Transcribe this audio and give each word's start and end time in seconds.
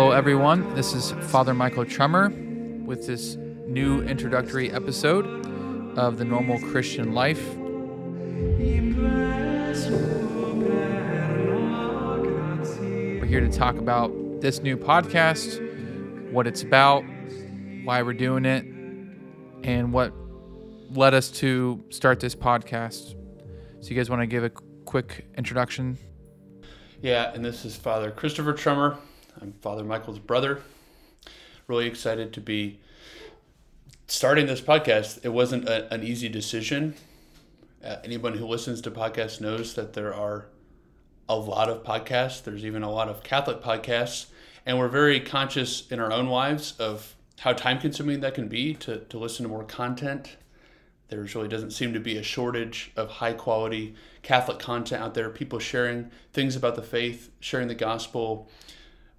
Hello, 0.00 0.12
everyone. 0.12 0.74
This 0.74 0.94
is 0.94 1.10
Father 1.30 1.52
Michael 1.52 1.84
Trummer 1.84 2.30
with 2.86 3.06
this 3.06 3.36
new 3.66 4.00
introductory 4.00 4.72
episode 4.72 5.26
of 5.98 6.16
the 6.16 6.24
Normal 6.24 6.58
Christian 6.58 7.12
Life. 7.12 7.54
We're 7.54 7.66
here 13.26 13.40
to 13.40 13.50
talk 13.52 13.76
about 13.76 14.40
this 14.40 14.60
new 14.60 14.78
podcast, 14.78 16.32
what 16.32 16.46
it's 16.46 16.62
about, 16.62 17.04
why 17.84 18.00
we're 18.00 18.14
doing 18.14 18.46
it, 18.46 18.64
and 19.64 19.92
what 19.92 20.14
led 20.92 21.12
us 21.12 21.30
to 21.32 21.84
start 21.90 22.20
this 22.20 22.34
podcast. 22.34 23.16
So, 23.82 23.90
you 23.90 23.96
guys 23.96 24.08
want 24.08 24.22
to 24.22 24.26
give 24.26 24.44
a 24.44 24.50
quick 24.86 25.26
introduction? 25.36 25.98
Yeah, 27.02 27.34
and 27.34 27.44
this 27.44 27.66
is 27.66 27.76
Father 27.76 28.10
Christopher 28.10 28.54
Trummer. 28.54 28.96
I'm 29.42 29.54
Father 29.62 29.84
Michael's 29.84 30.18
brother. 30.18 30.60
Really 31.66 31.86
excited 31.86 32.34
to 32.34 32.42
be 32.42 32.78
starting 34.06 34.44
this 34.44 34.60
podcast. 34.60 35.24
It 35.24 35.30
wasn't 35.30 35.66
a, 35.66 35.92
an 35.94 36.02
easy 36.02 36.28
decision. 36.28 36.94
Uh, 37.82 37.96
anyone 38.04 38.34
who 38.34 38.46
listens 38.46 38.82
to 38.82 38.90
podcasts 38.90 39.40
knows 39.40 39.72
that 39.76 39.94
there 39.94 40.12
are 40.12 40.48
a 41.26 41.36
lot 41.36 41.70
of 41.70 41.82
podcasts. 41.82 42.42
There's 42.42 42.66
even 42.66 42.82
a 42.82 42.90
lot 42.90 43.08
of 43.08 43.22
Catholic 43.22 43.62
podcasts. 43.62 44.26
And 44.66 44.78
we're 44.78 44.88
very 44.88 45.20
conscious 45.20 45.90
in 45.90 46.00
our 46.00 46.12
own 46.12 46.26
lives 46.26 46.74
of 46.78 47.16
how 47.38 47.54
time 47.54 47.78
consuming 47.78 48.20
that 48.20 48.34
can 48.34 48.46
be 48.46 48.74
to, 48.74 48.98
to 48.98 49.18
listen 49.18 49.44
to 49.44 49.48
more 49.48 49.64
content. 49.64 50.36
There 51.08 51.26
really 51.34 51.48
doesn't 51.48 51.70
seem 51.70 51.94
to 51.94 52.00
be 52.00 52.18
a 52.18 52.22
shortage 52.22 52.92
of 52.94 53.08
high 53.08 53.32
quality 53.32 53.94
Catholic 54.22 54.58
content 54.58 55.02
out 55.02 55.14
there, 55.14 55.30
people 55.30 55.58
sharing 55.58 56.10
things 56.34 56.56
about 56.56 56.76
the 56.76 56.82
faith, 56.82 57.30
sharing 57.40 57.68
the 57.68 57.74
gospel, 57.74 58.50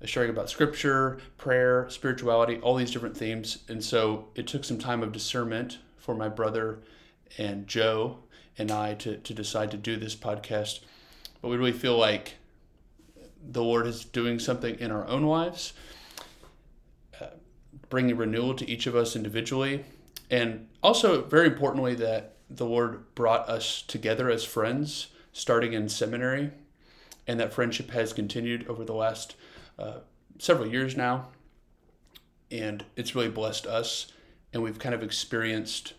sharing 0.08 0.30
about 0.30 0.50
scripture, 0.50 1.20
prayer, 1.38 1.88
spirituality, 1.90 2.58
all 2.58 2.76
these 2.76 2.92
different 2.92 3.16
themes. 3.16 3.60
And 3.68 3.84
so 3.84 4.28
it 4.36 4.48
took 4.48 4.64
some 4.64 4.80
time 4.80 5.04
of 5.04 5.12
discernment 5.12 5.78
for 5.98 6.16
my 6.16 6.30
brother 6.30 6.80
and 7.38 7.68
Joe 7.68 8.20
and 8.58 8.72
I 8.72 8.96
to, 8.96 9.18
to 9.18 9.34
decide 9.34 9.72
to 9.72 9.78
do 9.78 9.98
this 9.98 10.16
podcast. 10.16 10.82
But 11.42 11.50
we 11.50 11.58
really 11.58 11.72
feel 11.72 11.98
like 11.98 12.36
the 13.44 13.64
Lord 13.64 13.88
is 13.88 14.06
doing 14.06 14.40
something 14.40 14.80
in 14.80 14.92
our 14.92 15.08
own 15.08 15.24
lives, 15.24 15.74
uh, 17.20 17.28
bringing 17.90 18.18
renewal 18.18 18.54
to 18.56 18.70
each 18.70 18.88
of 18.88 18.96
us 18.96 19.16
individually. 19.16 19.86
And 20.30 20.68
also, 20.84 21.24
very 21.24 21.48
importantly, 21.48 21.96
that 21.96 22.36
the 22.50 22.66
Lord 22.66 23.14
brought 23.16 23.50
us 23.50 23.82
together 23.82 24.30
as 24.30 24.44
friends 24.44 25.08
starting 25.34 25.74
in 25.74 25.88
seminary, 25.88 26.52
and 27.28 27.40
that 27.40 27.54
friendship 27.54 27.92
has 27.92 28.14
continued 28.14 28.68
over 28.68 28.84
the 28.84 28.94
last 28.94 29.36
uh, 29.78 30.00
several 30.40 30.68
years 30.68 30.96
now, 30.98 31.28
and 32.50 32.86
it's 32.96 33.16
really 33.16 33.30
blessed 33.30 33.66
us. 33.66 34.12
And 34.54 34.62
we've 34.62 34.80
kind 34.80 34.94
of 34.94 35.02
experienced 35.02 35.94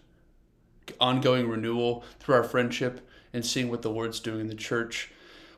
ongoing 1.01 1.49
renewal 1.49 2.05
through 2.21 2.35
our 2.35 2.45
friendship 2.45 3.09
and 3.33 3.47
seeing 3.47 3.71
what 3.71 3.83
the 3.83 3.91
Lord's 3.91 4.21
doing 4.21 4.41
in 4.41 4.47
the 4.49 4.55
church 4.55 5.11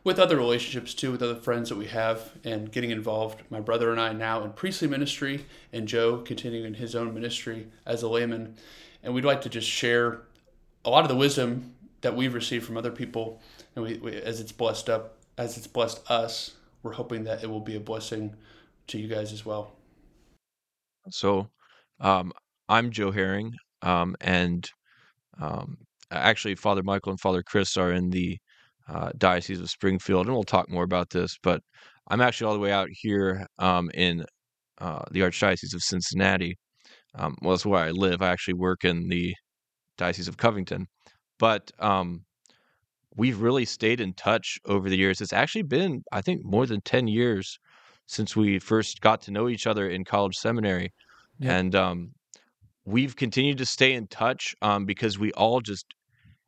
with 0.04 0.18
other 0.18 0.36
relationships 0.36 0.92
too, 0.92 1.10
with 1.10 1.22
other 1.22 1.34
friends 1.34 1.70
that 1.70 1.78
we 1.78 1.86
have, 1.86 2.32
and 2.44 2.70
getting 2.70 2.90
involved. 2.90 3.42
My 3.48 3.60
brother 3.60 3.90
and 3.90 3.98
I 3.98 4.12
now 4.12 4.44
in 4.44 4.52
priestly 4.52 4.86
ministry, 4.86 5.46
and 5.72 5.88
Joe 5.88 6.18
continuing 6.18 6.66
in 6.66 6.74
his 6.74 6.94
own 6.94 7.14
ministry 7.14 7.68
as 7.86 8.02
a 8.02 8.08
layman. 8.08 8.56
And 9.02 9.14
we'd 9.14 9.24
like 9.24 9.40
to 9.42 9.48
just 9.48 9.68
share 9.68 10.20
a 10.84 10.90
lot 10.90 11.02
of 11.04 11.08
the 11.08 11.16
wisdom 11.16 11.74
that 12.02 12.14
we've 12.14 12.34
received 12.34 12.66
from 12.66 12.76
other 12.76 12.90
people, 12.90 13.40
and 13.74 13.84
we, 13.84 13.94
we 13.96 14.14
as 14.14 14.40
it's 14.40 14.52
blessed 14.52 14.90
up, 14.90 15.16
as 15.38 15.56
it's 15.56 15.66
blessed 15.66 16.02
us, 16.10 16.52
we're 16.84 16.92
hoping 16.92 17.24
that 17.24 17.42
it 17.42 17.50
will 17.50 17.60
be 17.60 17.74
a 17.74 17.80
blessing 17.80 18.36
to 18.86 18.98
you 18.98 19.08
guys 19.08 19.32
as 19.32 19.44
well. 19.44 19.72
So, 21.10 21.48
um, 22.00 22.32
I'm 22.68 22.90
Joe 22.90 23.10
Herring, 23.10 23.52
um, 23.82 24.14
and 24.20 24.68
um, 25.40 25.78
actually, 26.10 26.54
Father 26.54 26.82
Michael 26.82 27.10
and 27.10 27.20
Father 27.20 27.42
Chris 27.42 27.76
are 27.76 27.92
in 27.92 28.10
the 28.10 28.38
uh, 28.88 29.10
Diocese 29.18 29.60
of 29.60 29.70
Springfield, 29.70 30.26
and 30.26 30.34
we'll 30.34 30.44
talk 30.44 30.70
more 30.70 30.84
about 30.84 31.10
this. 31.10 31.36
But 31.42 31.60
I'm 32.08 32.20
actually 32.20 32.48
all 32.48 32.54
the 32.54 32.60
way 32.60 32.72
out 32.72 32.88
here 32.90 33.46
um, 33.58 33.90
in 33.94 34.24
uh, 34.78 35.02
the 35.10 35.20
Archdiocese 35.20 35.74
of 35.74 35.82
Cincinnati. 35.82 36.56
Um, 37.14 37.34
well, 37.40 37.52
that's 37.52 37.66
where 37.66 37.82
I 37.82 37.90
live. 37.90 38.22
I 38.22 38.28
actually 38.28 38.54
work 38.54 38.84
in 38.84 39.08
the 39.08 39.34
Diocese 39.96 40.28
of 40.28 40.36
Covington, 40.36 40.86
but 41.38 41.70
um, 41.78 42.24
we've 43.16 43.40
really 43.40 43.64
stayed 43.64 44.00
in 44.00 44.12
touch 44.14 44.58
over 44.64 44.88
the 44.88 44.96
years. 44.96 45.20
It's 45.20 45.32
actually 45.32 45.62
been, 45.62 46.02
I 46.12 46.20
think, 46.20 46.44
more 46.44 46.66
than 46.66 46.80
10 46.80 47.06
years 47.06 47.58
since 48.06 48.36
we 48.36 48.58
first 48.58 49.00
got 49.00 49.22
to 49.22 49.30
know 49.30 49.48
each 49.48 49.66
other 49.66 49.88
in 49.88 50.04
college 50.04 50.36
seminary. 50.36 50.92
Yeah. 51.38 51.56
And 51.56 51.74
um, 51.74 52.10
we've 52.84 53.16
continued 53.16 53.58
to 53.58 53.66
stay 53.66 53.94
in 53.94 54.06
touch 54.08 54.54
um, 54.62 54.84
because 54.84 55.18
we 55.18 55.32
all 55.32 55.60
just 55.60 55.86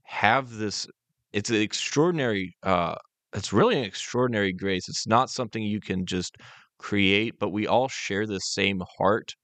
have 0.04 0.56
this, 0.56 0.86
it's 1.32 1.50
an 1.50 1.56
extraordinary, 1.56 2.54
uh, 2.62 2.96
it's 3.32 3.52
really 3.52 3.78
an 3.78 3.84
extraordinary 3.84 4.52
grace. 4.52 4.88
It's 4.88 5.06
not 5.06 5.30
something 5.30 5.62
you 5.62 5.80
can 5.80 6.06
just 6.06 6.36
create, 6.78 7.38
but 7.38 7.50
we 7.50 7.66
all 7.66 7.88
share 7.88 8.26
the 8.26 8.40
same 8.40 8.82
heart 8.98 9.34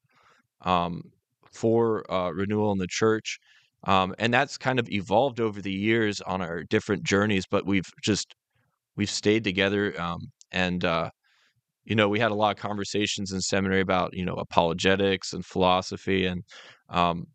um, 0.63 1.03
for 1.51 2.11
uh, 2.13 2.31
renewal 2.31 2.73
in 2.73 2.79
the 2.79 2.87
church. 2.89 3.39
Um, 3.85 4.15
and 4.19 4.33
that's 4.33 4.59
kind 4.59 4.79
of 4.79 4.89
evolved 4.91 5.41
over 5.41 5.61
the 5.61 5.73
years 5.73 6.21
on 6.21 6.41
our 6.41 6.63
different 6.65 7.03
journeys, 7.05 7.45
but 7.51 7.67
we've 7.67 7.91
just 8.03 8.35
we've 8.97 9.11
stayed 9.11 9.45
together. 9.45 10.01
Um, 10.01 10.21
and 10.53 10.85
uh, 10.85 11.11
you 11.85 11.97
know, 11.97 12.09
we 12.09 12.21
had 12.21 12.33
a 12.33 12.35
lot 12.35 12.57
of 12.57 12.63
conversations 12.63 13.33
in 13.33 13.41
seminary 13.41 13.81
about 13.83 14.15
you 14.15 14.25
know 14.25 14.35
apologetics 14.35 15.33
and 15.33 15.45
philosophy, 15.47 16.27
and 16.27 16.45
um, 16.91 17.27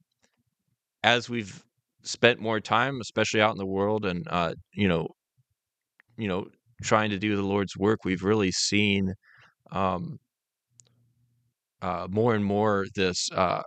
as 1.03 1.29
we've 1.29 1.63
spent 2.03 2.39
more 2.39 2.59
time, 2.59 2.99
especially 3.01 3.41
out 3.41 3.51
in 3.51 3.57
the 3.57 3.65
world, 3.65 4.05
and 4.05 4.27
uh, 4.29 4.53
you 4.73 4.87
know, 4.87 5.07
you 6.17 6.27
know, 6.27 6.47
trying 6.83 7.09
to 7.11 7.19
do 7.19 7.35
the 7.35 7.43
Lord's 7.43 7.77
work, 7.77 7.99
we've 8.05 8.23
really 8.23 8.51
seen 8.51 9.13
um, 9.71 10.19
uh, 11.81 12.07
more 12.09 12.35
and 12.35 12.43
more 12.43 12.85
this 12.95 13.29
uh, 13.33 13.61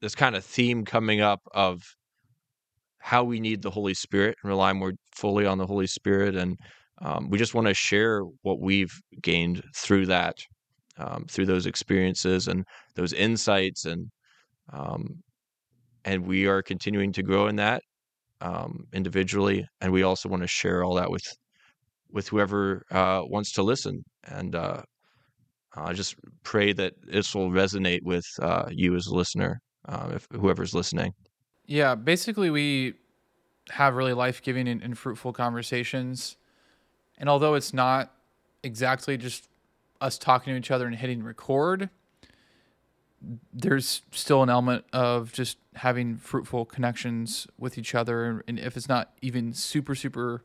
this 0.00 0.14
kind 0.14 0.36
of 0.36 0.44
theme 0.44 0.84
coming 0.84 1.20
up 1.20 1.40
of 1.52 1.82
how 3.00 3.24
we 3.24 3.40
need 3.40 3.62
the 3.62 3.70
Holy 3.70 3.94
Spirit 3.94 4.36
and 4.42 4.50
rely 4.50 4.72
more 4.72 4.92
fully 5.16 5.46
on 5.46 5.58
the 5.58 5.66
Holy 5.66 5.86
Spirit, 5.86 6.36
and 6.36 6.56
um, 7.00 7.28
we 7.30 7.38
just 7.38 7.54
want 7.54 7.66
to 7.66 7.74
share 7.74 8.22
what 8.42 8.60
we've 8.60 8.92
gained 9.22 9.62
through 9.76 10.06
that, 10.06 10.36
um, 10.98 11.24
through 11.30 11.46
those 11.46 11.66
experiences 11.66 12.48
and 12.48 12.64
those 12.96 13.12
insights, 13.12 13.84
and 13.86 14.10
um, 14.72 15.22
and 16.04 16.26
we 16.26 16.46
are 16.46 16.62
continuing 16.62 17.12
to 17.12 17.22
grow 17.22 17.48
in 17.48 17.56
that 17.56 17.82
um, 18.40 18.84
individually, 18.92 19.64
and 19.80 19.92
we 19.92 20.02
also 20.02 20.28
want 20.28 20.42
to 20.42 20.48
share 20.48 20.84
all 20.84 20.94
that 20.94 21.10
with 21.10 21.24
with 22.10 22.28
whoever 22.28 22.82
uh, 22.90 23.22
wants 23.24 23.52
to 23.52 23.62
listen, 23.62 24.02
and 24.24 24.54
uh, 24.54 24.82
I 25.76 25.92
just 25.92 26.16
pray 26.42 26.72
that 26.72 26.94
this 27.02 27.34
will 27.34 27.50
resonate 27.50 28.02
with 28.02 28.26
uh, 28.42 28.68
you 28.70 28.96
as 28.96 29.06
a 29.06 29.14
listener 29.14 29.60
um, 29.88 30.12
if 30.12 30.28
whoever's 30.30 30.74
listening. 30.74 31.14
Yeah, 31.66 31.94
basically, 31.94 32.50
we 32.50 32.94
have 33.70 33.94
really 33.94 34.12
life 34.12 34.42
giving 34.42 34.68
and, 34.68 34.82
and, 34.82 34.96
fruitful 34.96 35.32
conversations. 35.32 36.36
And 37.18 37.28
although 37.28 37.54
it's 37.54 37.74
not 37.74 38.14
exactly 38.62 39.18
just 39.18 39.48
us 40.00 40.16
talking 40.16 40.54
to 40.54 40.58
each 40.58 40.70
other 40.70 40.86
and 40.86 40.94
hitting 40.94 41.22
record, 41.22 41.90
there's 43.52 44.02
still 44.12 44.42
an 44.42 44.48
element 44.48 44.84
of 44.92 45.32
just 45.32 45.58
having 45.74 46.16
fruitful 46.16 46.64
connections 46.64 47.46
with 47.58 47.76
each 47.76 47.94
other. 47.94 48.42
And 48.46 48.58
if 48.58 48.76
it's 48.76 48.88
not 48.88 49.12
even 49.20 49.52
super, 49.52 49.94
super 49.94 50.44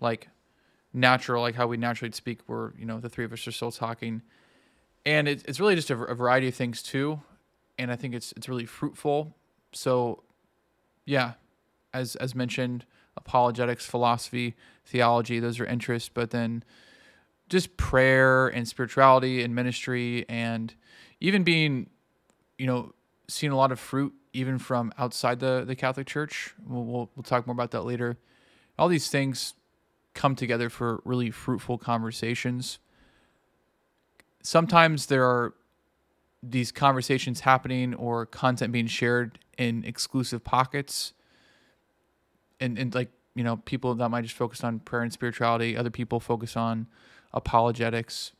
like 0.00 0.28
natural, 0.92 1.42
like 1.42 1.54
how 1.54 1.66
we 1.66 1.76
naturally 1.76 2.12
speak, 2.12 2.40
where, 2.46 2.74
you 2.78 2.84
know, 2.84 3.00
the 3.00 3.08
three 3.08 3.24
of 3.24 3.32
us 3.32 3.46
are 3.48 3.52
still 3.52 3.72
talking. 3.72 4.22
And 5.04 5.26
it, 5.26 5.42
it's 5.48 5.58
really 5.58 5.74
just 5.74 5.90
a, 5.90 5.98
a 6.04 6.14
variety 6.14 6.48
of 6.48 6.54
things 6.54 6.82
too 6.82 7.20
and 7.82 7.90
I 7.90 7.96
think 7.96 8.14
it's 8.14 8.32
it's 8.36 8.48
really 8.48 8.64
fruitful. 8.64 9.36
So, 9.72 10.22
yeah, 11.04 11.32
as 11.92 12.16
as 12.16 12.34
mentioned, 12.34 12.86
apologetics, 13.16 13.84
philosophy, 13.84 14.54
theology, 14.86 15.40
those 15.40 15.58
are 15.60 15.66
interests, 15.66 16.08
but 16.12 16.30
then 16.30 16.62
just 17.48 17.76
prayer 17.76 18.48
and 18.48 18.66
spirituality 18.66 19.42
and 19.42 19.54
ministry 19.54 20.24
and 20.28 20.74
even 21.20 21.42
being, 21.42 21.90
you 22.56 22.66
know, 22.66 22.94
seeing 23.28 23.52
a 23.52 23.56
lot 23.56 23.72
of 23.72 23.78
fruit 23.78 24.14
even 24.32 24.58
from 24.58 24.92
outside 24.96 25.40
the 25.40 25.64
the 25.66 25.74
Catholic 25.74 26.06
Church. 26.06 26.54
We'll 26.64 26.84
we'll, 26.84 27.10
we'll 27.16 27.24
talk 27.24 27.46
more 27.46 27.54
about 27.54 27.72
that 27.72 27.82
later. 27.82 28.16
All 28.78 28.88
these 28.88 29.08
things 29.08 29.54
come 30.14 30.36
together 30.36 30.70
for 30.70 31.00
really 31.04 31.30
fruitful 31.30 31.78
conversations. 31.78 32.78
Sometimes 34.42 35.06
there 35.06 35.24
are 35.24 35.54
these 36.42 36.72
conversations 36.72 37.40
happening 37.40 37.94
or 37.94 38.26
content 38.26 38.72
being 38.72 38.86
shared 38.86 39.38
in 39.58 39.84
exclusive 39.84 40.42
pockets. 40.42 41.12
And, 42.60 42.78
and 42.78 42.94
like 42.94 43.10
you 43.34 43.44
know 43.44 43.56
people 43.58 43.94
that 43.94 44.08
might 44.08 44.22
just 44.22 44.36
focus 44.36 44.62
on 44.62 44.78
prayer 44.80 45.02
and 45.02 45.12
spirituality 45.12 45.76
other 45.76 45.90
people 45.90 46.20
focus 46.20 46.56
on 46.56 46.86
apologetics. 47.32 48.32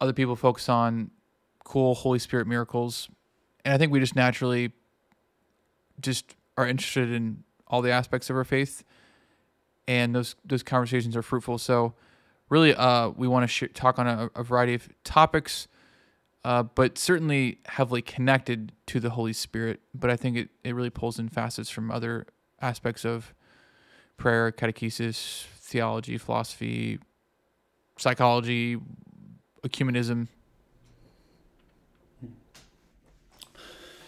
Other 0.00 0.12
people 0.12 0.36
focus 0.36 0.68
on 0.68 1.10
cool 1.64 1.94
Holy 1.94 2.18
Spirit 2.18 2.46
miracles, 2.46 3.08
and 3.64 3.72
I 3.72 3.78
think 3.78 3.92
we 3.92 4.00
just 4.00 4.16
naturally 4.16 4.72
just 6.00 6.34
are 6.56 6.66
interested 6.66 7.10
in 7.10 7.44
all 7.68 7.82
the 7.82 7.90
aspects 7.90 8.28
of 8.28 8.36
our 8.36 8.44
faith, 8.44 8.84
and 9.86 10.14
those 10.14 10.34
those 10.44 10.62
conversations 10.62 11.16
are 11.16 11.22
fruitful. 11.22 11.58
So, 11.58 11.94
really, 12.48 12.74
uh, 12.74 13.10
we 13.10 13.28
want 13.28 13.44
to 13.44 13.48
sh- 13.48 13.72
talk 13.74 13.98
on 13.98 14.06
a, 14.06 14.30
a 14.34 14.42
variety 14.42 14.74
of 14.74 14.88
topics, 15.04 15.68
uh, 16.44 16.62
but 16.62 16.98
certainly 16.98 17.58
heavily 17.66 18.02
connected 18.02 18.72
to 18.86 19.00
the 19.00 19.10
Holy 19.10 19.32
Spirit. 19.32 19.80
But 19.94 20.10
I 20.10 20.16
think 20.16 20.36
it, 20.36 20.48
it 20.64 20.74
really 20.74 20.90
pulls 20.90 21.18
in 21.18 21.28
facets 21.28 21.70
from 21.70 21.90
other 21.90 22.26
aspects 22.60 23.04
of 23.04 23.34
prayer, 24.16 24.50
catechesis, 24.52 25.44
theology, 25.58 26.18
philosophy, 26.18 26.98
psychology, 27.96 28.78
ecumenism. 29.64 30.28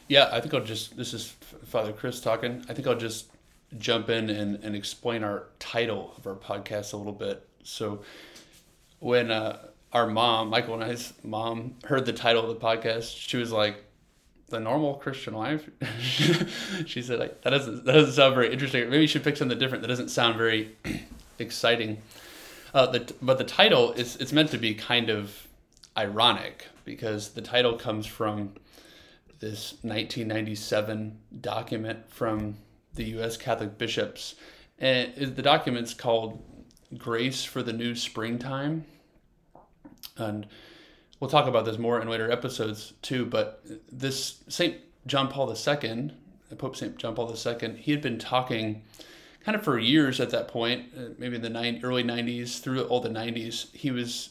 Yeah, 0.09 0.29
I 0.31 0.41
think 0.41 0.53
I'll 0.53 0.61
just, 0.61 0.97
this 0.97 1.15
is 1.15 1.35
Father 1.65 1.93
Chris 1.93 2.21
talking. 2.21 2.65
I 2.69 2.75
think 2.75 2.87
I'll 2.87 2.99
just 2.99 3.31
jump 3.79 4.11
in 4.11 4.29
and, 4.29 4.63
and 4.63 4.77
explain 4.77 5.25
our 5.25 5.47
title 5.59 6.15
of 6.17 6.27
our 6.27 6.35
podcast 6.35 6.93
a 6.93 6.97
little 6.97 7.13
bit. 7.13 7.49
So, 7.63 8.03
when 9.01 9.31
uh, 9.31 9.59
our 9.95 10.09
mom, 10.09 10.51
Michael 10.51 10.75
and 10.75 10.85
I's 10.85 11.13
mom, 11.23 11.77
heard 11.85 12.05
the 12.05 12.13
title 12.13 12.43
of 12.43 12.49
the 12.49 12.67
podcast, 12.67 13.17
she 13.17 13.37
was 13.37 13.53
like, 13.53 13.77
"The 14.49 14.59
normal 14.59 14.95
Christian 14.97 15.35
life." 15.35 15.71
she 16.87 17.01
said, 17.01 17.21
"Like 17.21 17.43
that 17.43 17.51
doesn't 17.51 17.85
that 17.85 17.93
doesn't 17.93 18.15
sound 18.15 18.35
very 18.35 18.53
interesting. 18.53 18.91
Maybe 18.91 19.03
you 19.03 19.09
should 19.09 19.23
pick 19.23 19.37
something 19.37 19.59
different. 19.59 19.83
That 19.83 19.89
doesn't 19.89 20.09
sound 20.09 20.37
very 20.37 20.77
exciting." 21.39 22.03
Uh, 22.75 22.87
the, 22.87 23.15
but 23.23 23.39
the 23.39 23.45
title 23.45 23.93
is 23.93 24.17
it's 24.17 24.33
meant 24.33 24.51
to 24.51 24.59
be 24.59 24.75
kind 24.75 25.09
of 25.09 25.47
ironic 25.97 26.67
because 26.85 27.31
the 27.31 27.41
title 27.41 27.75
comes 27.75 28.05
from 28.05 28.55
this 29.39 29.75
1997 29.83 31.19
document 31.41 32.11
from 32.11 32.57
the 32.95 33.05
U.S. 33.05 33.37
Catholic 33.37 33.79
bishops, 33.79 34.35
and 34.81 35.15
the 35.15 35.43
document's 35.43 35.95
called 35.95 36.43
"Grace 36.99 37.45
for 37.45 37.63
the 37.63 37.73
New 37.73 37.95
Springtime," 37.95 38.87
and 40.17 40.47
we'll 41.21 41.31
talk 41.31 41.47
about 41.47 41.65
this 41.65 41.79
more 41.79 42.01
in 42.01 42.09
later 42.09 42.31
episodes 42.31 42.93
too. 43.03 43.27
But 43.27 43.65
this 43.91 44.43
Saint 44.49 44.77
John 45.07 45.29
Paul 45.29 45.51
II, 45.55 46.11
Pope 46.57 46.77
Saint 46.77 46.97
John 46.99 47.15
Paul 47.15 47.35
II, 47.35 47.77
he 47.77 47.91
had 47.91 48.01
been 48.01 48.19
talking 48.19 48.83
kind 49.45 49.57
of 49.57 49.63
for 49.63 49.79
years 49.79 50.21
at 50.21 50.31
that 50.31 50.49
point, 50.49 50.87
uh, 50.97 51.11
maybe 51.19 51.37
in 51.37 51.43
the 51.43 51.51
nine, 51.51 51.81
early 51.83 52.03
90s 52.03 52.61
through 52.61 52.83
all 52.85 53.01
the 53.01 53.11
90s, 53.11 53.75
he 53.75 53.91
was 53.91 54.31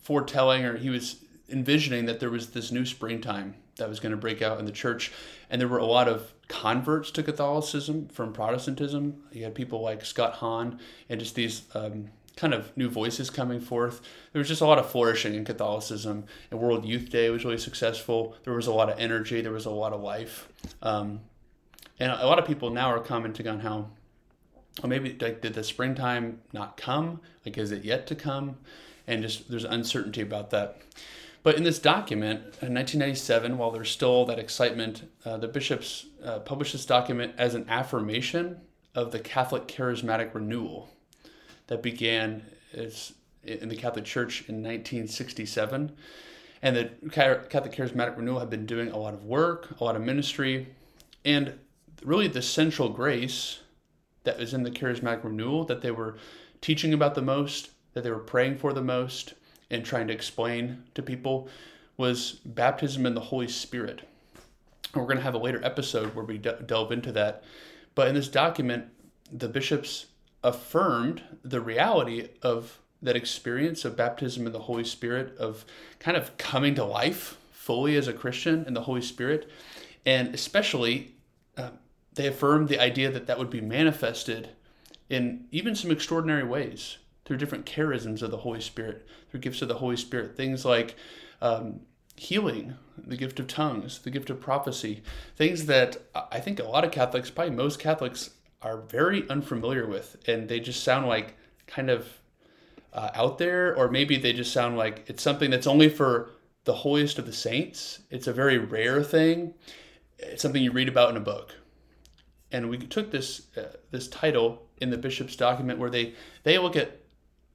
foretelling 0.00 0.64
or 0.64 0.76
he 0.76 0.90
was 0.90 1.16
envisioning 1.48 2.06
that 2.06 2.20
there 2.20 2.30
was 2.30 2.50
this 2.50 2.70
new 2.70 2.86
springtime 2.86 3.54
that 3.76 3.88
was 3.88 3.98
going 3.98 4.12
to 4.12 4.16
break 4.16 4.40
out 4.40 4.58
in 4.58 4.66
the 4.66 4.72
church. 4.72 5.12
And 5.48 5.60
there 5.60 5.68
were 5.68 5.78
a 5.78 5.86
lot 5.86 6.08
of 6.08 6.32
converts 6.48 7.10
to 7.12 7.22
Catholicism 7.22 8.08
from 8.08 8.32
Protestantism. 8.32 9.22
You 9.32 9.44
had 9.44 9.54
people 9.54 9.80
like 9.80 10.04
Scott 10.04 10.34
Hahn 10.34 10.78
and 11.08 11.18
just 11.18 11.34
these 11.34 11.62
um, 11.74 12.08
kind 12.40 12.54
of 12.54 12.74
new 12.74 12.88
voices 12.88 13.28
coming 13.28 13.60
forth. 13.60 14.00
There 14.32 14.40
was 14.40 14.48
just 14.48 14.62
a 14.62 14.66
lot 14.66 14.78
of 14.78 14.90
flourishing 14.90 15.34
in 15.34 15.44
Catholicism. 15.44 16.24
And 16.50 16.58
World 16.58 16.86
Youth 16.86 17.10
Day 17.10 17.28
was 17.28 17.44
really 17.44 17.58
successful. 17.58 18.34
There 18.44 18.54
was 18.54 18.66
a 18.66 18.72
lot 18.72 18.88
of 18.88 18.98
energy. 18.98 19.42
There 19.42 19.52
was 19.52 19.66
a 19.66 19.70
lot 19.70 19.92
of 19.92 20.00
life. 20.00 20.48
Um, 20.80 21.20
and 21.98 22.10
a 22.10 22.26
lot 22.26 22.38
of 22.38 22.46
people 22.46 22.70
now 22.70 22.90
are 22.90 22.98
commenting 22.98 23.46
on 23.46 23.60
how, 23.60 23.90
well, 24.80 24.88
maybe 24.88 25.14
like 25.20 25.42
did 25.42 25.52
the 25.52 25.62
springtime 25.62 26.40
not 26.54 26.78
come? 26.78 27.20
Like, 27.44 27.58
is 27.58 27.72
it 27.72 27.84
yet 27.84 28.06
to 28.06 28.14
come? 28.14 28.56
And 29.06 29.20
just 29.22 29.50
there's 29.50 29.64
uncertainty 29.64 30.22
about 30.22 30.48
that. 30.50 30.78
But 31.42 31.56
in 31.56 31.62
this 31.62 31.78
document, 31.78 32.40
in 32.62 32.72
1997, 32.74 33.58
while 33.58 33.70
there's 33.70 33.90
still 33.90 34.24
that 34.26 34.38
excitement, 34.38 35.10
uh, 35.26 35.36
the 35.36 35.48
bishops 35.48 36.06
uh, 36.24 36.38
published 36.38 36.72
this 36.72 36.86
document 36.86 37.34
as 37.36 37.54
an 37.54 37.66
affirmation 37.68 38.62
of 38.94 39.12
the 39.12 39.18
Catholic 39.18 39.68
charismatic 39.68 40.34
renewal 40.34 40.88
that 41.70 41.82
began 41.82 42.42
as, 42.74 43.14
in 43.44 43.68
the 43.68 43.76
Catholic 43.76 44.04
Church 44.04 44.40
in 44.48 44.56
1967. 44.56 45.92
And 46.62 46.76
the 46.76 46.90
Catholic 47.10 47.72
charismatic 47.72 48.16
renewal 48.16 48.40
had 48.40 48.50
been 48.50 48.66
doing 48.66 48.90
a 48.90 48.98
lot 48.98 49.14
of 49.14 49.24
work, 49.24 49.80
a 49.80 49.84
lot 49.84 49.96
of 49.96 50.02
ministry, 50.02 50.66
and 51.24 51.58
really 52.04 52.26
the 52.26 52.42
central 52.42 52.88
grace 52.88 53.60
that 54.24 54.38
was 54.38 54.52
in 54.52 54.64
the 54.64 54.70
charismatic 54.70 55.22
renewal 55.22 55.64
that 55.64 55.80
they 55.80 55.92
were 55.92 56.18
teaching 56.60 56.92
about 56.92 57.14
the 57.14 57.22
most, 57.22 57.70
that 57.94 58.02
they 58.02 58.10
were 58.10 58.18
praying 58.18 58.58
for 58.58 58.72
the 58.72 58.82
most, 58.82 59.34
and 59.70 59.84
trying 59.84 60.08
to 60.08 60.12
explain 60.12 60.82
to 60.94 61.02
people 61.02 61.48
was 61.96 62.32
baptism 62.44 63.06
in 63.06 63.14
the 63.14 63.20
Holy 63.20 63.48
Spirit. 63.48 64.02
we're 64.92 65.04
going 65.04 65.16
to 65.16 65.22
have 65.22 65.34
a 65.34 65.38
later 65.38 65.60
episode 65.64 66.16
where 66.16 66.24
we 66.24 66.36
de- 66.36 66.62
delve 66.62 66.90
into 66.90 67.12
that. 67.12 67.44
But 67.94 68.08
in 68.08 68.14
this 68.16 68.28
document, 68.28 68.86
the 69.30 69.48
bishops 69.48 70.06
affirmed 70.42 71.22
the 71.42 71.60
reality 71.60 72.28
of 72.42 72.78
that 73.02 73.16
experience 73.16 73.84
of 73.84 73.96
baptism 73.96 74.46
in 74.46 74.52
the 74.52 74.60
Holy 74.60 74.84
Spirit, 74.84 75.36
of 75.38 75.64
kind 75.98 76.16
of 76.16 76.36
coming 76.36 76.74
to 76.74 76.84
life 76.84 77.38
fully 77.52 77.96
as 77.96 78.08
a 78.08 78.12
Christian 78.12 78.64
in 78.66 78.74
the 78.74 78.82
Holy 78.82 79.02
Spirit, 79.02 79.50
and 80.04 80.34
especially 80.34 81.14
uh, 81.56 81.70
they 82.14 82.26
affirmed 82.26 82.68
the 82.68 82.80
idea 82.80 83.10
that 83.10 83.26
that 83.26 83.38
would 83.38 83.50
be 83.50 83.60
manifested 83.60 84.50
in 85.08 85.46
even 85.50 85.74
some 85.74 85.90
extraordinary 85.90 86.44
ways 86.44 86.98
through 87.24 87.36
different 87.36 87.66
charisms 87.66 88.22
of 88.22 88.30
the 88.30 88.38
Holy 88.38 88.60
Spirit, 88.60 89.06
through 89.30 89.40
gifts 89.40 89.62
of 89.62 89.68
the 89.68 89.76
Holy 89.76 89.96
Spirit, 89.96 90.36
things 90.36 90.64
like 90.64 90.96
um, 91.40 91.80
healing, 92.16 92.74
the 92.98 93.16
gift 93.16 93.40
of 93.40 93.46
tongues, 93.46 94.00
the 94.00 94.10
gift 94.10 94.30
of 94.30 94.40
prophecy, 94.40 95.02
things 95.36 95.66
that 95.66 95.96
I 96.14 96.40
think 96.40 96.58
a 96.58 96.64
lot 96.64 96.84
of 96.84 96.90
Catholics, 96.90 97.30
probably 97.30 97.54
most 97.54 97.78
Catholics, 97.78 98.30
are 98.62 98.78
very 98.78 99.28
unfamiliar 99.28 99.86
with, 99.86 100.16
and 100.26 100.48
they 100.48 100.60
just 100.60 100.84
sound 100.84 101.06
like 101.06 101.36
kind 101.66 101.90
of 101.90 102.08
uh, 102.92 103.10
out 103.14 103.38
there, 103.38 103.74
or 103.76 103.88
maybe 103.90 104.16
they 104.16 104.32
just 104.32 104.52
sound 104.52 104.76
like 104.76 105.04
it's 105.06 105.22
something 105.22 105.50
that's 105.50 105.66
only 105.66 105.88
for 105.88 106.30
the 106.64 106.74
holiest 106.74 107.18
of 107.18 107.26
the 107.26 107.32
saints. 107.32 108.00
It's 108.10 108.26
a 108.26 108.32
very 108.32 108.58
rare 108.58 109.02
thing. 109.02 109.54
It's 110.18 110.42
something 110.42 110.62
you 110.62 110.72
read 110.72 110.88
about 110.88 111.10
in 111.10 111.16
a 111.16 111.20
book 111.20 111.54
and 112.52 112.68
we 112.68 112.78
took 112.78 113.10
this 113.10 113.42
uh, 113.56 113.76
this 113.90 114.08
title 114.08 114.66
in 114.78 114.90
the 114.90 114.98
bishop's 114.98 115.36
document 115.36 115.78
where 115.78 115.90
they 115.90 116.14
they 116.42 116.58
look 116.58 116.76
at 116.76 116.98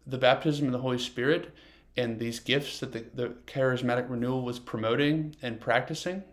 the 0.07 0.17
baptism 0.17 0.67
of 0.67 0.71
the 0.71 0.79
Holy 0.79 0.99
Spirit 0.99 1.53
and 1.97 2.19
these 2.19 2.39
gifts 2.39 2.79
that 2.79 2.91
the, 2.91 3.05
the 3.13 3.29
charismatic 3.47 4.09
renewal 4.09 4.41
was 4.41 4.59
promoting 4.59 5.35
and 5.41 5.59
practicing, 5.59 6.23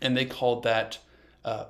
and 0.00 0.16
they 0.16 0.24
called 0.24 0.62
that 0.64 0.98
uh, 1.44 1.66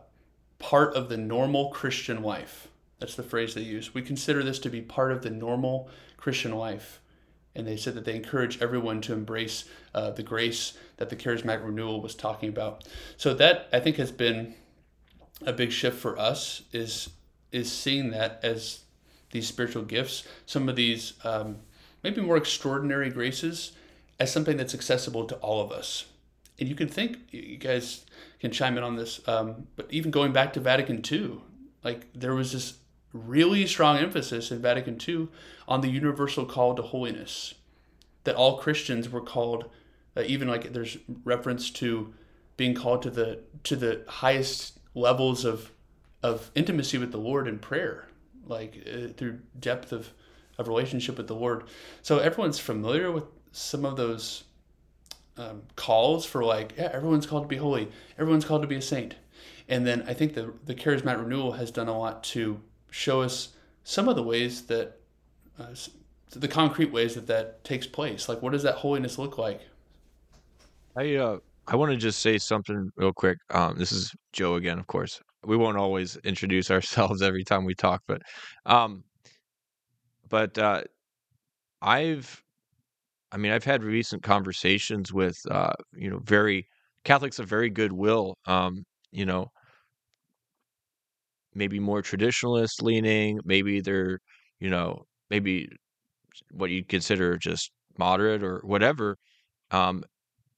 part 0.60 0.94
of 0.94 1.08
the 1.08 1.16
normal 1.16 1.70
Christian 1.70 2.22
life. 2.22 2.68
That's 3.00 3.16
the 3.16 3.24
phrase 3.24 3.54
they 3.54 3.62
use. 3.62 3.92
We 3.92 4.02
consider 4.02 4.44
this 4.44 4.60
to 4.60 4.70
be 4.70 4.82
part 4.82 5.10
of 5.10 5.22
the 5.22 5.30
normal 5.30 5.88
Christian 6.16 6.52
life. 6.52 7.00
And 7.56 7.66
they 7.66 7.76
said 7.76 7.94
that 7.94 8.04
they 8.04 8.14
encourage 8.14 8.62
everyone 8.62 9.00
to 9.02 9.12
embrace 9.12 9.64
uh, 9.92 10.12
the 10.12 10.22
grace 10.22 10.74
that 10.98 11.08
the 11.08 11.16
charismatic 11.16 11.64
renewal 11.64 12.00
was 12.00 12.14
talking 12.14 12.48
about. 12.48 12.84
So 13.16 13.34
that 13.34 13.68
I 13.72 13.80
think 13.80 13.96
has 13.96 14.12
been 14.12 14.54
a 15.44 15.52
big 15.52 15.72
shift 15.72 15.98
for 15.98 16.16
us 16.18 16.62
is 16.72 17.10
is 17.50 17.72
seeing 17.72 18.10
that 18.10 18.38
as 18.44 18.84
these 19.32 19.48
spiritual 19.48 19.82
gifts, 19.82 20.22
some 20.46 20.68
of 20.68 20.76
these 20.76 21.14
um, 21.24 21.56
maybe 22.04 22.20
more 22.20 22.36
extraordinary 22.36 23.10
graces, 23.10 23.72
as 24.20 24.30
something 24.30 24.56
that's 24.56 24.74
accessible 24.74 25.24
to 25.24 25.34
all 25.36 25.60
of 25.60 25.72
us. 25.72 26.04
And 26.60 26.68
you 26.68 26.76
can 26.76 26.88
think, 26.88 27.18
you 27.30 27.56
guys 27.56 28.04
can 28.40 28.50
chime 28.50 28.76
in 28.78 28.82
on 28.82 28.96
this, 28.96 29.20
um, 29.28 29.66
but 29.76 29.86
even 29.90 30.10
going 30.10 30.32
back 30.32 30.52
to 30.54 30.60
Vatican 30.60 31.02
II, 31.10 31.40
like 31.84 32.06
there 32.14 32.34
was 32.34 32.52
this 32.52 32.74
really 33.12 33.66
strong 33.66 33.98
emphasis 33.98 34.50
in 34.50 34.60
Vatican 34.60 34.98
II 35.06 35.28
on 35.68 35.80
the 35.80 35.88
universal 35.88 36.46
call 36.46 36.74
to 36.74 36.82
holiness, 36.82 37.54
that 38.24 38.34
all 38.34 38.58
Christians 38.58 39.08
were 39.08 39.20
called, 39.20 39.70
uh, 40.16 40.22
even 40.26 40.48
like 40.48 40.72
there's 40.72 40.96
reference 41.24 41.70
to 41.70 42.14
being 42.56 42.74
called 42.74 43.02
to 43.02 43.10
the 43.10 43.40
to 43.64 43.76
the 43.76 44.04
highest 44.06 44.78
levels 44.94 45.44
of 45.44 45.70
of 46.22 46.50
intimacy 46.54 46.98
with 46.98 47.12
the 47.12 47.18
Lord 47.18 47.46
in 47.46 47.58
prayer, 47.58 48.08
like 48.46 48.86
uh, 48.86 49.12
through 49.16 49.40
depth 49.58 49.92
of 49.92 50.12
of 50.58 50.68
relationship 50.68 51.16
with 51.16 51.26
the 51.26 51.34
Lord. 51.34 51.64
So 52.02 52.18
everyone's 52.18 52.58
familiar 52.58 53.10
with 53.10 53.24
some 53.52 53.84
of 53.84 53.96
those 53.96 54.44
um, 55.36 55.62
calls 55.76 56.24
for 56.26 56.44
like, 56.44 56.74
yeah, 56.76 56.90
everyone's 56.92 57.26
called 57.26 57.44
to 57.44 57.48
be 57.48 57.56
holy, 57.56 57.90
everyone's 58.18 58.44
called 58.44 58.62
to 58.62 58.68
be 58.68 58.76
a 58.76 58.82
saint. 58.82 59.14
And 59.68 59.86
then 59.86 60.02
I 60.06 60.14
think 60.14 60.34
the 60.34 60.52
the 60.64 60.74
charismatic 60.74 61.22
renewal 61.22 61.52
has 61.52 61.70
done 61.70 61.88
a 61.88 61.96
lot 61.96 62.24
to 62.24 62.60
show 62.90 63.22
us 63.22 63.50
some 63.84 64.08
of 64.08 64.16
the 64.16 64.22
ways 64.22 64.62
that 64.62 64.98
uh, 65.58 65.74
the 66.30 66.48
concrete 66.48 66.92
ways 66.92 67.14
that 67.14 67.26
that 67.28 67.62
takes 67.64 67.86
place. 67.86 68.28
Like, 68.28 68.42
what 68.42 68.52
does 68.52 68.62
that 68.64 68.76
holiness 68.76 69.18
look 69.18 69.38
like? 69.38 69.60
I 70.96 71.14
uh 71.14 71.38
I 71.66 71.76
want 71.76 71.92
to 71.92 71.96
just 71.96 72.20
say 72.20 72.36
something 72.38 72.90
real 72.96 73.12
quick. 73.12 73.38
Um, 73.50 73.78
this 73.78 73.92
is 73.92 74.12
Joe 74.32 74.56
again, 74.56 74.78
of 74.78 74.88
course. 74.88 75.20
We 75.44 75.56
won't 75.56 75.76
always 75.76 76.16
introduce 76.24 76.70
ourselves 76.72 77.22
every 77.22 77.44
time 77.44 77.64
we 77.64 77.74
talk, 77.74 78.02
but 78.06 78.22
um, 78.66 79.04
but 80.28 80.58
uh, 80.58 80.82
I've 81.80 82.42
I 83.32 83.36
mean, 83.36 83.52
I've 83.52 83.64
had 83.64 83.84
recent 83.84 84.22
conversations 84.22 85.12
with, 85.12 85.36
uh, 85.50 85.72
you 85.94 86.10
know, 86.10 86.18
very 86.24 86.66
Catholics 87.04 87.38
of 87.38 87.48
very 87.48 87.70
goodwill, 87.70 88.36
um, 88.46 88.84
you 89.12 89.24
know, 89.24 89.50
maybe 91.54 91.80
more 91.80 92.02
traditionalist 92.02 92.82
leaning, 92.82 93.40
maybe 93.44 93.80
they're, 93.80 94.18
you 94.60 94.70
know, 94.70 95.04
maybe 95.30 95.68
what 96.52 96.70
you'd 96.70 96.88
consider 96.88 97.36
just 97.38 97.72
moderate 97.98 98.42
or 98.42 98.60
whatever. 98.64 99.16
Um, 99.70 100.04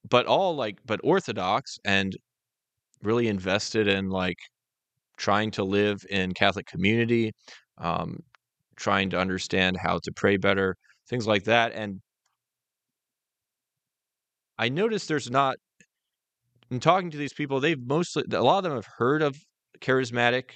but 0.09 0.27
all 0.27 0.55
like, 0.55 0.79
but 0.85 1.01
Orthodox 1.03 1.77
and 1.85 2.15
really 3.03 3.27
invested 3.27 3.87
in 3.87 4.09
like 4.09 4.37
trying 5.17 5.51
to 5.51 5.63
live 5.63 5.99
in 6.09 6.33
Catholic 6.33 6.67
community, 6.67 7.33
um, 7.79 8.19
trying 8.77 9.09
to 9.11 9.19
understand 9.19 9.77
how 9.77 9.99
to 10.03 10.11
pray 10.13 10.37
better, 10.37 10.75
things 11.09 11.27
like 11.27 11.45
that. 11.45 11.73
And 11.73 12.01
I 14.63 14.69
noticed 14.69 15.09
there's 15.09 15.29
not 15.29 15.57
in 16.71 16.79
talking 16.79 17.11
to 17.11 17.17
these 17.17 17.33
people, 17.33 17.59
they've 17.59 17.85
mostly 17.85 18.23
a 18.31 18.41
lot 18.41 18.59
of 18.59 18.63
them 18.63 18.75
have 18.75 18.87
heard 18.97 19.21
of 19.21 19.35
charismatic, 19.81 20.51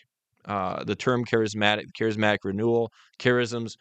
uh, 0.46 0.86
the 0.86 0.96
term 0.96 1.26
charismatic, 1.26 1.88
charismatic 2.00 2.38
renewal, 2.46 2.90
charisms, 3.20 3.74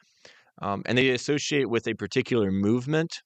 um, 0.61 0.83
and 0.87 0.99
they 0.99 1.11
associate 1.11 1.71
with 1.71 1.87
a 1.87 1.95
particular 1.95 2.51
movement, 2.51 3.23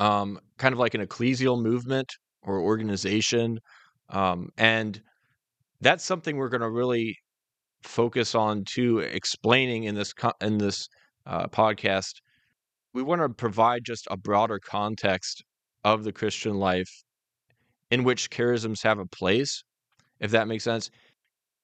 um, 0.00 0.40
kind 0.56 0.72
of 0.72 0.80
like 0.80 0.94
an 0.94 1.00
ecclesial 1.00 1.62
movement 1.62 2.12
or 2.42 2.58
organization, 2.58 3.60
um, 4.08 4.48
and 4.58 5.00
that's 5.80 6.04
something 6.04 6.36
we're 6.36 6.48
going 6.48 6.60
to 6.60 6.70
really 6.70 7.16
focus 7.84 8.34
on 8.34 8.64
to 8.64 8.98
explaining 8.98 9.84
in 9.84 9.94
this 9.94 10.12
in 10.40 10.58
this 10.58 10.88
uh, 11.24 11.46
podcast. 11.46 12.14
We 12.94 13.04
want 13.04 13.22
to 13.22 13.28
provide 13.28 13.84
just 13.84 14.08
a 14.10 14.16
broader 14.16 14.58
context 14.58 15.44
of 15.84 16.04
the 16.04 16.12
Christian 16.12 16.54
life 16.54 16.90
in 17.90 18.04
which 18.04 18.30
charisms 18.30 18.82
have 18.82 18.98
a 18.98 19.06
place, 19.06 19.62
if 20.20 20.30
that 20.32 20.48
makes 20.48 20.64
sense. 20.64 20.90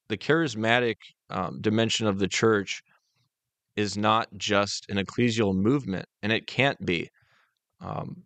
The 0.08 0.16
charismatic 0.16 0.96
um, 1.30 1.60
dimension 1.60 2.06
of 2.06 2.18
the 2.18 2.28
church 2.28 2.82
is 3.76 3.96
not 3.96 4.28
just 4.36 4.86
an 4.88 4.98
ecclesial 4.98 5.54
movement, 5.54 6.06
and 6.22 6.32
it 6.32 6.46
can't 6.46 6.84
be. 6.84 7.08
Um, 7.80 8.22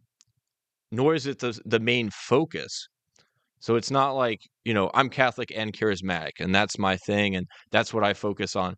nor 0.90 1.14
is 1.14 1.26
it 1.26 1.38
the, 1.38 1.59
the 1.64 1.80
main 1.80 2.11
focus. 2.11 2.88
So 3.61 3.76
it's 3.76 3.90
not 3.90 4.12
like, 4.12 4.40
you 4.64 4.75
know, 4.75 4.90
I'm 4.95 5.09
Catholic 5.09 5.52
and 5.54 5.73
charismatic, 5.73 6.33
and 6.38 6.54
that's 6.54 6.78
my 6.78 6.97
thing, 6.97 7.35
and 7.37 7.47
that's 7.73 7.92
what 7.92 8.04
I 8.04 8.14
focus 8.14 8.54
on. 8.54 8.76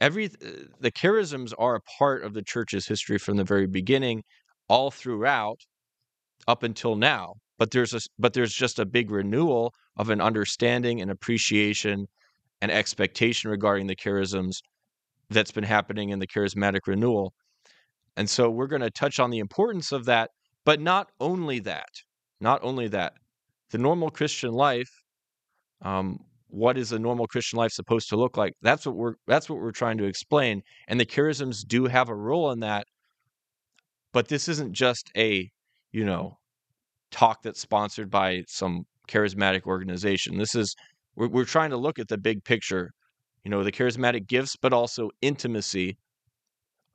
Every 0.00 0.28
the 0.28 0.92
charisms 0.92 1.54
are 1.58 1.76
a 1.76 1.80
part 1.98 2.22
of 2.22 2.34
the 2.34 2.42
church's 2.42 2.86
history 2.86 3.16
from 3.16 3.38
the 3.38 3.44
very 3.44 3.66
beginning, 3.66 4.22
all 4.68 4.90
throughout, 4.90 5.58
up 6.48 6.62
until 6.62 6.96
now. 6.96 7.34
But 7.58 7.70
there's 7.70 7.94
a 7.94 8.00
but 8.18 8.34
there's 8.34 8.52
just 8.52 8.78
a 8.78 8.84
big 8.84 9.10
renewal 9.10 9.72
of 9.96 10.10
an 10.10 10.20
understanding 10.20 11.00
and 11.00 11.10
appreciation 11.10 12.06
and 12.60 12.70
expectation 12.70 13.50
regarding 13.50 13.86
the 13.86 13.96
charisms 13.96 14.56
that's 15.30 15.52
been 15.52 15.64
happening 15.64 16.10
in 16.10 16.18
the 16.18 16.26
charismatic 16.26 16.80
renewal. 16.86 17.32
And 18.16 18.28
so 18.28 18.50
we're 18.50 18.66
going 18.66 18.82
to 18.82 18.90
touch 18.90 19.18
on 19.18 19.30
the 19.30 19.38
importance 19.38 19.92
of 19.92 20.04
that, 20.06 20.30
but 20.64 20.80
not 20.80 21.08
only 21.20 21.58
that, 21.60 21.88
not 22.40 22.60
only 22.62 22.88
that. 22.88 23.12
The 23.70 23.78
normal 23.78 24.10
Christian 24.10 24.52
life, 24.52 24.88
um, 25.82 26.18
what 26.48 26.78
is 26.78 26.92
a 26.92 26.98
normal 26.98 27.26
Christian 27.26 27.58
life 27.58 27.72
supposed 27.72 28.08
to 28.10 28.16
look 28.16 28.36
like? 28.36 28.54
That's 28.62 28.86
what 28.86 28.96
we're 28.96 29.14
that's 29.26 29.50
what 29.50 29.58
we're 29.58 29.72
trying 29.72 29.98
to 29.98 30.04
explain. 30.04 30.62
And 30.88 31.00
the 31.00 31.06
charisms 31.06 31.66
do 31.66 31.86
have 31.86 32.08
a 32.08 32.14
role 32.14 32.50
in 32.52 32.60
that. 32.60 32.86
But 34.12 34.28
this 34.28 34.48
isn't 34.48 34.72
just 34.72 35.10
a, 35.16 35.50
you 35.92 36.04
know, 36.04 36.38
talk 37.10 37.42
that's 37.42 37.60
sponsored 37.60 38.10
by 38.10 38.42
some 38.48 38.84
charismatic 39.08 39.62
organization. 39.64 40.38
This 40.38 40.54
is 40.54 40.74
we're, 41.16 41.28
we're 41.28 41.44
trying 41.44 41.70
to 41.70 41.76
look 41.76 41.98
at 41.98 42.08
the 42.08 42.18
big 42.18 42.44
picture, 42.44 42.92
you 43.44 43.50
know, 43.50 43.62
the 43.62 43.72
charismatic 43.72 44.26
gifts, 44.26 44.56
but 44.56 44.72
also 44.72 45.10
intimacy, 45.22 45.98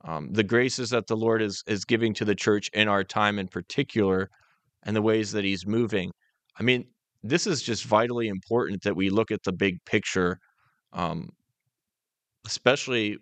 um, 0.04 0.32
the 0.32 0.44
graces 0.44 0.90
that 0.90 1.06
the 1.06 1.16
Lord 1.16 1.42
is 1.42 1.62
is 1.66 1.84
giving 1.84 2.14
to 2.14 2.24
the 2.24 2.34
church 2.34 2.68
in 2.72 2.88
our 2.88 3.04
time 3.04 3.38
in 3.38 3.48
particular, 3.48 4.28
and 4.84 4.96
the 4.96 5.02
ways 5.02 5.32
that 5.32 5.44
He's 5.44 5.66
moving. 5.66 6.12
I 6.58 6.62
mean, 6.62 6.86
this 7.22 7.46
is 7.46 7.62
just 7.62 7.84
vitally 7.84 8.28
important 8.28 8.82
that 8.82 8.96
we 8.96 9.10
look 9.10 9.30
at 9.30 9.42
the 9.44 9.52
big 9.52 9.84
picture, 9.84 10.38
um, 10.92 11.30
especially 12.46 13.18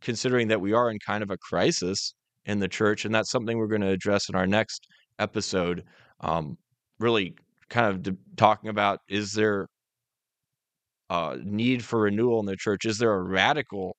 considering 0.00 0.48
that 0.48 0.60
we 0.60 0.72
are 0.72 0.90
in 0.90 0.98
kind 0.98 1.22
of 1.22 1.30
a 1.30 1.36
crisis 1.36 2.14
in 2.46 2.58
the 2.58 2.68
church, 2.68 3.04
and 3.04 3.14
that's 3.14 3.30
something 3.30 3.58
we're 3.58 3.66
going 3.66 3.80
to 3.80 3.88
address 3.88 4.28
in 4.28 4.34
our 4.34 4.46
next 4.46 4.86
episode. 5.18 5.84
Um, 6.20 6.56
really, 6.98 7.34
kind 7.68 7.86
of 7.86 8.02
de- 8.02 8.16
talking 8.36 8.70
about 8.70 9.00
is 9.08 9.32
there 9.32 9.66
a 11.10 11.38
need 11.42 11.84
for 11.84 12.00
renewal 12.00 12.40
in 12.40 12.46
the 12.46 12.56
church? 12.56 12.84
Is 12.84 12.98
there 12.98 13.12
a 13.12 13.22
radical 13.22 13.96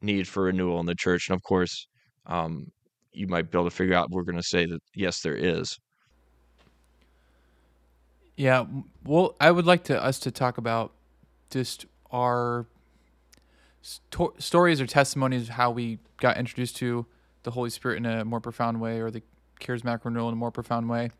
need 0.00 0.26
for 0.26 0.44
renewal 0.44 0.80
in 0.80 0.86
the 0.86 0.94
church? 0.94 1.28
And 1.28 1.36
of 1.36 1.42
course, 1.42 1.86
um, 2.26 2.70
you 3.12 3.26
might 3.26 3.50
be 3.50 3.58
able 3.58 3.68
to 3.68 3.74
figure 3.74 3.94
out. 3.94 4.10
We're 4.10 4.22
going 4.22 4.36
to 4.36 4.42
say 4.42 4.66
that 4.66 4.80
yes, 4.94 5.20
there 5.20 5.36
is. 5.36 5.76
Yeah, 8.36 8.66
well, 9.04 9.34
I 9.40 9.50
would 9.50 9.66
like 9.66 9.82
to 9.84 10.00
us 10.00 10.20
to 10.20 10.30
talk 10.30 10.58
about 10.58 10.92
just 11.50 11.86
our 12.12 12.66
sto- 13.82 14.34
stories 14.38 14.80
or 14.80 14.86
testimonies 14.86 15.42
of 15.42 15.48
how 15.50 15.72
we 15.72 15.98
got 16.18 16.36
introduced 16.36 16.76
to 16.76 17.06
the 17.42 17.52
Holy 17.52 17.70
Spirit 17.70 17.98
in 17.98 18.06
a 18.06 18.24
more 18.24 18.40
profound 18.40 18.80
way, 18.80 19.00
or 19.00 19.10
the 19.10 19.22
charismatic 19.60 20.04
renewal 20.04 20.28
in 20.28 20.34
a 20.34 20.36
more 20.36 20.50
profound 20.50 20.88
way. 20.88 21.10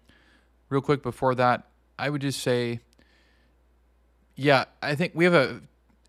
Real 0.69 0.81
quick 0.81 1.03
before 1.03 1.35
that, 1.35 1.69
I 1.99 2.11
would 2.11 2.21
just 2.21 2.41
say, 2.41 2.81
yeah, 4.35 4.67
I 4.83 4.95
think 4.95 5.13
we 5.15 5.25
have 5.25 5.35
a, 5.35 5.63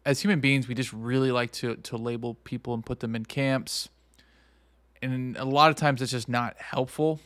as 0.06 0.22
human 0.22 0.40
beings, 0.40 0.68
we 0.68 0.76
just 0.76 0.94
really 0.94 1.32
like 1.32 1.52
to 1.52 1.76
to 1.76 1.98
label 1.98 2.36
people 2.36 2.74
and 2.74 2.86
put 2.86 3.00
them 3.00 3.16
in 3.16 3.26
camps, 3.26 3.90
and 5.02 5.38
a 5.38 5.46
lot 5.46 5.70
of 5.70 5.76
times 5.76 6.02
it's 6.02 6.12
just 6.12 6.30
not 6.30 6.58
helpful. 6.60 7.20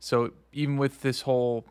So 0.00 0.32
even 0.52 0.76
with 0.76 1.02
this 1.02 1.22
whole 1.22 1.64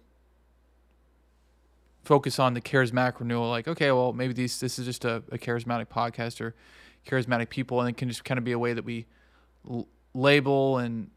focus 2.03 2.39
on 2.39 2.53
the 2.53 2.61
charismatic 2.61 3.19
renewal, 3.19 3.49
like 3.49 3.67
okay, 3.67 3.91
well 3.91 4.13
maybe 4.13 4.33
these 4.33 4.59
this 4.59 4.77
is 4.77 4.85
just 4.85 5.05
a, 5.05 5.23
a 5.31 5.37
charismatic 5.37 5.87
podcast 5.87 6.41
or 6.41 6.55
charismatic 7.05 7.49
people, 7.49 7.79
and 7.79 7.89
it 7.89 7.97
can 7.97 8.09
just 8.09 8.23
kind 8.25 8.37
of 8.37 8.43
be 8.43 8.51
a 8.51 8.59
way 8.59 8.73
that 8.73 8.83
we 8.85 9.05
label 10.17 10.77
and 10.77 11.11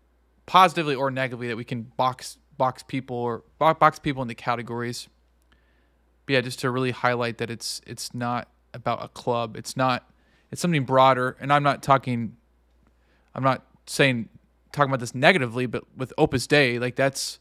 positively 0.46 0.94
or 0.94 1.10
negatively 1.10 1.48
that 1.48 1.56
we 1.56 1.64
can 1.64 1.82
box 1.82 2.38
box 2.56 2.82
people 2.82 3.16
or 3.16 3.42
box 3.58 3.98
people 3.98 4.22
into 4.22 4.34
categories. 4.34 5.08
But 6.26 6.34
yeah, 6.34 6.40
just 6.42 6.60
to 6.60 6.70
really 6.70 6.90
highlight 6.90 7.38
that 7.38 7.50
it's 7.50 7.80
it's 7.86 8.14
not 8.14 8.48
about 8.74 9.02
a 9.02 9.08
club. 9.08 9.56
It's 9.56 9.76
not. 9.76 10.08
It's 10.50 10.60
something 10.60 10.84
broader, 10.84 11.36
and 11.40 11.52
I'm 11.52 11.62
not 11.62 11.82
talking. 11.82 12.36
I'm 13.34 13.42
not 13.42 13.64
saying 13.86 14.28
talking 14.72 14.90
about 14.90 15.00
this 15.00 15.14
negatively, 15.14 15.66
but 15.66 15.84
with 15.96 16.12
Opus 16.18 16.46
Dei, 16.46 16.78
like 16.78 16.96
that's 16.96 17.38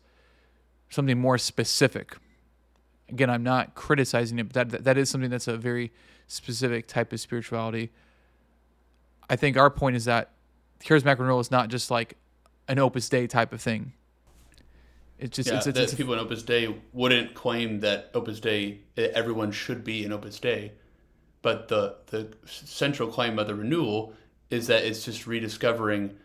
something 0.90 1.20
more 1.20 1.38
specific. 1.38 2.16
Again, 3.10 3.30
I'm 3.30 3.44
not 3.44 3.76
criticizing 3.76 4.40
it, 4.40 4.54
but 4.54 4.70
that 4.70 4.84
that 4.86 4.98
is 4.98 5.10
something 5.10 5.30
that's 5.30 5.48
a 5.48 5.58
very 5.58 5.92
specific 6.28 6.88
type 6.88 7.12
of 7.12 7.20
spirituality. 7.20 7.92
I 9.30 9.36
think 9.36 9.58
our 9.58 9.70
point 9.70 9.96
is 9.96 10.06
that 10.06 10.32
charismatic 10.84 11.20
renewal 11.20 11.40
is 11.40 11.52
not 11.52 11.70
just 11.70 11.92
like 11.92 12.16
an 12.68 12.80
Opus 12.80 13.10
Dei 13.10 13.28
type 13.28 13.54
of 13.54 13.62
thing. 13.62 13.94
It's 15.18 15.36
just 15.36 15.50
yeah, 15.50 15.58
it's, 15.58 15.68
it's, 15.68 15.78
that 15.78 15.84
it's 15.84 15.94
people 15.96 16.14
in 16.14 16.20
Opus 16.20 16.44
Dei 16.44 16.76
wouldn't 16.94 17.34
claim 17.34 17.82
that 17.82 18.12
Opus 18.14 18.40
Dei 18.40 18.80
everyone 18.96 19.52
should 19.52 19.84
be 19.84 20.06
in 20.06 20.14
Opus 20.14 20.40
Dei, 20.40 20.72
but 21.42 21.68
the 21.68 21.96
the 22.08 22.30
central 22.46 23.10
claim 23.10 23.38
of 23.38 23.48
the 23.48 23.56
renewal 23.56 24.14
is 24.50 24.68
that 24.68 24.84
it's 24.84 25.06
just 25.06 25.28
rediscovering 25.28 26.16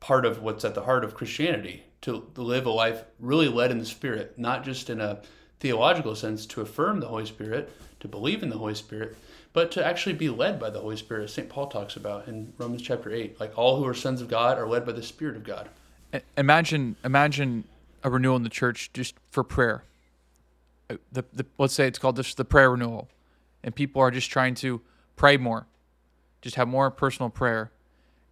part 0.00 0.26
of 0.26 0.42
what's 0.42 0.64
at 0.64 0.74
the 0.74 0.82
heart 0.82 1.04
of 1.04 1.14
Christianity 1.14 1.84
to 2.02 2.26
live 2.36 2.66
a 2.66 2.70
life 2.70 3.04
really 3.18 3.48
led 3.48 3.70
in 3.70 3.78
the 3.78 3.86
Spirit, 3.86 4.38
not 4.38 4.64
just 4.64 4.90
in 4.90 5.00
a 5.00 5.20
theological 5.60 6.14
sense 6.14 6.44
to 6.44 6.60
affirm 6.60 7.00
the 7.00 7.08
Holy 7.08 7.24
Spirit, 7.24 7.72
to 8.00 8.08
believe 8.08 8.42
in 8.42 8.50
the 8.50 8.58
Holy 8.58 8.74
Spirit, 8.74 9.16
but 9.54 9.70
to 9.70 9.86
actually 9.86 10.12
be 10.12 10.28
led 10.28 10.58
by 10.58 10.68
the 10.68 10.80
Holy 10.80 10.96
Spirit, 10.96 11.24
as 11.24 11.32
St. 11.32 11.48
Paul 11.48 11.68
talks 11.68 11.96
about 11.96 12.26
in 12.28 12.52
Romans 12.58 12.82
chapter 12.82 13.10
8. 13.10 13.40
Like 13.40 13.56
all 13.56 13.76
who 13.78 13.86
are 13.86 13.94
sons 13.94 14.20
of 14.20 14.28
God 14.28 14.58
are 14.58 14.68
led 14.68 14.84
by 14.84 14.92
the 14.92 15.02
Spirit 15.02 15.36
of 15.36 15.44
God. 15.44 15.70
imagine 16.36 16.96
imagine 17.04 17.64
a 18.02 18.10
renewal 18.10 18.36
in 18.36 18.42
the 18.42 18.50
church 18.50 18.90
just 18.92 19.14
for 19.30 19.42
prayer. 19.42 19.84
Uh, 20.90 20.96
The, 21.12 21.24
the 21.32 21.46
let's 21.56 21.72
say 21.72 21.86
it's 21.86 21.98
called 21.98 22.16
just 22.16 22.36
the 22.36 22.44
prayer 22.44 22.70
renewal, 22.70 23.08
and 23.62 23.74
people 23.74 24.02
are 24.02 24.10
just 24.10 24.30
trying 24.30 24.56
to 24.56 24.80
pray 25.16 25.36
more, 25.36 25.66
just 26.42 26.56
have 26.56 26.68
more 26.68 26.90
personal 26.90 27.30
prayer, 27.30 27.70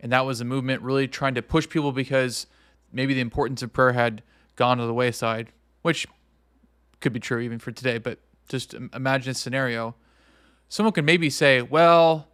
and 0.01 0.11
that 0.13 0.27
was 0.27 0.41
a 0.41 0.45
movement 0.45 0.83
really 0.83 1.07
trying 1.07 1.37
to 1.37 1.43
push 1.43 1.69
people 1.69 1.93
because 1.93 2.47
maybe 2.93 3.15
the 3.15 3.21
importance 3.21 3.63
of 3.63 3.73
prayer 3.73 3.93
had 3.93 4.23
gone 4.57 4.79
to 4.79 4.87
the 4.87 4.93
wayside, 4.93 5.53
which 5.83 6.07
could 7.01 7.13
be 7.13 7.21
true 7.21 7.39
even 7.39 7.61
for 7.61 7.71
today. 7.71 7.99
But 7.99 8.19
just 8.49 8.75
imagine 8.75 9.31
a 9.31 9.35
scenario, 9.35 9.95
someone 10.73 10.95
could 10.95 11.05
maybe 11.05 11.29
say, 11.29 11.61
well, 11.61 12.29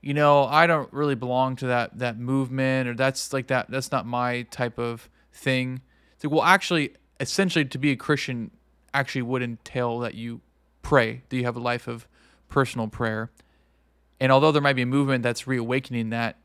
you 0.00 0.14
know, 0.14 0.44
I 0.44 0.68
don't 0.68 0.90
really 0.92 1.16
belong 1.16 1.56
to 1.56 1.66
that 1.66 1.98
that 1.98 2.16
movement 2.20 2.88
or 2.88 2.94
that's 2.94 3.32
like 3.32 3.48
that 3.48 3.68
that's 3.68 3.90
not 3.90 4.06
my 4.06 4.42
type 4.42 4.78
of 4.78 5.10
thing. 5.32 5.80
It's 6.14 6.22
like, 6.22 6.32
well, 6.32 6.44
actually, 6.44 6.92
essentially, 7.18 7.64
to 7.64 7.78
be 7.78 7.90
a 7.90 7.96
Christian 7.96 8.52
actually 8.94 9.22
would 9.22 9.42
entail 9.42 9.98
that 9.98 10.14
you 10.14 10.40
pray, 10.82 11.22
that 11.28 11.36
you 11.36 11.42
have 11.44 11.56
a 11.56 11.60
life 11.60 11.88
of 11.88 12.06
personal 12.48 12.86
prayer. 12.86 13.32
And 14.20 14.30
although 14.30 14.52
there 14.52 14.62
might 14.62 14.76
be 14.76 14.82
a 14.82 14.86
movement 14.86 15.24
that's 15.24 15.48
reawakening 15.48 16.10
that, 16.10 16.38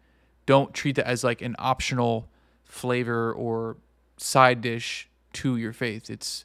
don't 0.48 0.74
treat 0.74 0.96
that 0.96 1.06
as 1.06 1.24
like 1.24 1.44
an 1.44 1.56
optional 1.60 2.28
flavor 2.64 3.32
or 3.32 3.78
side 4.18 4.62
dish 4.62 5.10
to 5.34 5.58
your 5.58 5.74
faith. 5.74 6.10
It's 6.10 6.44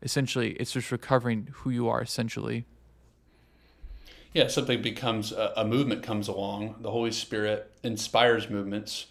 essentially 0.00 0.52
it's 0.52 0.72
just 0.72 0.90
recovering 0.90 1.48
who 1.52 1.68
you 1.68 1.86
are 1.86 2.00
essentially. 2.00 2.64
Yeah, 4.32 4.48
something 4.48 4.82
becomes 4.82 5.32
a, 5.32 5.52
a 5.56 5.64
movement 5.64 6.02
comes 6.02 6.28
along. 6.28 6.76
The 6.80 6.90
Holy 6.90 7.12
Spirit 7.12 7.70
inspires 7.82 8.50
movements 8.50 9.06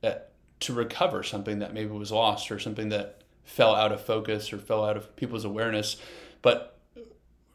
that, 0.00 0.32
to 0.60 0.72
recover 0.72 1.22
something 1.22 1.58
that 1.60 1.72
maybe 1.72 1.90
was 1.90 2.12
lost 2.12 2.50
or 2.50 2.58
something 2.58 2.90
that 2.90 3.22
fell 3.44 3.74
out 3.74 3.92
of 3.92 4.00
focus 4.00 4.52
or 4.52 4.58
fell 4.58 4.84
out 4.84 4.96
of 4.96 5.16
people's 5.16 5.44
awareness. 5.44 5.96
But 6.42 6.78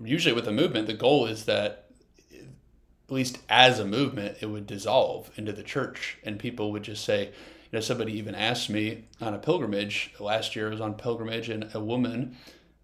usually 0.04 0.34
with 0.34 0.48
a 0.48 0.52
movement, 0.52 0.88
the 0.88 0.94
goal 0.94 1.26
is 1.26 1.46
that 1.46 1.86
at 2.34 3.12
least 3.14 3.40
as 3.48 3.80
a 3.80 3.86
movement, 3.86 4.38
it 4.42 4.48
would 4.48 4.66
dissolve 4.66 5.30
into 5.36 5.52
the 5.52 5.62
church, 5.62 6.18
and 6.24 6.40
people 6.40 6.72
would 6.72 6.84
just 6.84 7.04
say, 7.04 7.26
you 7.26 7.78
know, 7.78 7.80
somebody 7.80 8.14
even 8.14 8.34
asked 8.34 8.70
me 8.70 9.06
on 9.22 9.34
a 9.34 9.38
pilgrimage 9.38 10.14
last 10.20 10.56
year. 10.56 10.68
I 10.68 10.72
was 10.72 10.82
on 10.82 10.96
pilgrimage, 10.96 11.50
and 11.50 11.70
a 11.74 11.80
woman 11.80 12.38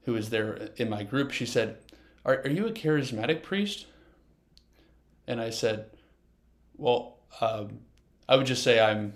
who 0.04 0.14
was 0.14 0.30
there 0.30 0.70
in 0.78 0.90
my 0.90 1.04
group, 1.04 1.32
she 1.32 1.46
said, 1.46 1.78
"Are, 2.26 2.42
are 2.44 2.50
you 2.50 2.68
a 2.68 2.72
charismatic 2.72 3.44
priest?" 3.44 3.86
And 5.30 5.40
I 5.40 5.52
said, 5.52 5.86
"Well, 6.76 7.18
um, 7.40 7.80
I 8.28 8.36
would 8.36 8.48
just 8.48 8.64
say 8.64 8.80
I'm 8.80 9.14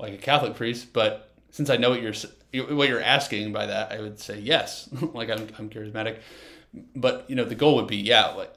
like 0.00 0.12
a 0.12 0.18
Catholic 0.18 0.56
priest, 0.56 0.92
but 0.92 1.30
since 1.50 1.70
I 1.70 1.76
know 1.76 1.90
what 1.90 2.02
you're 2.02 2.14
what 2.74 2.88
you're 2.88 3.02
asking 3.02 3.52
by 3.52 3.66
that, 3.66 3.92
I 3.92 4.00
would 4.00 4.18
say 4.18 4.38
yes, 4.40 4.88
like 5.14 5.30
I'm 5.30 5.46
I'm 5.58 5.70
charismatic. 5.70 6.18
But 6.94 7.24
you 7.28 7.36
know, 7.36 7.44
the 7.44 7.54
goal 7.54 7.76
would 7.76 7.86
be 7.86 7.96
yeah, 7.96 8.26
like 8.28 8.54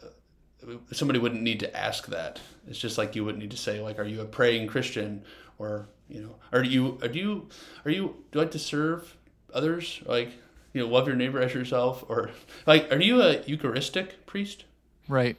somebody 0.91 1.19
wouldn't 1.19 1.41
need 1.41 1.59
to 1.61 1.77
ask 1.77 2.07
that. 2.07 2.39
It's 2.67 2.79
just 2.79 2.97
like 2.97 3.15
you 3.15 3.23
wouldn't 3.23 3.41
need 3.41 3.51
to 3.51 3.57
say 3.57 3.81
like, 3.81 3.99
are 3.99 4.03
you 4.03 4.21
a 4.21 4.25
praying 4.25 4.67
Christian 4.67 5.23
or 5.57 5.87
you 6.07 6.21
know, 6.21 6.35
are 6.51 6.63
you 6.63 6.97
are 7.01 7.09
you 7.09 7.47
are 7.85 7.91
you 7.91 8.15
do 8.31 8.39
you 8.39 8.41
like 8.41 8.51
to 8.51 8.59
serve 8.59 9.15
others 9.53 10.01
like 10.05 10.29
you 10.73 10.81
know 10.81 10.87
love 10.87 11.07
your 11.07 11.15
neighbor 11.15 11.41
as 11.41 11.53
yourself 11.53 12.03
or 12.07 12.31
like 12.65 12.91
are 12.91 13.01
you 13.01 13.21
a 13.21 13.41
Eucharistic 13.43 14.25
priest? 14.25 14.65
Right. 15.07 15.37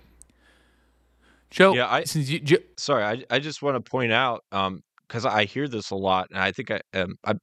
Joe, 1.51 1.75
Yeah, 1.75 1.91
I 1.91 2.05
since 2.05 2.29
you, 2.31 2.41
Joe, 2.41 2.59
sorry, 2.79 3.05
I 3.05 3.25
I 3.31 3.39
just 3.41 3.63
want 3.63 3.83
to 3.83 3.91
point 3.91 4.13
out 4.13 4.45
um 4.53 4.81
because 5.09 5.27
I 5.27 5.45
hear 5.45 5.69
this 5.69 5.91
a 5.91 5.97
lot, 5.97 6.29
and 6.31 6.39
I 6.41 6.53
think 6.53 6.71
I 6.71 6.81
um 6.95 7.17
I 7.27 7.35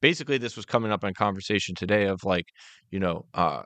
basically 0.00 0.38
this 0.38 0.56
was 0.56 0.66
coming 0.66 0.92
up 0.92 1.04
in 1.04 1.14
conversation 1.14 1.74
today 1.74 2.06
of 2.06 2.24
like 2.24 2.46
you 2.90 3.00
know 3.00 3.26
uh 3.34 3.62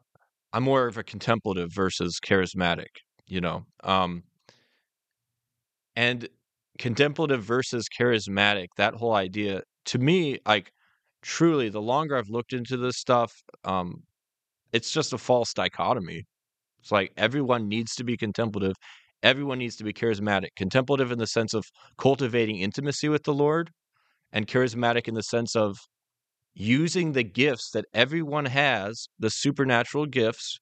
I'm 0.52 0.64
more 0.64 0.86
of 0.86 0.98
a 0.98 1.04
contemplative 1.04 1.70
versus 1.74 2.18
charismatic, 2.24 2.88
you 3.26 3.40
know. 3.40 3.66
Um 3.84 4.24
and 5.96 6.28
contemplative 6.78 7.44
versus 7.44 7.86
charismatic, 7.98 8.66
that 8.76 8.94
whole 8.94 9.14
idea 9.14 9.62
to 9.86 9.98
me 9.98 10.38
like 10.46 10.72
truly 11.22 11.68
the 11.68 11.80
longer 11.82 12.16
I've 12.16 12.28
looked 12.28 12.52
into 12.52 12.76
this 12.76 12.96
stuff, 12.98 13.32
um 13.64 14.02
it's 14.72 14.90
just 14.92 15.12
a 15.12 15.18
false 15.18 15.52
dichotomy. 15.54 16.24
It's 16.80 16.92
like 16.92 17.12
everyone 17.16 17.68
needs 17.68 17.94
to 17.96 18.04
be 18.04 18.16
contemplative. 18.16 18.74
Everyone 19.24 19.58
needs 19.58 19.74
to 19.76 19.84
be 19.84 19.92
charismatic. 19.92 20.50
Contemplative 20.56 21.10
in 21.10 21.18
the 21.18 21.26
sense 21.26 21.54
of 21.54 21.64
cultivating 21.98 22.58
intimacy 22.58 23.08
with 23.08 23.24
the 23.24 23.34
Lord, 23.34 23.70
and 24.32 24.46
charismatic 24.46 25.08
in 25.08 25.14
the 25.14 25.22
sense 25.22 25.56
of 25.56 25.78
using 26.54 27.12
the 27.12 27.24
gifts 27.24 27.70
that 27.70 27.86
everyone 27.94 28.44
has, 28.44 29.08
the 29.18 29.30
supernatural 29.30 30.06
gifts, 30.06 30.58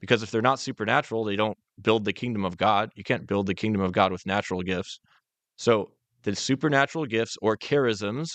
because 0.00 0.22
if 0.22 0.30
they're 0.30 0.42
not 0.42 0.60
supernatural, 0.60 1.24
they 1.24 1.36
don't 1.36 1.58
build 1.82 2.04
the 2.04 2.12
kingdom 2.12 2.44
of 2.44 2.56
God. 2.56 2.90
You 2.94 3.04
can't 3.04 3.26
build 3.26 3.46
the 3.46 3.54
kingdom 3.54 3.82
of 3.82 3.92
God 3.92 4.12
with 4.12 4.24
natural 4.26 4.62
gifts. 4.62 4.98
So 5.56 5.90
the 6.22 6.34
supernatural 6.34 7.06
gifts 7.06 7.36
or 7.42 7.56
charisms, 7.56 8.28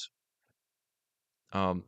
um, 1.51 1.83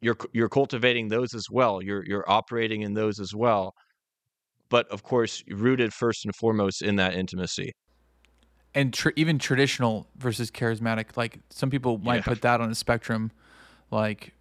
you're 0.00 0.16
you're 0.32 0.48
cultivating 0.48 1.08
those 1.08 1.34
as 1.34 1.46
well. 1.50 1.82
You're 1.82 2.04
you're 2.06 2.28
operating 2.30 2.82
in 2.82 2.94
those 2.94 3.20
as 3.20 3.34
well. 3.34 3.74
But 4.70 4.88
of 4.88 5.02
course, 5.02 5.44
rooted 5.48 5.92
first 5.92 6.24
and 6.24 6.34
foremost 6.34 6.80
in 6.82 6.96
that 6.96 7.14
intimacy. 7.14 7.72
and 8.72 8.94
tr- 8.94 9.08
even 9.16 9.36
traditional 9.36 10.06
versus 10.16 10.48
charismatic, 10.48 11.16
like 11.16 11.40
some 11.50 11.70
people 11.70 11.98
might 11.98 12.18
Yeah. 12.18 12.22
put 12.22 12.42
that 12.42 12.60
on 12.60 12.70
a 12.70 12.74
spectrum. 12.76 13.32
Like, 13.90 14.32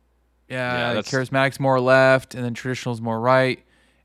yeah, 0.48 0.94
that's- 0.94 1.10
charismatic's 1.12 1.60
more 1.60 1.80
left, 1.82 2.36
and 2.36 2.44
then 2.46 2.54
traditional's 2.54 3.02
more 3.02 3.20
right. 3.20 3.58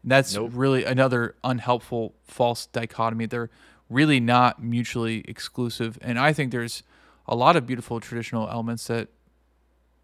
And 0.03 0.11
that's 0.11 0.35
Nope. 0.35 0.53
really 0.55 0.83
another 0.87 1.35
unhelpful 1.45 2.15
false 2.23 2.65
dichotomy. 2.69 3.27
They're 3.27 3.51
really 3.91 4.19
not 4.19 4.63
mutually 4.63 5.25
exclusive, 5.29 5.99
and 6.01 6.19
I 6.19 6.33
think 6.33 6.53
there's 6.53 6.83
a 7.29 7.37
lot 7.37 7.55
of 7.55 7.67
beautiful 7.67 8.01
traditional 8.01 8.49
elements 8.49 8.87
that, 8.87 9.09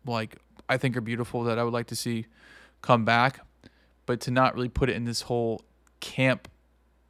like, 0.04 0.36
I 0.68 0.76
think 0.76 0.98
are 0.98 1.00
beautiful 1.00 1.44
that 1.44 1.58
I 1.58 1.64
would 1.64 1.72
like 1.72 1.86
to 1.86 1.96
see 1.96 2.26
come 2.82 3.06
back, 3.06 3.40
but 4.04 4.20
to 4.20 4.30
not 4.30 4.54
really 4.54 4.68
put 4.68 4.90
it 4.90 4.96
in 4.96 5.04
this 5.06 5.22
whole 5.22 5.62
camp 6.00 6.48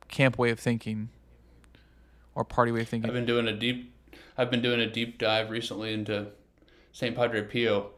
camp 0.09 0.39
way 0.39 0.51
of 0.51 0.59
thinking 0.59 1.09
or 2.35 2.45
party 2.45 2.73
way 2.73 2.81
of 2.83 2.89
thinking. 2.89 3.09
I've 3.09 3.15
been 3.15 3.27
doing 3.27 3.49
a 3.49 3.53
deep 3.53 3.95
I've 4.37 4.51
been 4.51 4.63
doing 4.63 4.81
a 4.81 4.91
deep 4.91 5.19
dive 5.19 5.51
recently 5.51 5.93
into 5.93 6.29
St. 6.93 7.15
Padre 7.15 7.43
Pio. 7.43 7.91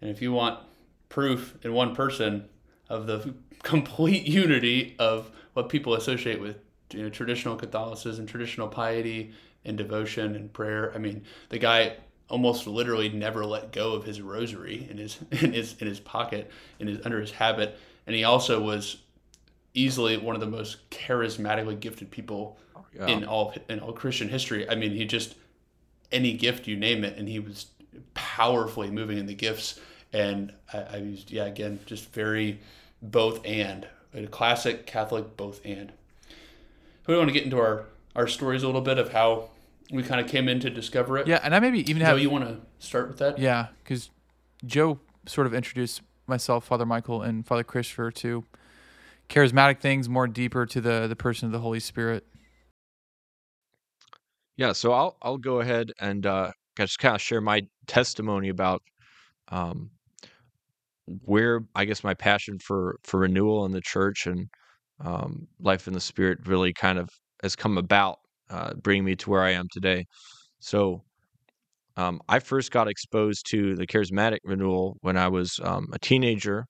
And 0.00 0.10
if 0.10 0.20
you 0.20 0.32
want 0.32 0.60
proof 1.08 1.56
in 1.62 1.72
one 1.72 1.94
person 1.94 2.48
of 2.88 3.06
the 3.06 3.34
complete 3.62 4.24
unity 4.24 4.96
of 4.98 5.30
what 5.54 5.68
people 5.68 5.94
associate 5.94 6.40
with 6.40 6.56
you 6.92 7.02
know, 7.02 7.08
traditional 7.08 7.56
Catholicism, 7.56 8.26
traditional 8.26 8.68
piety 8.68 9.32
and 9.64 9.76
devotion 9.76 10.36
and 10.36 10.52
prayer, 10.52 10.92
I 10.94 10.98
mean, 10.98 11.24
the 11.48 11.58
guy 11.58 11.96
almost 12.28 12.66
literally 12.66 13.08
never 13.08 13.44
let 13.46 13.72
go 13.72 13.94
of 13.94 14.04
his 14.04 14.20
rosary 14.20 14.86
in 14.90 14.98
his 14.98 15.18
in 15.30 15.52
his 15.52 15.74
in 15.80 15.86
his 15.86 16.00
pocket 16.00 16.50
in 16.78 16.86
his 16.86 16.98
under 17.06 17.20
his 17.20 17.30
habit 17.30 17.78
and 18.06 18.14
he 18.14 18.22
also 18.22 18.60
was 18.60 18.98
easily 19.78 20.16
one 20.16 20.34
of 20.34 20.40
the 20.40 20.46
most 20.46 20.88
charismatically 20.90 21.78
gifted 21.78 22.10
people 22.10 22.58
oh, 22.76 22.84
Yeah. 22.94 23.06
in 23.06 23.24
all 23.24 23.54
in 23.68 23.80
all 23.80 23.92
Christian 23.92 24.28
history. 24.28 24.68
I 24.68 24.74
mean, 24.74 24.92
he 24.92 25.04
just 25.04 25.34
any 26.10 26.32
gift 26.32 26.66
you 26.66 26.76
name 26.76 27.04
it, 27.04 27.16
and 27.18 27.28
he 27.28 27.38
was 27.38 27.66
powerfully 28.14 28.90
moving 28.90 29.18
in 29.18 29.26
the 29.26 29.34
gifts. 29.34 29.80
And 30.12 30.52
I, 30.72 30.78
I 30.78 30.96
used 30.96 31.30
yeah 31.30 31.44
again 31.44 31.80
just 31.86 32.12
very 32.12 32.60
both 33.02 33.44
and 33.44 33.86
a 34.14 34.26
classic 34.26 34.86
Catholic 34.86 35.36
both 35.36 35.60
and. 35.64 35.92
We 37.06 37.16
want 37.16 37.28
to 37.28 37.32
get 37.32 37.44
into 37.44 37.58
our 37.58 37.84
our 38.16 38.26
stories 38.26 38.62
a 38.62 38.66
little 38.66 38.80
bit 38.80 38.98
of 38.98 39.12
how 39.12 39.50
we 39.90 40.02
kind 40.02 40.20
of 40.20 40.26
came 40.26 40.48
in 40.48 40.60
to 40.60 40.70
discover 40.70 41.16
it. 41.18 41.26
Yeah, 41.26 41.40
and 41.42 41.54
I 41.54 41.60
maybe 41.60 41.80
even 41.88 42.00
Joe, 42.00 42.06
have 42.06 42.20
you 42.20 42.30
want 42.30 42.44
to 42.44 42.58
start 42.78 43.08
with 43.08 43.18
that? 43.18 43.38
yeah, 43.38 43.68
because 43.82 44.10
Joe 44.66 44.98
sort 45.26 45.46
of 45.46 45.54
introduced 45.54 46.02
myself, 46.26 46.66
Father 46.66 46.84
Michael, 46.84 47.22
and 47.22 47.46
Father 47.46 47.64
Christopher 47.64 48.10
to 48.10 48.44
charismatic 49.28 49.80
things, 49.80 50.08
more 50.08 50.26
deeper 50.26 50.66
to 50.66 50.80
the 50.80 51.06
the 51.06 51.16
person 51.16 51.46
of 51.46 51.52
the 51.52 51.60
Holy 51.60 51.80
Spirit. 51.80 52.26
Yeah, 54.56 54.72
so 54.72 54.92
I'll 54.92 55.16
I'll 55.22 55.38
go 55.38 55.60
ahead 55.60 55.92
and 56.00 56.26
uh, 56.26 56.52
just 56.76 56.98
kind 56.98 57.14
of 57.14 57.20
share 57.20 57.40
my 57.40 57.62
testimony 57.86 58.48
about 58.48 58.82
um, 59.48 59.90
where 61.24 61.60
I 61.74 61.84
guess 61.84 62.04
my 62.04 62.14
passion 62.14 62.58
for 62.58 62.98
for 63.04 63.20
renewal 63.20 63.64
in 63.66 63.72
the 63.72 63.80
church 63.80 64.26
and 64.26 64.48
um, 65.04 65.46
life 65.60 65.86
in 65.86 65.94
the 65.94 66.00
spirit 66.00 66.38
really 66.46 66.72
kind 66.72 66.98
of 66.98 67.08
has 67.42 67.54
come 67.54 67.78
about, 67.78 68.18
uh, 68.50 68.74
bringing 68.74 69.04
me 69.04 69.14
to 69.16 69.30
where 69.30 69.42
I 69.42 69.50
am 69.52 69.66
today. 69.72 70.04
So 70.60 71.02
um, 71.96 72.20
I 72.28 72.40
first 72.40 72.70
got 72.72 72.88
exposed 72.88 73.46
to 73.50 73.76
the 73.76 73.86
charismatic 73.86 74.38
renewal 74.44 74.96
when 75.02 75.16
I 75.16 75.28
was 75.28 75.60
um, 75.62 75.88
a 75.92 75.98
teenager. 75.98 76.66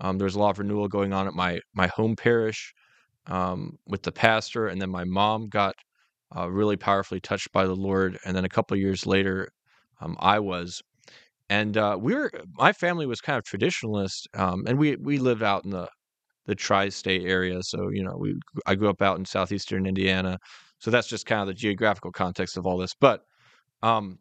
Um, 0.00 0.18
there 0.18 0.26
was 0.26 0.36
a 0.36 0.40
lot 0.40 0.50
of 0.50 0.58
renewal 0.60 0.88
going 0.88 1.12
on 1.12 1.26
at 1.26 1.34
my 1.34 1.60
my 1.74 1.88
home 1.88 2.16
parish 2.16 2.74
um, 3.28 3.78
with 3.88 4.02
the 4.04 4.12
pastor, 4.12 4.68
and 4.68 4.82
then 4.82 4.90
my 4.90 5.04
mom 5.04 5.48
got 5.48 5.76
uh, 6.36 6.50
really 6.50 6.76
powerfully 6.76 7.20
touched 7.20 7.52
by 7.52 7.66
the 7.66 7.76
Lord. 7.76 8.18
And 8.26 8.36
then 8.36 8.44
a 8.46 8.50
couple 8.50 8.76
years 8.78 9.06
later, 9.06 9.50
um, 10.00 10.16
I 10.20 10.40
was, 10.40 10.82
and 11.50 11.76
uh, 11.76 11.98
we 12.00 12.14
were. 12.14 12.32
My 12.56 12.72
family 12.72 13.06
was 13.06 13.20
kind 13.20 13.38
of 13.38 13.44
traditionalist, 13.44 14.26
um, 14.34 14.64
and 14.68 14.78
we 14.78 14.96
we 14.96 15.18
lived 15.18 15.42
out 15.44 15.64
in 15.64 15.70
the 15.72 15.88
the 16.46 16.54
tri-state 16.54 17.24
area. 17.26 17.62
So 17.62 17.90
you 17.90 18.04
know, 18.04 18.16
we 18.18 18.36
I 18.66 18.74
grew 18.76 18.90
up 18.90 19.02
out 19.02 19.18
in 19.18 19.24
southeastern 19.26 19.86
Indiana, 19.86 20.38
so 20.80 20.90
that's 20.90 21.08
just 21.08 21.26
kind 21.26 21.40
of 21.42 21.48
the 21.48 21.54
geographical 21.54 22.12
context 22.12 22.56
of 22.56 22.66
all 22.66 22.78
this. 22.78 22.94
But 23.00 23.22
um, 23.82 24.18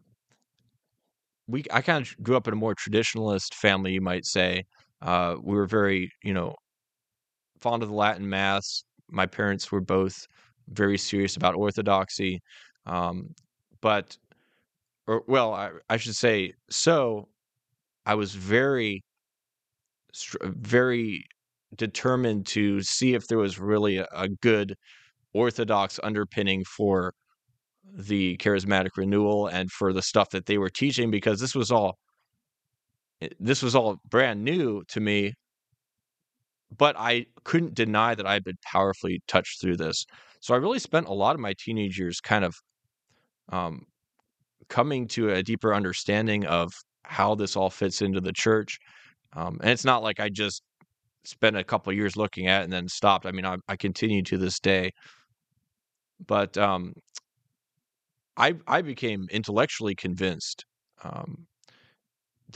we 1.48 1.64
I 1.72 1.82
kind 1.82 2.06
of 2.06 2.24
grew 2.24 2.38
up 2.38 2.48
in 2.48 2.54
a 2.54 2.58
more 2.58 2.76
traditionalist 2.76 3.54
family, 3.54 3.94
you 3.94 4.02
might 4.02 4.26
say. 4.26 4.66
Uh, 5.06 5.36
we 5.42 5.56
were 5.56 5.68
very, 5.68 6.12
you 6.24 6.34
know, 6.34 6.56
fond 7.62 7.84
of 7.84 7.90
the 7.90 7.96
Latin 7.96 8.28
Mass. 8.28 8.84
My 9.10 9.28
parents 9.28 9.72
were 9.72 9.82
both 9.82 10.26
very 10.70 10.98
serious 10.98 11.38
about 11.38 11.56
orthodoxy. 11.56 12.42
Um, 12.88 13.30
but 13.82 14.18
or 15.08 15.24
well, 15.28 15.54
I, 15.54 15.70
I 15.90 15.98
should 15.98 16.16
say 16.16 16.54
so. 16.72 17.30
I 18.08 18.16
was 18.16 18.34
very, 18.34 19.04
very 20.42 21.24
determined 21.76 22.48
to 22.48 22.82
see 22.82 23.14
if 23.14 23.28
there 23.28 23.38
was 23.38 23.60
really 23.60 23.98
a, 23.98 24.08
a 24.14 24.28
good 24.28 24.76
orthodox 25.34 26.00
underpinning 26.04 26.64
for 26.66 27.14
the 27.94 28.38
charismatic 28.38 28.92
renewal 28.98 29.48
and 29.48 29.72
for 29.72 29.94
the 29.94 30.02
stuff 30.02 30.30
that 30.32 30.48
they 30.48 30.58
were 30.58 30.70
teaching 30.70 31.12
because 31.12 31.40
this 31.40 31.56
was 31.56 31.72
all 31.72 31.98
this 33.40 33.62
was 33.64 33.76
all 33.76 33.98
brand 34.10 34.44
new 34.44 34.84
to 34.90 35.00
me 35.00 35.34
but 36.78 36.96
I 36.98 37.26
couldn't 37.44 37.76
deny 37.76 38.16
that 38.16 38.26
I 38.26 38.34
had 38.34 38.44
been 38.44 38.58
powerfully 38.64 39.22
touched 39.28 39.62
through 39.62 39.78
this. 39.78 40.06
So 40.40 40.54
I 40.54 40.58
really 40.58 40.80
spent 40.80 41.08
a 41.08 41.14
lot 41.14 41.36
of 41.36 41.42
my 41.42 41.54
teenage 41.58 41.98
years 41.98 42.20
kind 42.20 42.44
of 42.44 42.56
um, 43.52 43.84
coming 44.70 45.08
to 45.10 45.30
a 45.32 45.44
deeper 45.44 45.74
understanding 45.74 46.46
of 46.46 46.72
how 47.04 47.36
this 47.36 47.56
all 47.56 47.70
fits 47.70 48.02
into 48.02 48.22
the 48.22 48.34
church. 48.34 48.80
Um, 49.34 49.60
and 49.62 49.70
it's 49.72 49.86
not 49.86 50.04
like 50.04 50.20
I 50.20 50.30
just 50.30 50.64
spent 51.24 51.58
a 51.58 51.64
couple 51.64 51.94
years 51.94 52.16
looking 52.16 52.48
at 52.48 52.62
it 52.62 52.64
and 52.66 52.74
then 52.74 52.88
stopped. 52.88 53.26
I 53.26 53.32
mean, 53.32 53.46
I, 53.46 53.58
I 53.68 53.76
continue 53.76 54.24
to 54.24 54.38
this 54.38 54.60
day. 54.60 54.92
But 56.26 56.58
um, 56.58 56.94
I 58.38 58.56
I 58.68 58.82
became 58.82 59.28
intellectually 59.32 59.96
convinced 59.96 60.66
um, 61.04 61.46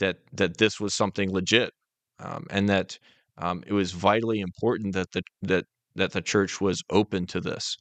that 0.00 0.18
that 0.34 0.58
this 0.58 0.80
was 0.80 0.94
something 0.94 1.32
legit, 1.32 1.72
um, 2.20 2.46
and 2.50 2.68
that 2.70 2.98
um, 3.38 3.64
it 3.66 3.74
was 3.74 3.92
vitally 3.92 4.40
important 4.40 4.94
that 4.94 5.12
the 5.12 5.22
that 5.42 5.66
that 5.96 6.12
the 6.12 6.22
church 6.22 6.60
was 6.60 6.82
open 6.90 7.26
to 7.28 7.40
this. 7.40 7.76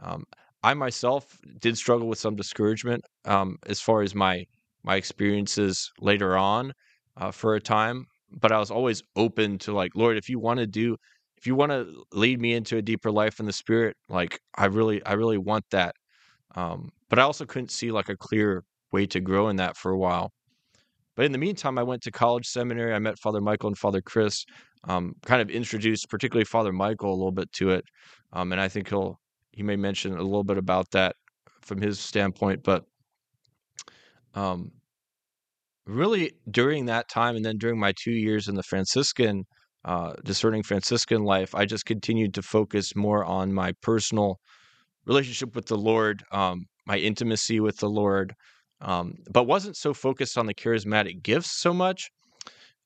Um, 0.00 0.24
I 0.62 0.74
myself 0.74 1.38
did 1.60 1.76
struggle 1.76 2.08
with 2.08 2.18
some 2.18 2.36
discouragement 2.36 3.02
um, 3.24 3.56
as 3.66 3.80
far 3.80 4.02
as 4.02 4.14
my 4.14 4.44
my 4.84 4.96
experiences 4.96 5.90
later 6.00 6.36
on 6.36 6.72
uh, 7.16 7.30
for 7.30 7.54
a 7.54 7.60
time, 7.60 8.06
but 8.30 8.52
I 8.52 8.58
was 8.58 8.70
always 8.70 9.02
open 9.16 9.58
to 9.60 9.72
like, 9.72 9.92
Lord, 9.94 10.16
if 10.16 10.28
you 10.28 10.40
want 10.40 10.58
to 10.60 10.66
do, 10.66 10.96
if 11.36 11.46
you 11.46 11.54
want 11.54 11.70
to 11.72 12.04
lead 12.12 12.40
me 12.40 12.54
into 12.54 12.76
a 12.78 12.82
deeper 12.82 13.10
life 13.12 13.38
in 13.40 13.46
the 13.46 13.52
Spirit, 13.52 13.96
like 14.08 14.40
I 14.56 14.66
really, 14.66 15.04
I 15.04 15.12
really 15.14 15.38
want 15.38 15.64
that. 15.70 15.94
Um, 16.54 16.90
but 17.10 17.18
I 17.18 17.22
also 17.22 17.46
couldn't 17.46 17.70
see 17.70 17.92
like 17.92 18.08
a 18.08 18.16
clear 18.16 18.64
way 18.92 19.06
to 19.06 19.20
grow 19.20 19.48
in 19.48 19.56
that 19.56 19.76
for 19.76 19.90
a 19.92 19.98
while. 19.98 20.32
But 21.16 21.26
in 21.26 21.32
the 21.32 21.38
meantime, 21.38 21.78
I 21.78 21.82
went 21.82 22.02
to 22.02 22.10
college 22.10 22.46
seminary. 22.46 22.94
I 22.94 22.98
met 22.98 23.18
Father 23.18 23.40
Michael 23.40 23.68
and 23.68 23.78
Father 23.78 24.00
Chris. 24.00 24.44
Um, 24.88 25.14
kind 25.24 25.40
of 25.40 25.50
introduced, 25.50 26.08
particularly 26.08 26.44
Father 26.44 26.72
Michael, 26.72 27.10
a 27.10 27.14
little 27.14 27.32
bit 27.32 27.52
to 27.52 27.70
it, 27.70 27.84
um, 28.32 28.50
and 28.50 28.60
I 28.60 28.68
think 28.68 28.88
he'll 28.88 29.20
he 29.52 29.62
may 29.62 29.76
mention 29.76 30.12
a 30.16 30.22
little 30.22 30.44
bit 30.44 30.58
about 30.58 30.90
that 30.92 31.14
from 31.60 31.80
his 31.80 32.00
standpoint. 32.00 32.64
But 32.64 32.84
um, 34.34 34.72
really, 35.86 36.32
during 36.50 36.86
that 36.86 37.08
time, 37.08 37.36
and 37.36 37.44
then 37.44 37.58
during 37.58 37.78
my 37.78 37.92
two 37.96 38.12
years 38.12 38.48
in 38.48 38.54
the 38.54 38.62
Franciscan, 38.62 39.44
uh, 39.84 40.14
discerning 40.24 40.62
Franciscan 40.62 41.22
life, 41.22 41.54
I 41.54 41.64
just 41.64 41.84
continued 41.84 42.34
to 42.34 42.42
focus 42.42 42.96
more 42.96 43.24
on 43.24 43.52
my 43.52 43.72
personal 43.82 44.38
relationship 45.06 45.54
with 45.54 45.66
the 45.66 45.76
Lord, 45.76 46.22
um, 46.32 46.66
my 46.86 46.96
intimacy 46.96 47.60
with 47.60 47.78
the 47.78 47.90
Lord, 47.90 48.34
um, 48.82 49.14
but 49.30 49.44
wasn't 49.44 49.76
so 49.76 49.94
focused 49.94 50.36
on 50.36 50.46
the 50.46 50.54
charismatic 50.54 51.22
gifts 51.22 51.52
so 51.52 51.72
much. 51.72 52.10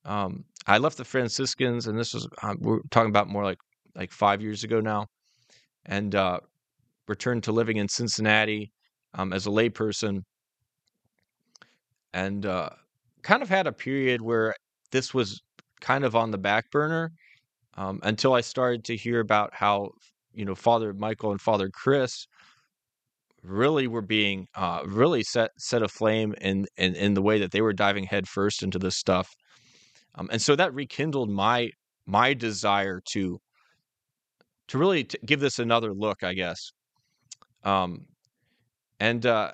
Um, 0.05 0.45
I 0.67 0.77
left 0.77 0.97
the 0.97 1.03
Franciscans, 1.03 1.87
and 1.87 1.97
this 1.97 2.13
was 2.13 2.27
um, 2.43 2.57
we're 2.61 2.79
talking 2.91 3.09
about 3.09 3.27
more 3.27 3.43
like 3.43 3.57
like 3.95 4.11
five 4.11 4.41
years 4.41 4.63
ago 4.63 4.79
now, 4.79 5.07
and 5.85 6.13
uh, 6.13 6.39
returned 7.07 7.43
to 7.43 7.51
living 7.51 7.77
in 7.77 7.89
Cincinnati 7.89 8.71
um, 9.15 9.33
as 9.33 9.47
a 9.47 9.49
layperson, 9.49 10.21
and 12.13 12.45
uh, 12.45 12.69
kind 13.23 13.41
of 13.41 13.49
had 13.49 13.67
a 13.67 13.73
period 13.73 14.21
where 14.21 14.53
this 14.91 15.13
was 15.13 15.41
kind 15.81 16.05
of 16.05 16.15
on 16.15 16.31
the 16.31 16.37
back 16.37 16.69
burner 16.71 17.11
um, 17.75 17.99
until 18.03 18.33
I 18.33 18.41
started 18.41 18.83
to 18.85 18.95
hear 18.95 19.19
about 19.19 19.53
how 19.53 19.89
you 20.33 20.45
know 20.45 20.55
Father 20.55 20.93
Michael 20.93 21.31
and 21.31 21.41
Father 21.41 21.69
Chris 21.69 22.27
really 23.47 23.87
were 23.87 24.01
being 24.01 24.47
uh, 24.55 24.81
really 24.85 25.23
set 25.23 25.51
set 25.57 25.81
aflame 25.83 26.33
in, 26.41 26.65
in 26.77 26.95
in 26.95 27.13
the 27.13 27.21
way 27.21 27.39
that 27.39 27.51
they 27.51 27.61
were 27.61 27.73
diving 27.73 28.05
headfirst 28.05 28.63
into 28.63 28.79
this 28.79 28.97
stuff, 28.97 29.29
um, 30.15 30.29
and 30.31 30.41
so 30.41 30.55
that 30.55 30.73
rekindled 30.73 31.29
my 31.29 31.69
my 32.05 32.33
desire 32.33 33.01
to 33.13 33.39
to 34.67 34.77
really 34.77 35.03
t- 35.05 35.17
give 35.25 35.39
this 35.39 35.59
another 35.59 35.93
look, 35.93 36.23
I 36.23 36.33
guess. 36.33 36.71
Um, 37.63 38.05
and 38.99 39.25
uh, 39.25 39.53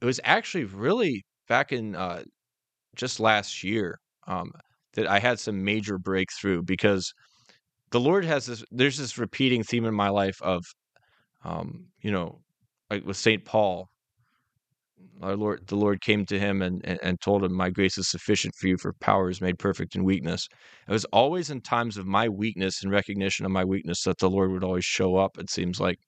it 0.00 0.04
was 0.04 0.20
actually 0.24 0.64
really 0.64 1.24
back 1.48 1.72
in 1.72 1.94
uh, 1.94 2.22
just 2.96 3.20
last 3.20 3.62
year 3.64 3.98
um, 4.26 4.52
that 4.94 5.06
I 5.06 5.18
had 5.18 5.40
some 5.40 5.64
major 5.64 5.98
breakthrough 5.98 6.62
because 6.62 7.12
the 7.92 8.00
Lord 8.00 8.24
has 8.24 8.46
this. 8.46 8.64
There's 8.70 8.98
this 8.98 9.18
repeating 9.18 9.64
theme 9.64 9.84
in 9.84 9.94
my 9.94 10.08
life 10.10 10.40
of, 10.42 10.64
um, 11.44 11.86
you 12.02 12.12
know, 12.12 12.40
like 12.90 13.04
with 13.04 13.16
Saint 13.16 13.44
Paul, 13.44 13.88
our 15.22 15.36
Lord, 15.36 15.66
the 15.66 15.76
Lord 15.76 16.00
came 16.00 16.24
to 16.26 16.38
him 16.38 16.62
and, 16.62 16.84
and, 16.84 16.98
and 17.02 17.20
told 17.20 17.44
him, 17.44 17.52
"My 17.54 17.70
grace 17.70 17.98
is 17.98 18.08
sufficient 18.08 18.54
for 18.54 18.68
you, 18.68 18.76
for 18.78 18.92
power 18.94 19.30
is 19.30 19.40
made 19.40 19.58
perfect 19.58 19.94
in 19.94 20.04
weakness." 20.04 20.48
It 20.88 20.92
was 20.92 21.04
always 21.06 21.50
in 21.50 21.60
times 21.60 21.96
of 21.96 22.06
my 22.06 22.28
weakness 22.28 22.82
and 22.82 22.90
recognition 22.90 23.46
of 23.46 23.52
my 23.52 23.64
weakness 23.64 24.02
that 24.04 24.18
the 24.18 24.30
Lord 24.30 24.50
would 24.50 24.64
always 24.64 24.84
show 24.84 25.16
up. 25.16 25.38
It 25.38 25.50
seems 25.50 25.80
like, 25.80 25.98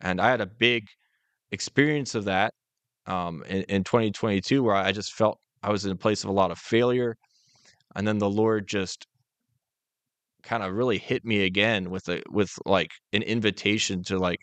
and 0.00 0.20
I 0.20 0.30
had 0.30 0.40
a 0.40 0.46
big 0.46 0.86
experience 1.52 2.14
of 2.14 2.24
that 2.24 2.52
um, 3.06 3.42
in, 3.48 3.62
in 3.64 3.84
2022 3.84 4.62
where 4.62 4.74
I 4.74 4.92
just 4.92 5.14
felt 5.14 5.38
I 5.62 5.70
was 5.70 5.84
in 5.84 5.92
a 5.92 5.96
place 5.96 6.24
of 6.24 6.30
a 6.30 6.34
lot 6.34 6.50
of 6.50 6.58
failure, 6.58 7.16
and 7.94 8.06
then 8.06 8.18
the 8.18 8.30
Lord 8.30 8.66
just 8.68 9.06
kind 10.42 10.62
of 10.62 10.72
really 10.74 10.98
hit 10.98 11.24
me 11.24 11.44
again 11.44 11.90
with 11.90 12.08
a 12.08 12.22
with 12.30 12.50
like 12.64 12.90
an 13.12 13.22
invitation 13.22 14.02
to 14.04 14.18
like 14.18 14.40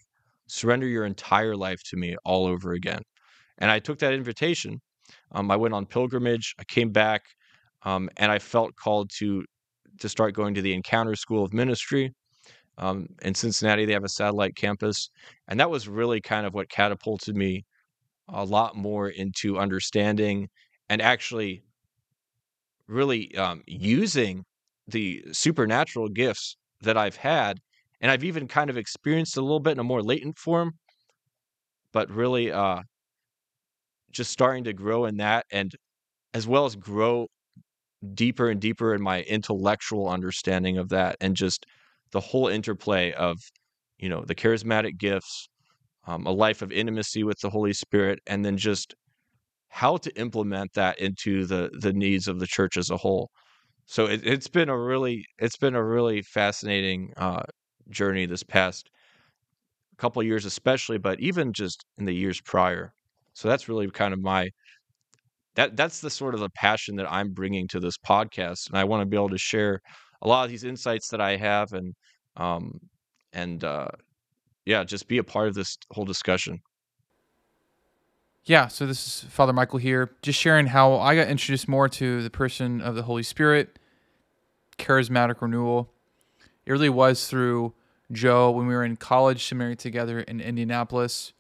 surrender 0.54 0.88
your 0.88 1.06
entire 1.06 1.56
life 1.56 1.82
to 1.90 1.98
me 1.98 2.16
all 2.24 2.46
over 2.46 2.74
again. 2.74 3.02
And 3.58 3.72
I 3.72 3.80
took 3.80 4.00
that 4.00 4.14
invitation. 4.14 4.80
Um, 5.32 5.50
I 5.50 5.56
went 5.56 5.74
on 5.74 5.86
pilgrimage. 5.86 6.54
I 6.60 6.64
came 6.66 6.92
back, 6.92 7.24
um, 7.84 8.10
and 8.18 8.32
I 8.32 8.40
felt 8.40 8.72
called 8.76 9.10
to 9.20 9.44
to 10.00 10.10
start 10.10 10.34
going 10.34 10.56
to 10.56 10.62
the 10.62 10.74
Encounter 10.74 11.16
School 11.16 11.44
of 11.44 11.54
Ministry. 11.54 12.14
Um, 12.78 13.08
in 13.22 13.36
Cincinnati, 13.36 13.86
they 13.86 13.94
have 13.94 14.04
a 14.04 14.10
satellite 14.10 14.56
campus, 14.56 15.10
and 15.48 15.60
that 15.60 15.70
was 15.70 15.88
really 15.88 16.22
kind 16.22 16.46
of 16.46 16.54
what 16.54 16.70
catapulted 16.70 17.36
me 17.36 17.64
a 18.30 18.44
lot 18.44 18.76
more 18.76 19.10
into 19.10 19.60
understanding 19.60 20.50
and 20.90 21.02
actually 21.02 21.62
really 22.88 23.36
um, 23.36 23.62
using 23.68 24.44
the 24.88 25.24
supernatural 25.32 26.10
gifts 26.10 26.58
that 26.82 26.98
I've 26.98 27.16
had, 27.16 27.60
and 28.04 28.12
I've 28.12 28.26
even 28.26 28.50
kind 28.50 28.70
of 28.70 28.78
experienced 28.78 29.38
a 29.38 29.42
little 29.42 29.62
bit 29.62 29.72
in 29.72 29.80
a 29.80 29.84
more 29.84 30.04
latent 30.04 30.38
form, 30.38 30.74
but 31.94 32.12
really 32.12 32.52
uh, 32.52 32.82
just 34.12 34.30
starting 34.30 34.66
to 34.66 34.74
grow 34.74 35.06
in 35.06 35.18
that, 35.18 35.46
and 35.52 35.72
as 36.34 36.46
well 36.46 36.66
as 36.66 36.76
grow 36.76 37.28
deeper 38.14 38.50
and 38.50 38.60
deeper 38.60 38.94
in 38.94 39.02
my 39.02 39.22
intellectual 39.22 40.10
understanding 40.10 40.78
of 40.78 40.90
that, 40.90 41.16
and 41.22 41.38
just 41.38 41.66
the 42.12 42.20
whole 42.20 42.50
interplay 42.50 43.14
of 43.14 43.38
you 43.98 44.10
know 44.10 44.26
the 44.28 44.36
charismatic 44.36 44.98
gifts, 44.98 45.48
um, 46.06 46.26
a 46.28 46.32
life 46.32 46.62
of 46.62 46.74
intimacy 46.74 47.24
with 47.24 47.40
the 47.40 47.50
Holy 47.50 47.74
Spirit, 47.74 48.20
and 48.28 48.44
then 48.44 48.58
just 48.58 48.96
how 49.70 49.96
to 49.96 50.12
implement 50.20 50.74
that 50.74 51.00
into 51.00 51.46
the 51.46 51.70
the 51.80 51.94
needs 51.94 52.28
of 52.28 52.40
the 52.42 52.48
church 52.48 52.76
as 52.76 52.90
a 52.90 52.98
whole. 52.98 53.30
So 53.86 54.08
it, 54.08 54.28
it's 54.28 54.50
been 54.50 54.68
a 54.70 54.78
really 54.78 55.26
it's 55.40 55.58
been 55.58 55.76
a 55.76 55.84
really 55.84 56.22
fascinating 56.22 57.14
uh, 57.16 57.44
journey 57.90 58.26
this 58.26 58.44
past 58.44 58.90
couple 59.98 60.22
years, 60.24 60.46
especially, 60.46 60.98
but 60.98 61.20
even 61.20 61.54
just 61.54 61.86
in 61.98 62.06
the 62.06 62.14
years 62.14 62.42
prior. 62.42 62.94
So 63.34 63.48
that's 63.48 63.70
really 63.70 63.90
kind 63.90 64.14
of 64.14 64.22
my 64.22 64.50
that 65.56 65.78
that's 65.78 66.02
the 66.02 66.10
sort 66.10 66.34
of 66.34 66.40
the 66.40 66.50
passion 66.50 66.96
that 66.96 67.12
I'm 67.12 67.32
bringing 67.32 67.68
to 67.70 67.80
this 67.80 67.98
podcast, 67.98 68.70
and 68.70 68.78
I 68.78 68.84
want 68.84 69.02
to 69.02 69.06
be 69.06 69.16
able 69.16 69.30
to 69.30 69.38
share 69.38 69.82
a 70.22 70.28
lot 70.28 70.44
of 70.46 70.50
these 70.50 70.64
insights 70.64 71.10
that 71.10 71.22
I 71.22 71.36
have, 71.38 71.74
and 71.74 71.94
um 72.38 72.80
and 73.34 73.64
uh, 73.64 73.90
yeah, 74.66 74.84
just 74.84 75.08
be 75.08 75.18
a 75.18 75.24
part 75.24 75.48
of 75.48 75.56
this 75.56 75.78
whole 75.92 76.06
discussion. 76.06 76.60
Yeah, 78.46 78.68
so 78.68 78.86
this 78.86 79.08
is 79.08 79.30
Father 79.30 79.54
Michael 79.54 79.80
here, 79.80 80.12
just 80.22 80.40
sharing 80.40 80.68
how 80.68 80.96
I 80.96 81.16
got 81.16 81.30
introduced 81.30 81.68
more 81.68 81.88
to 81.90 82.22
the 82.22 82.30
person 82.30 82.82
of 82.82 82.96
the 82.96 83.04
Holy 83.04 83.24
Spirit, 83.24 83.80
charismatic 84.78 85.42
renewal. 85.42 85.94
It 86.66 86.72
really 86.72 86.90
was 86.90 87.28
through 87.28 87.74
Joe 88.12 88.52
when 88.52 88.68
we 88.68 88.74
were 88.74 88.84
in 88.84 88.96
college 88.96 89.44
seminary 89.44 89.76
together 89.76 90.20
in 90.20 90.40
Indianapolis. 90.40 91.34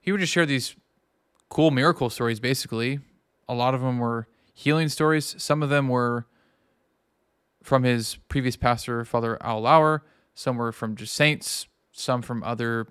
He 0.00 0.12
would 0.12 0.20
just 0.20 0.32
share 0.32 0.46
these 0.46 0.76
cool 1.48 1.70
miracle 1.70 2.10
stories, 2.10 2.40
basically. 2.40 3.00
A 3.48 3.54
lot 3.54 3.74
of 3.74 3.80
them 3.80 3.98
were 3.98 4.28
healing 4.54 4.88
stories, 4.88 5.34
some 5.38 5.62
of 5.62 5.68
them 5.68 5.88
were 5.88 6.26
from 7.62 7.84
his 7.84 8.16
previous 8.28 8.56
pastor, 8.56 9.04
Father 9.04 9.38
Al 9.42 9.60
Lauer, 9.60 10.02
some 10.34 10.56
were 10.56 10.72
from 10.72 10.96
just 10.96 11.14
saints, 11.14 11.66
some 11.92 12.22
from 12.22 12.42
other 12.42 12.88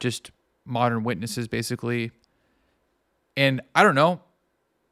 just 0.00 0.30
modern 0.64 1.04
witnesses, 1.04 1.48
basically. 1.48 2.10
And 3.36 3.60
I 3.74 3.82
don't 3.82 3.94
know, 3.94 4.20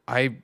I 0.07 0.37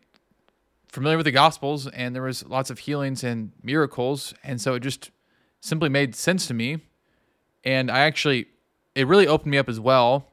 familiar 0.89 1.17
with 1.17 1.25
the 1.25 1.33
gospels 1.33 1.87
and 1.87 2.15
there 2.15 2.23
was 2.23 2.45
lots 2.47 2.69
of 2.69 2.81
healings 2.81 3.25
and 3.25 3.53
miracles. 3.63 4.35
And 4.45 4.61
so 4.61 4.75
it 4.75 4.81
just 4.81 5.11
simply 5.63 5.89
made 5.89 6.15
sense 6.15 6.47
to 6.49 6.55
me. 6.55 6.79
And 7.65 7.91
i 7.91 8.01
actually 8.01 8.49
it 8.95 9.07
really 9.07 9.27
opened 9.27 9.51
me 9.51 9.57
up 9.57 9.69
as 9.71 9.81
well. 9.81 10.29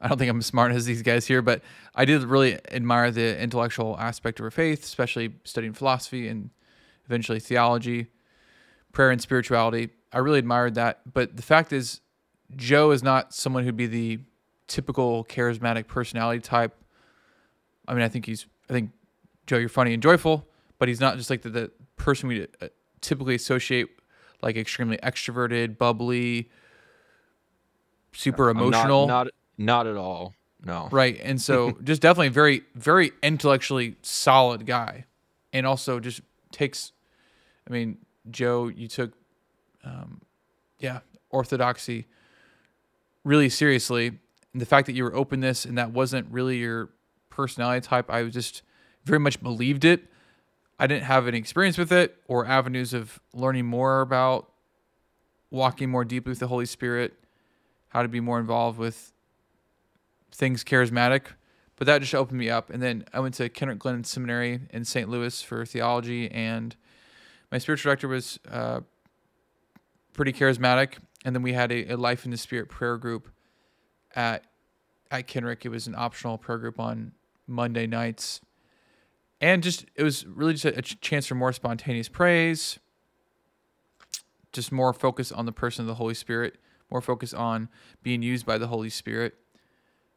I 0.00 0.08
don't 0.08 0.18
think 0.18 0.30
i'm 0.30 0.38
as 0.38 0.46
smart 0.46 0.72
as 0.78 0.86
these 0.86 1.02
guys 1.02 1.26
here 1.26 1.42
but 1.42 1.60
i 1.94 2.04
did 2.04 2.22
really 2.22 2.58
admire 2.72 3.10
the 3.10 3.38
intellectual 3.40 3.96
aspect 3.98 4.40
of 4.40 4.44
her 4.44 4.50
faith 4.50 4.82
especially 4.82 5.34
studying 5.44 5.74
philosophy 5.74 6.26
and 6.26 6.50
eventually 7.04 7.38
theology 7.38 8.08
prayer 8.92 9.10
and 9.10 9.20
spirituality. 9.20 9.90
I 10.12 10.18
really 10.18 10.40
admired 10.40 10.74
that. 10.74 11.12
But 11.12 11.36
the 11.36 11.42
fact 11.42 11.72
is 11.72 12.00
joe 12.56 12.90
is 12.90 13.02
not 13.02 13.32
someone 13.32 13.62
who'd 13.62 13.76
be 13.76 13.86
the 13.86 14.18
typical 14.66 15.24
charismatic 15.24 15.86
personality 15.86 16.40
type. 16.40 16.74
I 17.86 17.92
mean 17.94 18.02
i 18.02 18.08
think 18.08 18.24
he's 18.24 18.46
I 18.68 18.72
think 18.72 18.92
Joe, 19.46 19.58
you're 19.58 19.68
funny 19.68 19.92
and 19.92 20.00
joyful, 20.00 20.46
but 20.78 20.86
he's 20.86 21.00
not 21.00 21.16
just 21.16 21.28
like 21.28 21.42
the, 21.42 21.50
the 21.50 21.70
person 21.96 22.28
we 22.28 22.46
uh, 22.62 22.68
typically 23.00 23.34
associate 23.34 23.88
like 24.42 24.56
extremely 24.56 24.96
extroverted, 24.98 25.76
bubbly, 25.78 26.48
super 28.12 28.48
I'm 28.50 28.56
not- 28.56 28.62
emotional. 28.66 29.06
Not, 29.06 29.28
not 29.58 29.86
at 29.86 29.96
all. 29.96 30.34
No. 30.64 30.88
Right. 30.90 31.18
And 31.22 31.40
so 31.40 31.72
just 31.84 32.02
definitely 32.02 32.28
very, 32.28 32.62
very 32.74 33.12
intellectually 33.22 33.96
solid 34.02 34.66
guy. 34.66 35.06
And 35.52 35.66
also 35.66 36.00
just 36.00 36.20
takes, 36.52 36.92
I 37.68 37.72
mean, 37.72 37.98
Joe, 38.30 38.68
you 38.68 38.86
took, 38.86 39.12
um, 39.84 40.20
yeah, 40.78 41.00
orthodoxy 41.30 42.06
really 43.24 43.48
seriously. 43.48 44.08
And 44.52 44.60
the 44.60 44.66
fact 44.66 44.86
that 44.86 44.92
you 44.94 45.04
were 45.04 45.14
open 45.14 45.40
this 45.40 45.64
and 45.64 45.78
that 45.78 45.92
wasn't 45.92 46.26
really 46.30 46.58
your 46.58 46.90
personality 47.30 47.86
type, 47.86 48.10
I 48.10 48.22
was 48.22 48.34
just 48.34 48.62
very 49.04 49.18
much 49.18 49.42
believed 49.42 49.84
it. 49.84 50.04
I 50.80 50.86
didn't 50.86 51.04
have 51.04 51.28
any 51.28 51.36
experience 51.36 51.76
with 51.76 51.92
it 51.92 52.16
or 52.26 52.46
avenues 52.46 52.94
of 52.94 53.20
learning 53.34 53.66
more 53.66 54.00
about 54.00 54.50
walking 55.50 55.90
more 55.90 56.06
deeply 56.06 56.30
with 56.30 56.38
the 56.38 56.46
Holy 56.46 56.64
Spirit, 56.64 57.12
how 57.88 58.00
to 58.00 58.08
be 58.08 58.18
more 58.18 58.40
involved 58.40 58.78
with 58.78 59.12
things 60.32 60.64
charismatic, 60.64 61.26
but 61.76 61.86
that 61.86 62.00
just 62.00 62.14
opened 62.14 62.38
me 62.38 62.48
up. 62.48 62.70
And 62.70 62.82
then 62.82 63.04
I 63.12 63.20
went 63.20 63.34
to 63.34 63.50
Kenrick 63.50 63.78
Glennon 63.78 64.06
Seminary 64.06 64.60
in 64.70 64.86
St. 64.86 65.06
Louis 65.06 65.42
for 65.42 65.66
theology, 65.66 66.30
and 66.30 66.74
my 67.52 67.58
spiritual 67.58 67.90
director 67.90 68.08
was 68.08 68.40
uh, 68.50 68.80
pretty 70.14 70.32
charismatic. 70.32 70.94
And 71.26 71.34
then 71.34 71.42
we 71.42 71.52
had 71.52 71.70
a, 71.70 71.92
a 71.92 71.96
Life 71.96 72.24
in 72.24 72.30
the 72.30 72.38
Spirit 72.38 72.70
prayer 72.70 72.96
group 72.96 73.28
at 74.16 74.44
at 75.10 75.26
Kenrick. 75.26 75.66
It 75.66 75.68
was 75.68 75.86
an 75.86 75.94
optional 75.94 76.38
prayer 76.38 76.56
group 76.56 76.80
on 76.80 77.12
Monday 77.46 77.86
nights, 77.86 78.40
and 79.40 79.62
just 79.62 79.86
it 79.94 80.02
was 80.02 80.26
really 80.26 80.54
just 80.54 80.64
a, 80.64 80.78
a 80.78 80.82
chance 80.82 81.26
for 81.26 81.34
more 81.34 81.52
spontaneous 81.52 82.08
praise, 82.08 82.78
just 84.52 84.72
more 84.72 84.92
focus 84.92 85.32
on 85.32 85.46
the 85.46 85.52
person 85.52 85.82
of 85.82 85.86
the 85.86 85.94
Holy 85.94 86.14
Spirit, 86.14 86.58
more 86.90 87.00
focus 87.00 87.32
on 87.32 87.68
being 88.02 88.22
used 88.22 88.44
by 88.44 88.58
the 88.58 88.66
Holy 88.66 88.90
Spirit. 88.90 89.34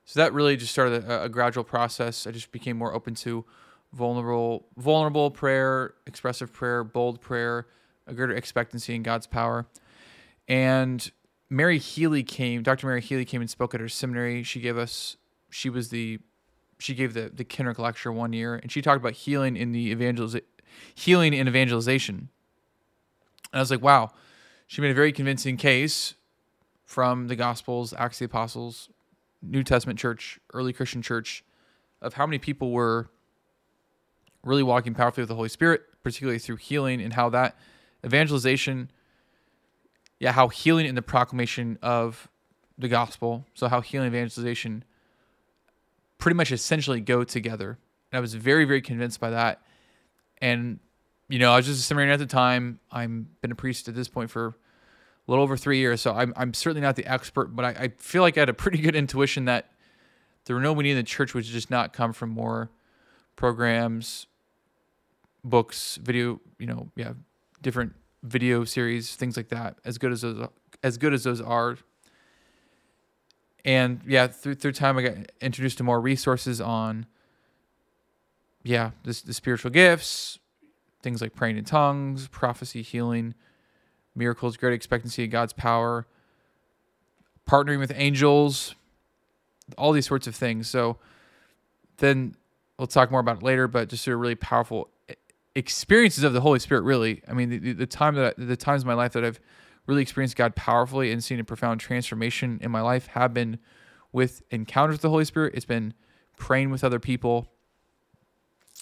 So 0.06 0.20
that 0.20 0.34
really 0.34 0.58
just 0.58 0.72
started 0.72 1.06
a, 1.06 1.24
a 1.24 1.30
gradual 1.30 1.64
process. 1.64 2.28
I 2.28 2.32
just 2.32 2.52
became 2.52 2.78
more 2.78 2.94
open 2.94 3.16
to 3.16 3.46
vulnerable, 3.94 4.68
vulnerable 4.76 5.32
prayer, 5.32 5.94
expressive 6.06 6.52
prayer, 6.52 6.84
bold 6.84 7.22
prayer, 7.22 7.68
a 8.08 8.14
greater 8.14 8.34
expectancy 8.34 8.96
in 8.96 9.04
God's 9.04 9.28
power. 9.28 9.68
And 10.48 11.10
Mary 11.50 11.78
Healy 11.78 12.24
came, 12.24 12.64
Dr. 12.64 12.88
Mary 12.88 13.02
Healy 13.02 13.24
came 13.24 13.40
and 13.40 13.50
spoke 13.50 13.74
at 13.74 13.80
her 13.80 13.88
seminary. 13.88 14.44
She 14.44 14.60
gave 14.60 14.78
us, 14.78 15.16
she 15.50 15.70
was 15.70 15.90
the, 15.90 16.20
she 16.80 16.94
gave 16.94 17.14
the 17.14 17.32
the 17.34 17.44
Kenrick 17.44 17.80
lecture 17.80 18.12
one 18.12 18.34
year, 18.34 18.56
and 18.56 18.72
she 18.72 18.82
talked 18.82 19.00
about 19.00 19.14
healing 19.14 19.56
in 19.56 19.72
the 19.72 19.94
evangeliz, 19.94 20.42
healing 20.96 21.34
in 21.34 21.48
evangelization. 21.48 22.30
And 23.52 23.60
I 23.60 23.60
was 23.60 23.72
like, 23.72 23.82
wow, 23.82 24.12
she 24.68 24.82
made 24.82 24.92
a 24.92 24.96
very 24.96 25.12
convincing 25.12 25.58
case 25.58 26.16
from 26.86 27.28
the 27.28 27.36
Gospels, 27.36 27.94
Acts 27.98 28.18
of 28.18 28.20
the 28.20 28.26
Apostles, 28.26 28.90
New 29.42 29.64
Testament 29.64 30.00
church, 30.00 30.40
early 30.54 30.74
Christian 30.74 31.02
church, 31.02 31.44
of 32.02 32.16
how 32.16 32.26
many 32.26 32.40
people 32.40 32.72
were 32.72 33.10
really 34.44 34.64
walking 34.64 34.94
powerfully 34.94 35.22
with 35.22 35.30
the 35.30 35.36
Holy 35.36 35.50
Spirit, 35.50 35.82
particularly 36.04 36.40
through 36.40 36.58
healing, 36.58 37.02
and 37.02 37.14
how 37.14 37.30
that 37.30 37.58
evangelization, 38.06 38.92
yeah, 40.20 40.32
how 40.32 40.50
healing 40.50 40.86
in 40.86 40.96
the 40.96 41.02
proclamation 41.02 41.78
of 41.82 42.28
the 42.78 42.88
gospel, 42.88 43.46
so 43.54 43.68
how 43.68 43.82
healing 43.82 44.08
evangelization 44.08 44.84
pretty 46.24 46.38
much 46.38 46.54
essentially 46.54 47.02
go 47.02 47.26
together. 47.26 47.78
And 48.10 48.18
I 48.18 48.22
was 48.22 48.34
very, 48.34 48.64
very 48.64 48.82
convinced 48.82 49.20
by 49.20 49.32
that. 49.32 49.62
And, 50.38 50.80
you 51.28 51.38
know, 51.38 51.52
I 51.52 51.58
was 51.58 51.66
just 51.66 51.82
a 51.82 51.84
seminarian 51.84 52.14
at 52.14 52.20
the 52.20 52.26
time. 52.26 52.80
I'm 52.90 53.28
been 53.42 53.52
a 53.52 53.56
priest 53.56 53.90
at 53.90 53.96
this 53.96 54.08
point 54.08 54.32
for 54.32 54.48
a 54.48 54.54
little 55.28 55.44
over 55.44 55.58
three 55.58 55.80
years. 55.80 56.00
So 56.00 56.14
I'm, 56.14 56.32
I'm 56.38 56.54
certainly 56.54 56.80
not 56.80 56.96
the 56.96 57.06
expert, 57.06 57.54
but 57.54 57.66
I, 57.66 57.70
I 57.72 57.88
feel 57.98 58.22
like 58.22 58.38
I 58.38 58.40
had 58.40 58.48
a 58.48 58.54
pretty 58.54 58.78
good 58.78 58.96
intuition 58.96 59.44
that 59.46 59.72
the 60.46 60.58
need 60.58 60.92
in 60.92 60.96
the 60.96 61.04
church 61.04 61.34
would 61.34 61.44
just 61.44 61.70
not 61.70 61.92
come 61.92 62.14
from 62.14 62.30
more 62.30 62.72
programs, 63.36 64.28
books, 65.44 66.00
video, 66.02 66.40
you 66.58 66.68
know, 66.68 66.90
yeah, 66.96 67.12
different 67.62 67.96
video 68.24 68.64
series, 68.64 69.14
things 69.18 69.36
like 69.36 69.50
that. 69.50 69.76
As 69.84 69.98
good 69.98 70.14
as 70.14 70.22
those, 70.22 70.48
as 70.84 70.98
good 70.98 71.14
as 71.14 71.26
those 71.26 71.42
are, 71.42 71.78
and 73.66 74.02
yeah, 74.06 74.28
through 74.28 74.56
through 74.56 74.74
time, 74.74 74.98
I 74.98 75.02
got 75.04 75.16
introduced 75.42 75.78
to 75.80 75.84
more 75.84 76.00
resources 76.02 76.60
on, 76.60 77.06
yeah, 78.64 78.92
this 79.04 79.22
the 79.22 79.34
spiritual 79.34 79.72
gifts, 79.72 80.40
things 81.02 81.22
like 81.22 81.34
praying 81.36 81.58
in 81.58 81.66
tongues, 81.66 82.28
prophecy, 82.28 82.82
healing, 82.82 83.34
miracles, 84.16 84.58
great 84.58 84.74
expectancy, 84.74 85.24
of 85.26 85.30
God's 85.32 85.54
power, 85.54 86.06
partnering 87.50 87.80
with 87.80 87.92
angels, 87.96 88.76
all 89.78 89.92
these 89.92 90.06
sorts 90.08 90.28
of 90.28 90.36
things. 90.36 90.70
So 90.70 90.98
then 91.98 92.36
we'll 92.78 92.88
talk 92.88 93.12
more 93.12 93.20
about 93.22 93.38
it 93.38 93.44
later, 93.44 93.68
but 93.68 93.90
just 93.90 94.04
sort 94.04 94.16
of 94.16 94.22
really 94.22 94.36
powerful 94.36 94.90
experiences 95.56 96.24
of 96.24 96.34
the 96.34 96.42
Holy 96.42 96.60
Spirit. 96.60 96.82
Really, 96.82 97.22
I 97.28 97.34
mean, 97.34 97.50
the, 97.50 97.58
the- 97.60 97.74
the 97.74 97.86
time 97.86 98.16
that 98.16 98.36
I, 98.38 98.44
the 98.44 98.58
times 98.58 98.82
in 98.84 98.88
my 98.88 98.94
life 98.94 99.14
that 99.14 99.24
I've 99.24 99.40
really 99.86 100.02
experienced 100.02 100.36
God 100.36 100.56
powerfully 100.56 101.12
and 101.12 101.24
seen 101.24 101.40
a 101.40 101.44
profound 101.44 101.80
transformation 101.80 102.60
in 102.62 102.72
my 102.72 102.82
life 102.82 103.08
have 103.08 103.34
been 103.34 103.60
with 104.12 104.44
encounters 104.52 104.96
with 104.96 105.02
the 105.02 105.10
Holy 105.10 105.26
Spirit. 105.26 105.54
It's 105.56 105.66
been 105.66 105.94
praying 106.38 106.70
with 106.70 106.84
other 106.84 107.00
people. 107.00 107.50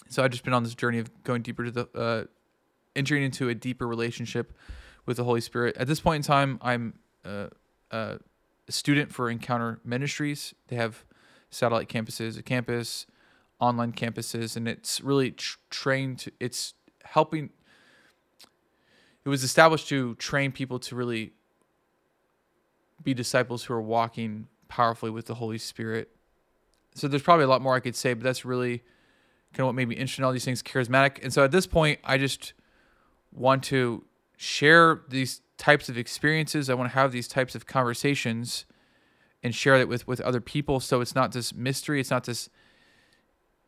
So 0.09 0.23
I've 0.23 0.31
just 0.31 0.43
been 0.43 0.53
on 0.53 0.63
this 0.63 0.75
journey 0.75 0.99
of 0.99 1.23
going 1.23 1.41
deeper 1.41 1.65
to 1.65 1.71
the, 1.71 1.87
uh, 1.95 2.23
entering 2.95 3.23
into 3.23 3.49
a 3.49 3.55
deeper 3.55 3.87
relationship 3.87 4.53
with 5.05 5.17
the 5.17 5.23
Holy 5.23 5.41
Spirit. 5.41 5.75
At 5.77 5.87
this 5.87 5.99
point 5.99 6.17
in 6.17 6.27
time, 6.27 6.59
I'm 6.61 6.99
uh, 7.25 7.47
uh, 7.89 8.17
a 8.67 8.71
student 8.71 9.13
for 9.13 9.29
Encounter 9.29 9.79
Ministries. 9.83 10.53
They 10.67 10.75
have 10.75 11.03
satellite 11.49 11.89
campuses, 11.89 12.37
a 12.37 12.43
campus, 12.43 13.05
online 13.59 13.93
campuses, 13.93 14.55
and 14.55 14.67
it's 14.67 15.01
really 15.01 15.31
tr- 15.31 15.57
trained 15.69 16.19
to, 16.19 16.31
it's 16.39 16.73
helping 17.03 17.51
it 19.23 19.29
was 19.29 19.43
established 19.43 19.87
to 19.89 20.15
train 20.15 20.51
people 20.51 20.79
to 20.79 20.95
really 20.95 21.33
be 23.03 23.13
disciples 23.13 23.63
who 23.63 23.73
are 23.73 23.81
walking 23.81 24.47
powerfully 24.67 25.11
with 25.11 25.25
the 25.25 25.35
Holy 25.35 25.57
Spirit. 25.57 26.09
So 26.95 27.07
there's 27.07 27.21
probably 27.21 27.45
a 27.45 27.47
lot 27.47 27.61
more 27.61 27.75
I 27.75 27.79
could 27.79 27.95
say, 27.95 28.13
but 28.13 28.23
that's 28.23 28.45
really 28.45 28.79
kind 29.53 29.61
of 29.61 29.65
what 29.67 29.75
made 29.75 29.87
me 29.87 29.95
interested 29.95 30.21
in 30.21 30.25
all 30.25 30.31
these 30.31 30.45
things, 30.45 30.63
charismatic. 30.63 31.19
And 31.23 31.33
so 31.33 31.43
at 31.43 31.51
this 31.51 31.67
point, 31.67 31.99
I 32.03 32.17
just 32.17 32.53
want 33.31 33.63
to 33.63 34.03
share 34.37 35.01
these 35.09 35.41
types 35.57 35.89
of 35.89 35.97
experiences. 35.97 36.69
I 36.69 36.73
want 36.73 36.89
to 36.89 36.95
have 36.95 37.11
these 37.11 37.27
types 37.27 37.53
of 37.53 37.65
conversations 37.65 38.65
and 39.43 39.53
share 39.53 39.77
that 39.77 39.87
with 39.87 40.07
with 40.07 40.21
other 40.21 40.41
people. 40.41 40.79
So 40.79 41.01
it's 41.01 41.15
not 41.15 41.31
this 41.31 41.53
mystery. 41.53 41.99
It's 41.99 42.11
not 42.11 42.25
this 42.25 42.49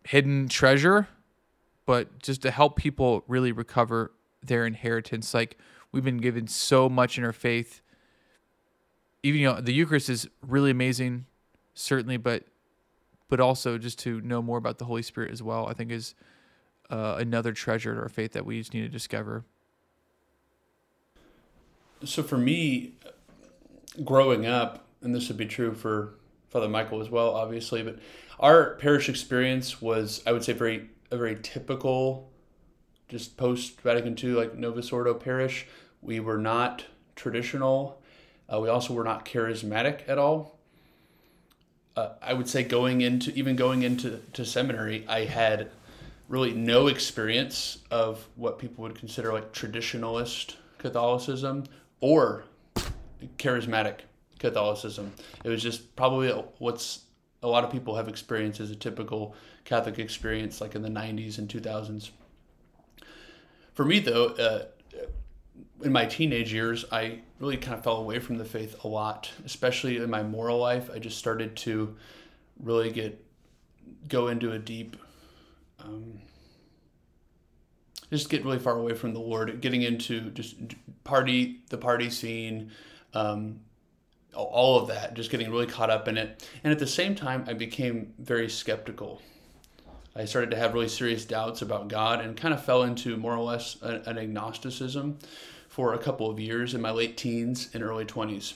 hidden 0.06 0.48
treasure, 0.48 1.08
but 1.86 2.20
just 2.20 2.42
to 2.44 2.52
help 2.52 2.76
people 2.76 3.24
really 3.28 3.52
recover 3.52 4.12
their 4.48 4.66
inheritance. 4.66 5.34
Like 5.34 5.58
we've 5.92 6.04
been 6.04 6.18
given 6.18 6.48
so 6.48 6.90
much 6.90 7.18
in 7.18 7.24
our 7.24 7.34
faith. 7.34 7.82
Even 9.24 9.42
you 9.42 9.48
know 9.48 9.62
the 9.62 9.74
Eucharist 9.74 10.10
is 10.10 10.28
really 10.46 10.72
amazing, 10.72 11.26
certainly, 11.74 12.18
but 12.18 12.46
but 13.30 13.40
also 13.40 13.78
just 13.78 13.98
to 14.00 14.22
know 14.22 14.42
more 14.42 14.58
about 14.58 14.78
the 14.78 14.86
Holy 14.86 15.02
Spirit 15.02 15.32
as 15.32 15.42
well. 15.42 15.68
I 15.68 15.74
think 15.74 15.92
is 15.92 16.14
uh, 16.90 17.16
another 17.20 17.54
treasure 17.54 17.92
in 17.92 17.98
our 17.98 18.10
faith 18.10 18.34
that 18.34 18.46
we 18.46 18.60
just 18.60 18.74
need 18.74 18.82
to 18.82 18.90
discover. 18.90 19.46
So 22.04 22.22
for 22.22 22.38
me, 22.38 22.96
growing 24.04 24.46
up, 24.46 24.86
and 25.02 25.16
this 25.16 25.30
would 25.30 25.38
be 25.38 25.46
true 25.46 25.74
for 25.74 26.16
Father 26.50 26.68
Michael 26.68 27.02
as 27.02 27.10
well, 27.10 27.34
obviously, 27.34 27.82
but 27.82 28.00
our 28.40 28.76
parish 28.76 29.08
experience 29.08 29.82
was, 29.82 30.22
I 30.28 30.34
would 30.34 30.44
say, 30.44 30.54
very 30.54 30.90
a 31.12 31.18
very 31.18 31.38
typical, 31.42 32.30
just 33.10 33.38
post 33.38 33.82
Vatican 33.82 34.18
II, 34.22 34.32
like 34.32 34.56
Novus 34.56 34.92
Ordo 34.92 35.14
parish. 35.14 35.68
We 36.02 36.20
were 36.20 36.38
not 36.38 36.86
traditional. 37.16 38.02
Uh, 38.52 38.60
we 38.60 38.70
also 38.70 38.94
were 38.94 39.04
not 39.04 39.26
charismatic 39.26 40.08
at 40.08 40.18
all. 40.18 40.58
uh, 41.96 42.10
I 42.22 42.34
would 42.34 42.48
say 42.50 42.64
going 42.64 43.02
into 43.02 43.32
even 43.34 43.56
going 43.56 43.84
into 43.84 44.20
to 44.34 44.46
seminary, 44.46 45.06
I 45.08 45.26
had 45.26 45.70
really 46.28 46.54
no 46.54 46.88
experience 46.88 47.80
of 47.92 48.28
what 48.36 48.58
people 48.58 48.84
would 48.84 48.96
consider 48.96 49.32
like 49.32 49.54
traditionalist 49.54 50.56
Catholicism 50.78 51.66
or 52.00 52.46
charismatic 53.38 54.00
Catholicism. 54.40 55.14
It 55.44 55.50
was 55.50 55.62
just 55.62 55.96
probably 55.96 56.30
what's 56.58 57.02
a 57.44 57.48
lot 57.48 57.64
of 57.64 57.72
people 57.72 57.96
have 57.96 58.08
experienced 58.08 58.60
as 58.60 58.72
a 58.72 58.76
typical 58.76 59.36
Catholic 59.66 60.00
experience, 60.00 60.62
like 60.62 60.76
in 60.76 60.82
the 60.82 60.90
90s 60.90 61.38
and 61.38 61.48
2000s. 61.48 62.10
For 63.74 63.86
me, 63.86 64.00
though, 64.00 64.28
uh, 64.28 64.66
in 65.84 65.92
my 65.92 66.06
teenage 66.06 66.54
years, 66.54 66.86
I 66.92 67.20
really 67.40 67.58
kind 67.58 67.78
of 67.78 67.84
fell 67.84 67.98
away 67.98 68.20
from 68.20 68.38
the 68.38 68.46
faith 68.46 68.84
a 68.84 68.88
lot, 68.88 69.32
especially 69.46 69.98
in 69.98 70.10
my 70.10 70.24
moral 70.24 70.60
life. 70.60 70.90
I 70.94 71.00
just 71.00 71.18
started 71.18 71.56
to 71.58 71.96
really 72.60 72.92
get 72.92 73.24
go 74.08 74.28
into 74.28 74.52
a 74.52 74.60
deep, 74.60 74.96
um, 75.80 76.20
just 78.10 78.30
get 78.30 78.46
really 78.46 78.60
far 78.60 78.78
away 78.78 78.94
from 78.94 79.14
the 79.14 79.20
Lord, 79.20 79.60
getting 79.62 79.82
into 79.82 80.30
just 80.32 80.56
party, 81.04 81.62
the 81.70 81.78
party 81.78 82.10
scene, 82.10 82.72
um, 83.14 83.60
all 84.34 84.80
of 84.80 84.88
that, 84.88 85.14
just 85.14 85.30
getting 85.30 85.52
really 85.52 85.68
caught 85.68 85.90
up 85.90 86.08
in 86.08 86.18
it. 86.18 86.48
And 86.64 86.72
at 86.72 86.80
the 86.80 86.88
same 86.88 87.16
time, 87.16 87.46
I 87.48 87.54
became 87.54 88.14
very 88.20 88.50
skeptical. 88.50 89.22
I 90.16 90.26
started 90.26 90.52
to 90.52 90.58
have 90.58 90.74
really 90.74 90.90
serious 90.90 91.26
doubts 91.26 91.62
about 91.62 91.88
God 91.88 92.22
and 92.22 92.38
kind 92.38 92.54
of 92.54 92.64
fell 92.64 92.84
into 92.84 93.18
more 93.18 93.36
or 93.36 93.44
less 93.44 93.78
an 93.82 94.18
agnosticism 94.18 95.18
for 95.68 95.94
a 95.94 96.00
couple 96.00 96.30
of 96.30 96.40
years 96.40 96.76
in 96.76 96.82
my 96.82 96.92
late 96.92 97.18
teens 97.18 97.70
and 97.74 97.82
early 97.82 98.06
20s. 98.06 98.54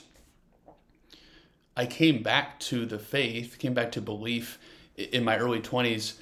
I 1.76 1.86
came 1.86 2.22
back 2.22 2.60
to 2.60 2.86
the 2.86 2.98
faith, 2.98 3.58
came 3.58 3.74
back 3.74 3.92
to 3.92 4.00
belief 4.00 4.58
in 4.96 5.24
my 5.24 5.36
early 5.38 5.60
20s 5.60 6.14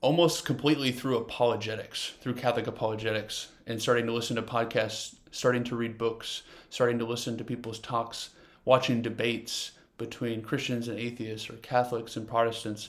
almost 0.00 0.44
completely 0.44 0.92
through 0.92 1.18
apologetics, 1.18 2.14
through 2.20 2.34
Catholic 2.34 2.66
apologetics, 2.66 3.48
and 3.66 3.80
starting 3.80 4.06
to 4.06 4.12
listen 4.12 4.36
to 4.36 4.42
podcasts, 4.42 5.16
starting 5.30 5.62
to 5.64 5.76
read 5.76 5.98
books, 5.98 6.42
starting 6.70 6.98
to 6.98 7.04
listen 7.04 7.36
to 7.36 7.44
people's 7.44 7.78
talks, 7.78 8.30
watching 8.64 9.02
debates 9.02 9.72
between 9.98 10.40
Christians 10.42 10.88
and 10.88 10.98
atheists 10.98 11.50
or 11.50 11.54
Catholics 11.54 12.16
and 12.16 12.26
Protestants. 12.26 12.88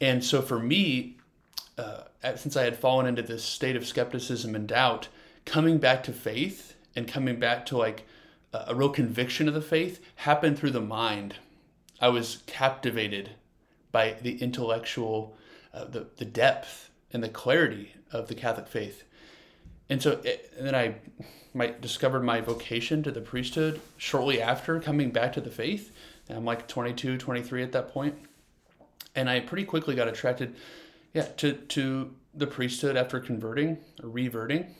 And 0.00 0.24
so 0.24 0.42
for 0.42 0.58
me, 0.58 1.16
uh, 1.76 2.02
since 2.36 2.56
I 2.56 2.64
had 2.64 2.76
fallen 2.76 3.06
into 3.06 3.22
this 3.22 3.44
state 3.44 3.76
of 3.76 3.86
skepticism 3.86 4.54
and 4.54 4.66
doubt, 4.66 5.08
coming 5.44 5.78
back 5.78 6.02
to 6.04 6.12
faith 6.12 6.74
and 6.94 7.08
coming 7.08 7.38
back 7.38 7.66
to 7.66 7.76
like 7.76 8.06
a 8.52 8.74
real 8.74 8.88
conviction 8.88 9.48
of 9.48 9.54
the 9.54 9.62
faith 9.62 10.00
happened 10.16 10.58
through 10.58 10.70
the 10.70 10.80
mind. 10.80 11.36
I 12.00 12.08
was 12.08 12.42
captivated 12.46 13.30
by 13.92 14.16
the 14.22 14.40
intellectual, 14.40 15.36
uh, 15.74 15.84
the, 15.84 16.06
the 16.16 16.24
depth 16.24 16.90
and 17.12 17.22
the 17.22 17.28
clarity 17.28 17.92
of 18.12 18.28
the 18.28 18.34
Catholic 18.34 18.68
faith. 18.68 19.04
And 19.88 20.02
so, 20.02 20.20
it, 20.24 20.52
and 20.56 20.66
then 20.66 20.74
I 20.74 20.96
my, 21.54 21.74
discovered 21.80 22.22
my 22.22 22.40
vocation 22.40 23.02
to 23.02 23.10
the 23.10 23.20
priesthood 23.20 23.80
shortly 23.96 24.40
after 24.40 24.80
coming 24.80 25.10
back 25.10 25.32
to 25.34 25.40
the 25.40 25.50
faith. 25.50 25.92
And 26.28 26.38
I'm 26.38 26.44
like 26.44 26.68
22, 26.68 27.18
23 27.18 27.62
at 27.62 27.72
that 27.72 27.88
point. 27.88 28.14
And 29.18 29.28
I 29.28 29.40
pretty 29.40 29.64
quickly 29.64 29.96
got 29.96 30.06
attracted, 30.06 30.54
yeah, 31.12 31.24
to, 31.38 31.54
to 31.54 32.14
the 32.34 32.46
priesthood 32.46 32.96
after 32.96 33.18
converting 33.18 33.78
or 34.00 34.08
reverting. 34.08 34.74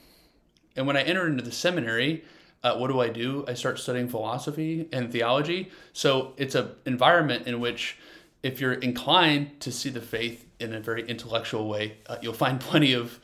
And 0.76 0.86
when 0.86 0.96
I 0.96 1.02
entered 1.02 1.32
into 1.32 1.42
the 1.42 1.50
seminary, 1.50 2.24
uh, 2.62 2.76
what 2.76 2.86
do 2.86 3.00
I 3.00 3.08
do? 3.08 3.44
I 3.48 3.54
start 3.54 3.80
studying 3.80 4.08
philosophy 4.08 4.88
and 4.92 5.10
theology. 5.10 5.72
So 5.92 6.34
it's 6.36 6.54
an 6.54 6.70
environment 6.86 7.48
in 7.48 7.58
which, 7.58 7.98
if 8.44 8.60
you're 8.60 8.74
inclined 8.74 9.58
to 9.58 9.72
see 9.72 9.90
the 9.90 10.00
faith 10.00 10.46
in 10.60 10.72
a 10.72 10.78
very 10.78 11.04
intellectual 11.08 11.68
way, 11.68 11.96
uh, 12.06 12.18
you'll 12.22 12.32
find 12.32 12.60
plenty 12.70 12.92
of 12.92 13.18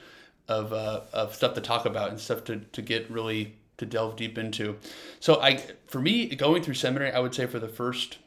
of, 0.48 0.72
uh, 0.72 1.00
of 1.12 1.34
stuff 1.34 1.54
to 1.54 1.60
talk 1.60 1.86
about 1.86 2.10
and 2.10 2.20
stuff 2.20 2.44
to, 2.44 2.58
to 2.58 2.82
get 2.82 3.10
really 3.10 3.54
to 3.78 3.86
delve 3.86 4.16
deep 4.16 4.36
into. 4.36 4.76
So 5.18 5.40
I, 5.40 5.56
for 5.86 6.00
me, 6.00 6.26
going 6.34 6.62
through 6.62 6.74
seminary, 6.74 7.12
I 7.12 7.20
would 7.20 7.34
say 7.34 7.46
for 7.46 7.58
the 7.58 7.68
first 7.68 8.18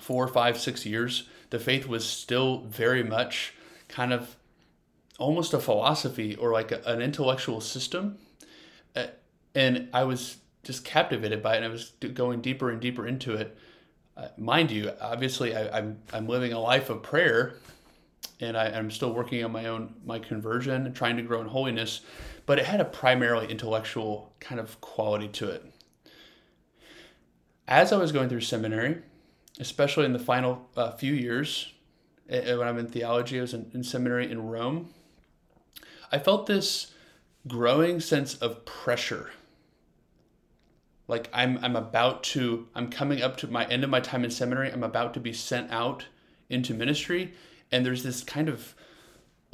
four, 0.00 0.28
five, 0.28 0.58
six 0.58 0.86
years, 0.86 1.28
the 1.50 1.58
faith 1.58 1.86
was 1.86 2.06
still 2.06 2.60
very 2.62 3.02
much 3.02 3.54
kind 3.88 4.12
of 4.12 4.36
almost 5.18 5.54
a 5.54 5.58
philosophy 5.58 6.34
or 6.36 6.52
like 6.52 6.72
a, 6.72 6.82
an 6.84 7.00
intellectual 7.00 7.60
system 7.60 8.18
and 9.56 9.88
I 9.92 10.04
was 10.04 10.36
just 10.62 10.84
captivated 10.84 11.42
by 11.42 11.54
it, 11.54 11.56
and 11.56 11.64
I 11.64 11.68
was 11.68 11.92
going 12.12 12.42
deeper 12.42 12.70
and 12.70 12.80
deeper 12.80 13.06
into 13.06 13.34
it. 13.34 13.56
Uh, 14.16 14.28
mind 14.36 14.70
you, 14.70 14.92
obviously, 15.00 15.56
I, 15.56 15.62
am 15.62 15.72
I'm, 15.72 15.98
I'm 16.12 16.28
living 16.28 16.52
a 16.52 16.60
life 16.60 16.90
of 16.90 17.02
prayer, 17.02 17.54
and 18.38 18.56
I, 18.56 18.66
am 18.68 18.90
still 18.90 19.12
working 19.12 19.42
on 19.42 19.50
my 19.50 19.66
own 19.66 19.94
my 20.04 20.18
conversion 20.18 20.86
and 20.86 20.94
trying 20.94 21.16
to 21.16 21.22
grow 21.22 21.40
in 21.40 21.48
holiness, 21.48 22.02
but 22.44 22.58
it 22.58 22.66
had 22.66 22.80
a 22.80 22.84
primarily 22.84 23.50
intellectual 23.50 24.32
kind 24.40 24.60
of 24.60 24.80
quality 24.82 25.28
to 25.28 25.48
it. 25.50 25.64
As 27.66 27.92
I 27.92 27.96
was 27.96 28.12
going 28.12 28.28
through 28.28 28.42
seminary, 28.42 28.98
especially 29.58 30.04
in 30.04 30.12
the 30.12 30.18
final 30.18 30.68
uh, 30.76 30.92
few 30.92 31.12
years, 31.12 31.72
when 32.28 32.62
I'm 32.62 32.78
in 32.78 32.88
theology, 32.88 33.38
I 33.38 33.42
was 33.42 33.54
in, 33.54 33.70
in 33.72 33.82
seminary 33.82 34.30
in 34.30 34.48
Rome. 34.48 34.90
I 36.10 36.18
felt 36.18 36.46
this 36.46 36.92
growing 37.46 38.00
sense 38.00 38.34
of 38.34 38.64
pressure 38.64 39.30
like 41.08 41.28
I'm 41.32 41.58
I'm 41.62 41.76
about 41.76 42.22
to 42.24 42.68
I'm 42.74 42.90
coming 42.90 43.22
up 43.22 43.36
to 43.38 43.46
my 43.46 43.64
end 43.66 43.84
of 43.84 43.90
my 43.90 44.00
time 44.00 44.24
in 44.24 44.30
seminary. 44.30 44.70
I'm 44.72 44.82
about 44.82 45.14
to 45.14 45.20
be 45.20 45.32
sent 45.32 45.70
out 45.70 46.06
into 46.48 46.74
ministry 46.74 47.34
and 47.70 47.84
there's 47.84 48.02
this 48.02 48.22
kind 48.22 48.48
of 48.48 48.74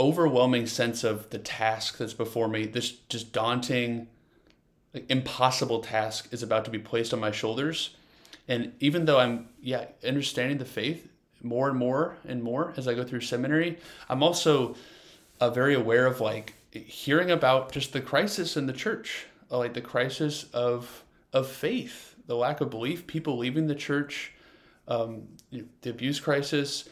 overwhelming 0.01 0.67
sense 0.67 1.05
of 1.05 1.31
the 1.31 1.38
task 1.38 1.99
that's 1.99 2.15
before 2.15 2.49
me. 2.49 2.67
This 2.67 2.91
just 2.91 3.33
daunting 3.33 4.09
like 4.95 5.11
impossible 5.11 5.81
task 5.81 6.29
is 6.33 6.43
about 6.43 6.65
to 6.65 6.71
be 6.71 6.79
placed 6.79 7.12
on 7.12 7.21
my 7.21 7.31
shoulders. 7.31 7.97
And 8.48 8.72
even 8.81 9.05
though 9.05 9.18
I'm 9.18 9.48
yeah, 9.61 9.87
understanding 10.05 10.59
the 10.59 10.64
faith 10.64 11.09
more 11.42 11.68
and 11.68 11.78
more 11.78 12.16
and 12.26 12.42
more 12.42 12.74
as 12.76 12.87
I 12.88 12.94
go 12.94 13.05
through 13.05 13.20
seminary, 13.20 13.78
I'm 14.09 14.22
also 14.22 14.76
uh, 15.40 15.50
very 15.50 15.74
aware 15.74 16.07
of 16.07 16.20
like 16.20 16.55
hearing 16.70 17.31
about 17.31 17.72
just 17.72 17.92
the 17.92 18.00
crisis 18.00 18.57
in 18.57 18.66
the 18.66 18.72
church, 18.72 19.26
like 19.50 19.74
the 19.74 19.81
crisis 19.81 20.46
of 20.52 21.05
of 21.33 21.48
faith, 21.48 22.14
the 22.26 22.37
lack 22.37 22.61
of 22.61 22.70
belief, 22.70 23.07
people 23.07 23.38
leaving 23.38 23.66
the 23.66 23.74
church, 23.74 24.33
um, 24.87 25.28
the 25.50 25.90
abuse 25.90 26.20
crisis 26.20 26.88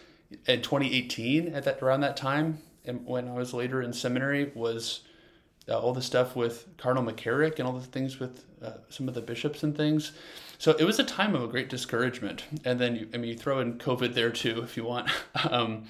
in 0.46 0.62
2018 0.62 1.54
at 1.54 1.64
that 1.64 1.82
around 1.82 2.00
that 2.00 2.16
time, 2.16 2.58
and 2.84 3.04
when 3.04 3.28
I 3.28 3.34
was 3.34 3.52
later 3.52 3.82
in 3.82 3.92
seminary 3.92 4.50
was 4.54 5.00
uh, 5.68 5.78
all 5.78 5.92
the 5.92 6.02
stuff 6.02 6.34
with 6.34 6.66
Cardinal 6.76 7.10
McCarrick 7.10 7.58
and 7.58 7.66
all 7.66 7.74
the 7.74 7.80
things 7.80 8.18
with 8.18 8.44
uh, 8.62 8.72
some 8.88 9.08
of 9.08 9.14
the 9.14 9.20
bishops 9.20 9.62
and 9.62 9.76
things. 9.76 10.12
So 10.60 10.72
it 10.72 10.84
was 10.84 10.98
a 10.98 11.04
time 11.04 11.34
of 11.34 11.42
a 11.42 11.46
great 11.46 11.70
discouragement. 11.70 12.44
And 12.66 12.78
then 12.78 12.94
you, 12.94 13.08
I 13.14 13.16
mean, 13.16 13.30
you 13.30 13.34
throw 13.34 13.60
in 13.60 13.78
COVID 13.78 14.12
there 14.12 14.28
too 14.28 14.60
if 14.62 14.76
you 14.76 14.84
want. 14.84 15.08
um, 15.50 15.84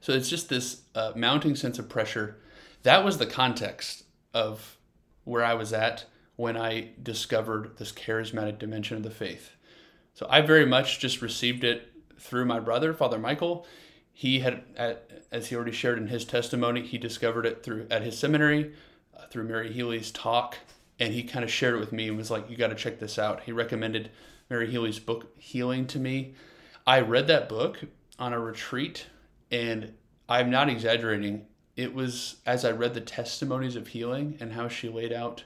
so 0.00 0.14
it's 0.14 0.30
just 0.30 0.48
this 0.48 0.80
uh, 0.94 1.12
mounting 1.14 1.54
sense 1.54 1.78
of 1.78 1.86
pressure. 1.86 2.38
That 2.84 3.04
was 3.04 3.18
the 3.18 3.26
context 3.26 4.04
of 4.32 4.78
where 5.24 5.44
I 5.44 5.52
was 5.52 5.74
at 5.74 6.06
when 6.36 6.56
I 6.56 6.92
discovered 7.02 7.76
this 7.76 7.92
charismatic 7.92 8.58
dimension 8.58 8.96
of 8.96 9.02
the 9.02 9.10
faith. 9.10 9.50
So 10.14 10.26
I 10.30 10.40
very 10.40 10.64
much 10.64 10.98
just 10.98 11.20
received 11.20 11.62
it 11.62 11.86
through 12.18 12.46
my 12.46 12.60
brother, 12.60 12.94
Father 12.94 13.18
Michael. 13.18 13.66
He 14.10 14.40
had, 14.40 14.62
as 15.30 15.48
he 15.48 15.54
already 15.54 15.72
shared 15.72 15.98
in 15.98 16.06
his 16.06 16.24
testimony, 16.24 16.80
he 16.80 16.96
discovered 16.96 17.44
it 17.44 17.62
through 17.62 17.88
at 17.90 18.00
his 18.00 18.18
seminary, 18.18 18.72
uh, 19.14 19.26
through 19.26 19.44
Mary 19.44 19.70
Healy's 19.70 20.10
talk, 20.10 20.56
and 21.00 21.14
he 21.14 21.22
kind 21.22 21.44
of 21.44 21.50
shared 21.50 21.74
it 21.74 21.80
with 21.80 21.92
me 21.92 22.08
and 22.08 22.16
was 22.16 22.30
like, 22.30 22.48
"You 22.50 22.56
got 22.56 22.68
to 22.68 22.76
check 22.76 23.00
this 23.00 23.18
out." 23.18 23.42
He 23.44 23.52
recommended 23.52 24.10
Mary 24.50 24.70
Healy's 24.70 24.98
book 24.98 25.32
Healing 25.38 25.86
to 25.88 25.98
me. 25.98 26.34
I 26.86 27.00
read 27.00 27.26
that 27.28 27.48
book 27.48 27.80
on 28.18 28.32
a 28.34 28.38
retreat, 28.38 29.06
and 29.50 29.94
I'm 30.28 30.50
not 30.50 30.68
exaggerating. 30.68 31.46
It 31.76 31.94
was 31.94 32.36
as 32.44 32.64
I 32.64 32.72
read 32.72 32.94
the 32.94 33.00
testimonies 33.00 33.76
of 33.76 33.88
healing 33.88 34.36
and 34.40 34.52
how 34.52 34.68
she 34.68 34.88
laid 34.88 35.12
out 35.12 35.44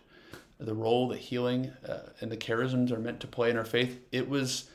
the 0.58 0.74
role 0.74 1.08
that 1.08 1.18
healing 1.18 1.72
uh, 1.88 2.10
and 2.20 2.30
the 2.30 2.36
charisms 2.36 2.90
are 2.90 2.98
meant 2.98 3.20
to 3.20 3.26
play 3.26 3.50
in 3.50 3.56
our 3.56 3.64
faith, 3.64 4.00
it 4.10 4.28
was 4.28 4.70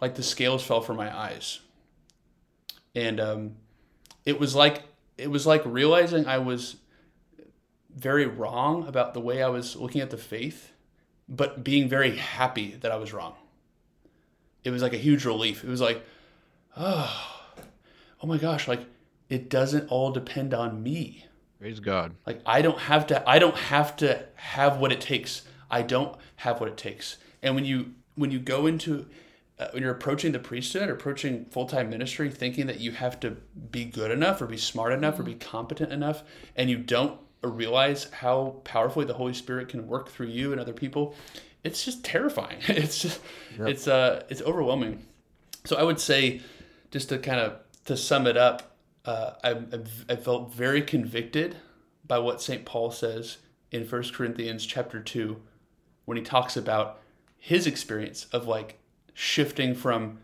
like 0.00 0.14
the 0.14 0.22
scales 0.22 0.64
fell 0.64 0.80
from 0.80 0.96
my 0.96 1.14
eyes, 1.14 1.60
and 2.94 3.20
um, 3.20 3.56
it 4.24 4.40
was 4.40 4.54
like 4.54 4.84
it 5.18 5.30
was 5.30 5.46
like 5.46 5.62
realizing 5.64 6.26
I 6.26 6.38
was 6.38 6.76
very 7.94 8.26
wrong 8.26 8.86
about 8.86 9.14
the 9.14 9.20
way 9.20 9.42
I 9.42 9.48
was 9.48 9.76
looking 9.76 10.00
at 10.00 10.10
the 10.10 10.16
faith, 10.16 10.72
but 11.28 11.64
being 11.64 11.88
very 11.88 12.16
happy 12.16 12.76
that 12.80 12.90
I 12.90 12.96
was 12.96 13.12
wrong. 13.12 13.34
It 14.64 14.70
was 14.70 14.82
like 14.82 14.94
a 14.94 14.98
huge 14.98 15.24
relief. 15.24 15.62
It 15.62 15.68
was 15.68 15.80
like, 15.80 16.04
oh, 16.76 17.54
oh 18.22 18.26
my 18.26 18.38
gosh, 18.38 18.66
like 18.66 18.86
it 19.28 19.48
doesn't 19.48 19.88
all 19.88 20.10
depend 20.10 20.54
on 20.54 20.82
me 20.82 21.26
Praise 21.64 21.80
God. 21.80 22.14
Like 22.26 22.42
I 22.44 22.60
don't 22.60 22.78
have 22.78 23.06
to 23.06 23.26
I 23.26 23.38
don't 23.38 23.56
have 23.56 23.96
to 23.96 24.26
have 24.34 24.76
what 24.76 24.92
it 24.92 25.00
takes. 25.00 25.44
I 25.70 25.80
don't 25.80 26.14
have 26.36 26.60
what 26.60 26.68
it 26.68 26.76
takes. 26.76 27.16
And 27.42 27.54
when 27.54 27.64
you 27.64 27.94
when 28.16 28.30
you 28.30 28.38
go 28.38 28.66
into 28.66 29.06
uh, 29.58 29.68
when 29.72 29.82
you're 29.82 29.92
approaching 29.92 30.32
the 30.32 30.38
priesthood, 30.38 30.90
or 30.90 30.92
approaching 30.92 31.46
full 31.46 31.64
time 31.64 31.88
ministry, 31.88 32.28
thinking 32.30 32.66
that 32.66 32.80
you 32.80 32.92
have 32.92 33.18
to 33.20 33.38
be 33.70 33.86
good 33.86 34.10
enough 34.10 34.42
or 34.42 34.46
be 34.46 34.58
smart 34.58 34.92
enough 34.92 35.18
or 35.18 35.22
be 35.22 35.36
competent 35.36 35.90
enough, 35.90 36.22
and 36.54 36.68
you 36.68 36.76
don't 36.76 37.18
realize 37.48 38.04
how 38.12 38.56
powerfully 38.64 39.04
the 39.06 39.14
Holy 39.14 39.34
Spirit 39.34 39.68
can 39.68 39.86
work 39.86 40.08
through 40.10 40.28
you 40.28 40.52
and 40.52 40.60
other 40.60 40.72
people, 40.72 41.14
it's 41.62 41.84
just 41.84 42.04
terrifying. 42.04 42.58
It's 42.68 43.00
just, 43.00 43.20
Yep. 43.58 43.68
it's 43.68 43.88
uh, 43.88 44.22
it's 44.28 44.42
overwhelming. 44.42 45.04
So 45.64 45.76
I 45.76 45.82
would 45.82 46.00
say, 46.00 46.40
just 46.90 47.08
to 47.10 47.18
kind 47.18 47.40
of 47.40 47.58
to 47.86 47.96
sum 47.96 48.26
it 48.26 48.36
up, 48.36 48.76
uh, 49.04 49.32
I, 49.42 49.56
I 50.08 50.16
felt 50.16 50.52
very 50.54 50.82
convicted 50.82 51.56
by 52.06 52.18
what 52.18 52.40
St. 52.42 52.64
Paul 52.64 52.90
says 52.90 53.38
in 53.70 53.86
1 53.86 54.02
Corinthians 54.12 54.64
chapter 54.66 55.00
2 55.00 55.40
when 56.04 56.16
he 56.18 56.22
talks 56.22 56.56
about 56.56 57.00
his 57.38 57.66
experience 57.66 58.26
of 58.32 58.46
like 58.46 58.78
shifting 59.14 59.74
from 59.74 60.18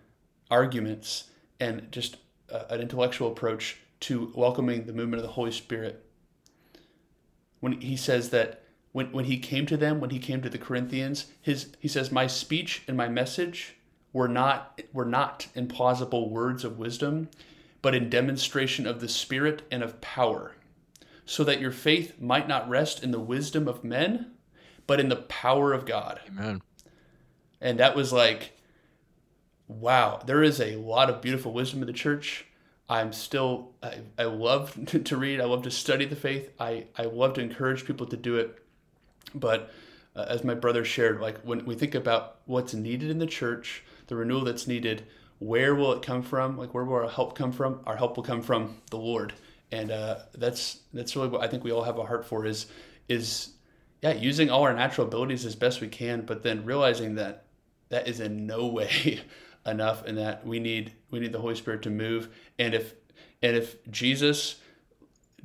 arguments 0.51 1.25
and 1.59 1.91
just 1.93 2.17
uh, 2.53 2.65
an 2.71 2.81
intellectual 2.81 3.31
approach 3.31 3.79
to 4.01 4.33
welcoming 4.35 4.87
the 4.87 4.93
movement 4.93 5.21
of 5.23 5.27
the 5.27 5.33
Holy 5.35 5.53
Spirit. 5.53 6.05
When 7.61 7.81
he 7.81 7.97
says 7.97 8.31
that 8.31 8.63
when, 8.93 9.13
when 9.13 9.27
he 9.27 9.39
came 9.39 9.67
to 9.67 9.77
them, 9.77 10.01
when 10.01 10.11
he 10.11 10.19
came 10.19 10.43
to 10.43 10.51
the 10.51 10.59
Corinthians, 10.59 11.27
his 11.41 11.73
he 11.79 11.89
says, 11.89 12.11
My 12.11 12.27
speech 12.27 12.83
and 12.89 12.97
my 12.97 13.09
message 13.09 13.77
were 14.13 14.29
not 14.29 14.81
were 14.93 15.05
not 15.05 15.47
in 15.55 15.69
plausible 15.69 16.31
words 16.31 16.65
of 16.65 16.79
wisdom, 16.79 17.29
but 17.83 17.95
in 17.95 18.11
demonstration 18.11 18.87
of 18.87 19.01
the 19.01 19.09
Spirit 19.09 19.63
and 19.71 19.83
of 19.83 20.01
power, 20.01 20.55
so 21.25 21.45
that 21.45 21.61
your 21.61 21.71
faith 21.71 22.21
might 22.21 22.49
not 22.49 22.69
rest 22.69 23.03
in 23.03 23.11
the 23.11 23.21
wisdom 23.21 23.69
of 23.69 23.85
men, 23.85 24.33
but 24.87 25.01
in 25.01 25.09
the 25.09 25.17
power 25.17 25.73
of 25.73 25.87
God. 25.87 26.21
Amen. 26.29 26.63
And 27.61 27.79
that 27.79 27.95
was 27.95 28.13
like, 28.13 28.57
wow, 29.69 30.21
there 30.25 30.43
is 30.43 30.61
a 30.61 30.77
lot 30.77 31.11
of 31.11 31.21
beautiful 31.21 31.53
wisdom 31.53 31.83
in 31.83 31.87
the 31.87 31.93
church. 31.93 32.47
I'm 32.91 33.13
still, 33.13 33.71
I, 33.83 34.01
I 34.19 34.25
love 34.25 34.77
to 35.05 35.17
read, 35.17 35.41
I 35.41 35.45
love 35.45 35.63
to 35.63 35.71
study 35.71 36.05
the 36.05 36.17
faith, 36.17 36.51
I, 36.59 36.87
I 36.99 37.05
love 37.05 37.35
to 37.35 37.41
encourage 37.41 37.87
people 37.87 38.07
to 38.07 38.17
do 38.17 38.37
it. 38.37 38.59
But 39.33 39.71
uh, 40.17 40.27
as 40.29 40.43
my 40.43 40.55
brother 40.55 40.85
shared, 40.85 41.21
like 41.21 41.39
when 41.43 41.65
we 41.65 41.77
think 41.77 41.95
about 41.95 42.39
what's 42.47 42.75
needed 42.75 43.09
in 43.09 43.21
the 43.21 43.27
church, 43.27 43.85
the 44.09 44.17
renewal 44.17 44.43
that's 44.43 44.67
needed, 44.67 45.07
where 45.39 45.75
will 45.77 45.93
it 45.93 46.03
come 46.03 46.23
from? 46.23 46.59
Like 46.59 46.75
where 46.75 46.85
will 46.85 46.97
our 46.97 47.09
help 47.09 47.37
come 47.37 47.53
from? 47.53 47.81
Our 47.87 47.97
help 47.97 48.17
will 48.17 48.25
come 48.25 48.43
from 48.43 48.77
the 48.91 48.99
Lord, 48.99 49.35
and 49.71 49.93
uh, 49.93 50.19
that's 50.35 50.81
that's 50.93 51.15
really 51.15 51.29
what 51.29 51.43
I 51.43 51.47
think 51.47 51.63
we 51.63 51.71
all 51.71 51.85
have 51.85 51.99
a 51.99 52.05
heart 52.05 52.27
for 52.27 52.45
is 52.45 52.67
is 53.09 53.53
yeah 54.03 54.13
using 54.13 54.51
all 54.51 54.65
our 54.65 54.75
natural 54.75 55.07
abilities 55.07 55.47
as 55.47 55.55
best 55.55 55.81
we 55.81 55.89
can, 55.89 56.23
but 56.23 56.43
then 56.43 56.65
realizing 56.65 57.15
that 57.15 57.45
that 57.89 58.07
is 58.07 58.21
in 58.21 58.47
no 58.47 58.67
way 58.79 59.23
enough, 59.67 60.05
and 60.05 60.17
that 60.19 60.47
we 60.47 60.59
need 60.59 60.93
we 61.11 61.21
need 61.21 61.33
the 61.33 61.41
Holy 61.41 61.55
Spirit 61.55 61.83
to 61.83 61.91
move. 61.91 62.29
And 62.59 62.75
if 62.75 62.95
and 63.43 63.57
if 63.57 63.77
Jesus 63.91 64.57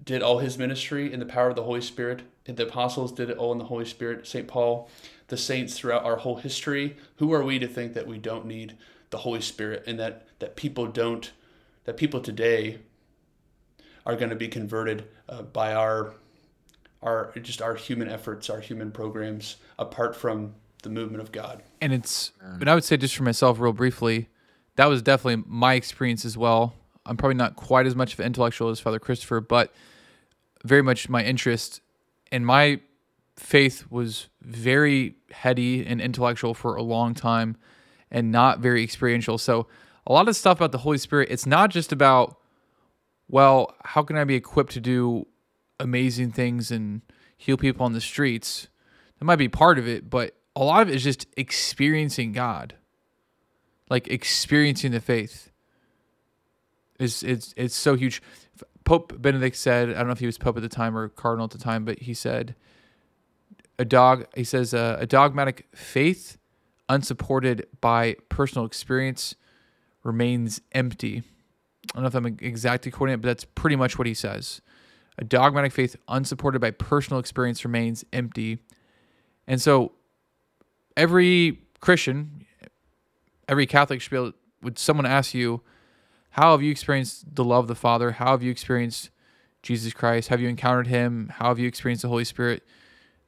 did 0.04 0.22
all 0.22 0.40
his 0.40 0.58
ministry 0.58 1.12
in 1.12 1.20
the 1.20 1.26
power 1.26 1.50
of 1.50 1.56
the 1.56 1.64
Holy 1.64 1.82
Spirit, 1.82 2.22
and 2.46 2.58
the 2.58 2.68
apostles 2.68 3.12
did 3.12 3.30
it 3.30 3.38
all 3.38 3.52
in 3.52 3.58
the 3.58 3.66
Holy 3.66 3.86
Spirit, 3.86 4.28
St. 4.28 4.48
Paul, 4.48 4.90
the 5.28 5.38
saints 5.38 5.78
throughout 5.78 6.04
our 6.04 6.18
whole 6.18 6.36
history, 6.38 6.98
who 7.18 7.34
are 7.34 7.44
we 7.44 7.60
to 7.60 7.68
think 7.68 7.94
that 7.94 8.08
we 8.08 8.18
don't 8.18 8.46
need 8.46 8.78
the 9.10 9.18
Holy 9.18 9.42
Spirit 9.42 9.84
and 9.88 10.00
that, 10.00 10.28
that 10.40 10.56
people 10.56 10.88
don't, 10.88 11.32
that 11.86 11.98
people 11.98 12.20
today 12.20 12.80
are 14.06 14.16
going 14.16 14.30
to 14.30 14.36
be 14.36 14.48
converted 14.48 15.08
uh, 15.30 15.42
by 15.42 15.74
our, 15.74 16.14
our, 17.02 17.32
just 17.42 17.62
our 17.62 17.76
human 17.76 18.10
efforts, 18.10 18.50
our 18.50 18.60
human 18.60 18.92
programs, 18.92 19.58
apart 19.80 20.16
from 20.16 20.54
the 20.84 20.90
movement 20.90 21.22
of 21.22 21.32
God. 21.32 21.64
And 21.86 21.94
it's 21.94 22.32
but 22.58 22.68
i 22.68 22.74
would 22.74 22.84
say 22.84 22.98
just 22.98 23.16
for 23.16 23.24
myself 23.24 23.60
real 23.60 23.74
briefly 23.74 24.28
that 24.76 24.88
was 24.88 25.02
definitely 25.02 25.42
my 25.48 25.76
experience 25.76 26.26
as 26.26 26.38
well. 26.38 26.74
I'm 27.06 27.16
probably 27.16 27.36
not 27.36 27.56
quite 27.56 27.86
as 27.86 27.96
much 27.96 28.14
of 28.14 28.20
an 28.20 28.26
intellectual 28.26 28.70
as 28.70 28.80
father 28.80 29.00
christopher 29.00 29.40
but 29.40 29.74
very 30.64 30.82
much 30.82 31.08
my 31.08 31.24
interest 31.24 31.82
and 32.32 32.46
my 32.46 32.82
faith 33.38 33.86
was 33.90 34.28
very 34.42 35.16
heady 35.32 35.86
and 35.86 36.02
intellectual 36.02 36.54
for 36.54 36.76
a 36.76 36.82
long 36.82 37.14
time 37.14 37.58
and 38.10 38.32
not 38.32 38.60
very 38.60 38.82
experiential. 38.84 39.38
So 39.38 39.68
a 40.08 40.14
lot 40.14 40.28
of 40.28 40.36
stuff 40.36 40.58
about 40.58 40.72
the 40.72 40.80
holy 40.80 40.98
spirit 40.98 41.30
it's 41.30 41.46
not 41.46 41.70
just 41.70 41.92
about 41.92 42.38
well 43.28 43.76
how 43.84 44.04
can 44.04 44.18
i 44.18 44.24
be 44.24 44.36
equipped 44.36 44.72
to 44.72 44.80
do 44.80 45.26
amazing 45.80 46.32
things 46.32 46.72
and 46.72 47.02
heal 47.38 47.58
people 47.58 47.86
on 47.86 47.94
the 47.94 48.02
streets? 48.02 48.68
That 49.20 49.26
might 49.26 49.38
be 49.38 49.50
part 49.50 49.78
of 49.78 49.88
it, 49.88 50.10
but 50.10 50.36
a 50.56 50.64
lot 50.64 50.82
of 50.82 50.90
it 50.90 50.96
is 50.96 51.04
just 51.04 51.28
experiencing 51.36 52.32
God, 52.32 52.76
like 53.90 54.08
experiencing 54.08 54.92
the 54.92 55.02
faith. 55.02 55.52
Is 57.00 57.24
it's 57.24 57.54
it's 57.58 57.76
so 57.76 57.96
huge. 57.96 58.22
Pope 58.86 59.20
Benedict 59.22 59.56
said, 59.56 59.90
I 59.90 59.94
don't 59.94 60.08
know 60.08 60.14
if 60.14 60.20
he 60.20 60.28
was 60.28 60.38
pope 60.38 60.56
at 60.56 60.64
the 60.64 60.70
time 60.70 60.96
or 60.96 61.10
cardinal 61.10 61.46
at 61.46 61.52
the 61.52 61.58
time, 61.58 61.86
but 61.86 62.00
he 62.00 62.14
said, 62.14 62.56
a 63.78 63.86
dog. 63.86 64.28
He 64.36 64.44
says 64.44 64.74
uh, 64.74 64.98
a 65.00 65.06
dogmatic 65.06 65.68
faith, 65.74 66.38
unsupported 66.88 67.68
by 67.82 68.16
personal 68.30 68.66
experience, 68.66 69.36
remains 70.04 70.62
empty. 70.72 71.24
I 71.94 72.00
don't 72.00 72.04
know 72.04 72.08
if 72.08 72.16
I'm 72.16 72.38
exactly 72.42 72.92
quoting 72.92 73.16
it, 73.16 73.22
but 73.22 73.28
that's 73.28 73.46
pretty 73.46 73.76
much 73.76 73.98
what 73.98 74.08
he 74.08 74.14
says. 74.14 74.62
A 75.18 75.24
dogmatic 75.24 75.72
faith 75.72 75.96
unsupported 76.08 76.62
by 76.62 76.72
personal 76.72 77.20
experience 77.20 77.64
remains 77.64 78.06
empty. 78.14 78.60
And 79.48 79.62
so 79.62 79.94
every 80.96 81.60
Christian, 81.80 82.46
every 83.48 83.66
Catholic 83.66 84.02
should 84.02 84.12
be 84.12 84.18
able, 84.18 84.34
would 84.62 84.80
someone 84.80 85.06
ask 85.06 85.34
you, 85.34 85.62
how 86.32 86.52
have 86.52 86.62
you 86.62 86.72
experienced 86.72 87.36
the 87.36 87.44
love 87.44 87.66
of 87.66 87.68
the 87.68 87.76
Father? 87.76 88.12
How 88.12 88.32
have 88.32 88.44
you 88.44 88.52
experienced 88.52 89.10
Jesus 89.64 89.94
Christ? 89.94 90.30
Have 90.30 90.42
you 90.42 90.50
encountered 90.50 90.88
him? 90.88 91.32
How 91.36 91.50
have 91.50 91.60
you 91.60 91.68
experienced 91.68 92.02
the 92.02 92.10
Holy 92.10 92.26
Spirit? 92.26 92.64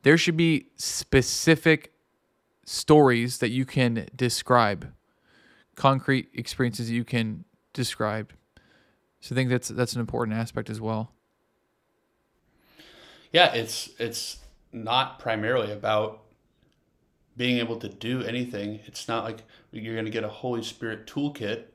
There 0.03 0.17
should 0.17 0.37
be 0.37 0.67
specific 0.75 1.93
stories 2.65 3.37
that 3.37 3.49
you 3.49 3.65
can 3.65 4.07
describe, 4.15 4.91
concrete 5.75 6.27
experiences 6.33 6.87
that 6.87 6.93
you 6.93 7.05
can 7.05 7.45
describe. 7.73 8.33
So 9.21 9.33
I 9.33 9.35
think 9.35 9.49
that's 9.49 9.69
that's 9.69 9.93
an 9.93 10.01
important 10.01 10.37
aspect 10.37 10.69
as 10.69 10.81
well. 10.81 11.11
Yeah, 13.31 13.53
it's 13.53 13.89
it's 13.99 14.37
not 14.71 15.19
primarily 15.19 15.71
about 15.71 16.21
being 17.37 17.59
able 17.59 17.77
to 17.77 17.87
do 17.87 18.23
anything. 18.23 18.79
It's 18.85 19.07
not 19.07 19.23
like 19.23 19.43
you're 19.71 19.93
going 19.93 20.05
to 20.05 20.11
get 20.11 20.23
a 20.23 20.29
Holy 20.29 20.63
Spirit 20.63 21.05
toolkit 21.07 21.65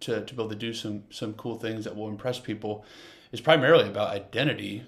to, 0.00 0.24
to 0.24 0.34
be 0.34 0.42
able 0.42 0.50
to 0.50 0.56
do 0.56 0.74
some 0.74 1.04
some 1.10 1.34
cool 1.34 1.54
things 1.54 1.84
that 1.84 1.96
will 1.96 2.08
impress 2.08 2.38
people. 2.38 2.84
It's 3.32 3.40
primarily 3.40 3.88
about 3.88 4.10
identity. 4.10 4.84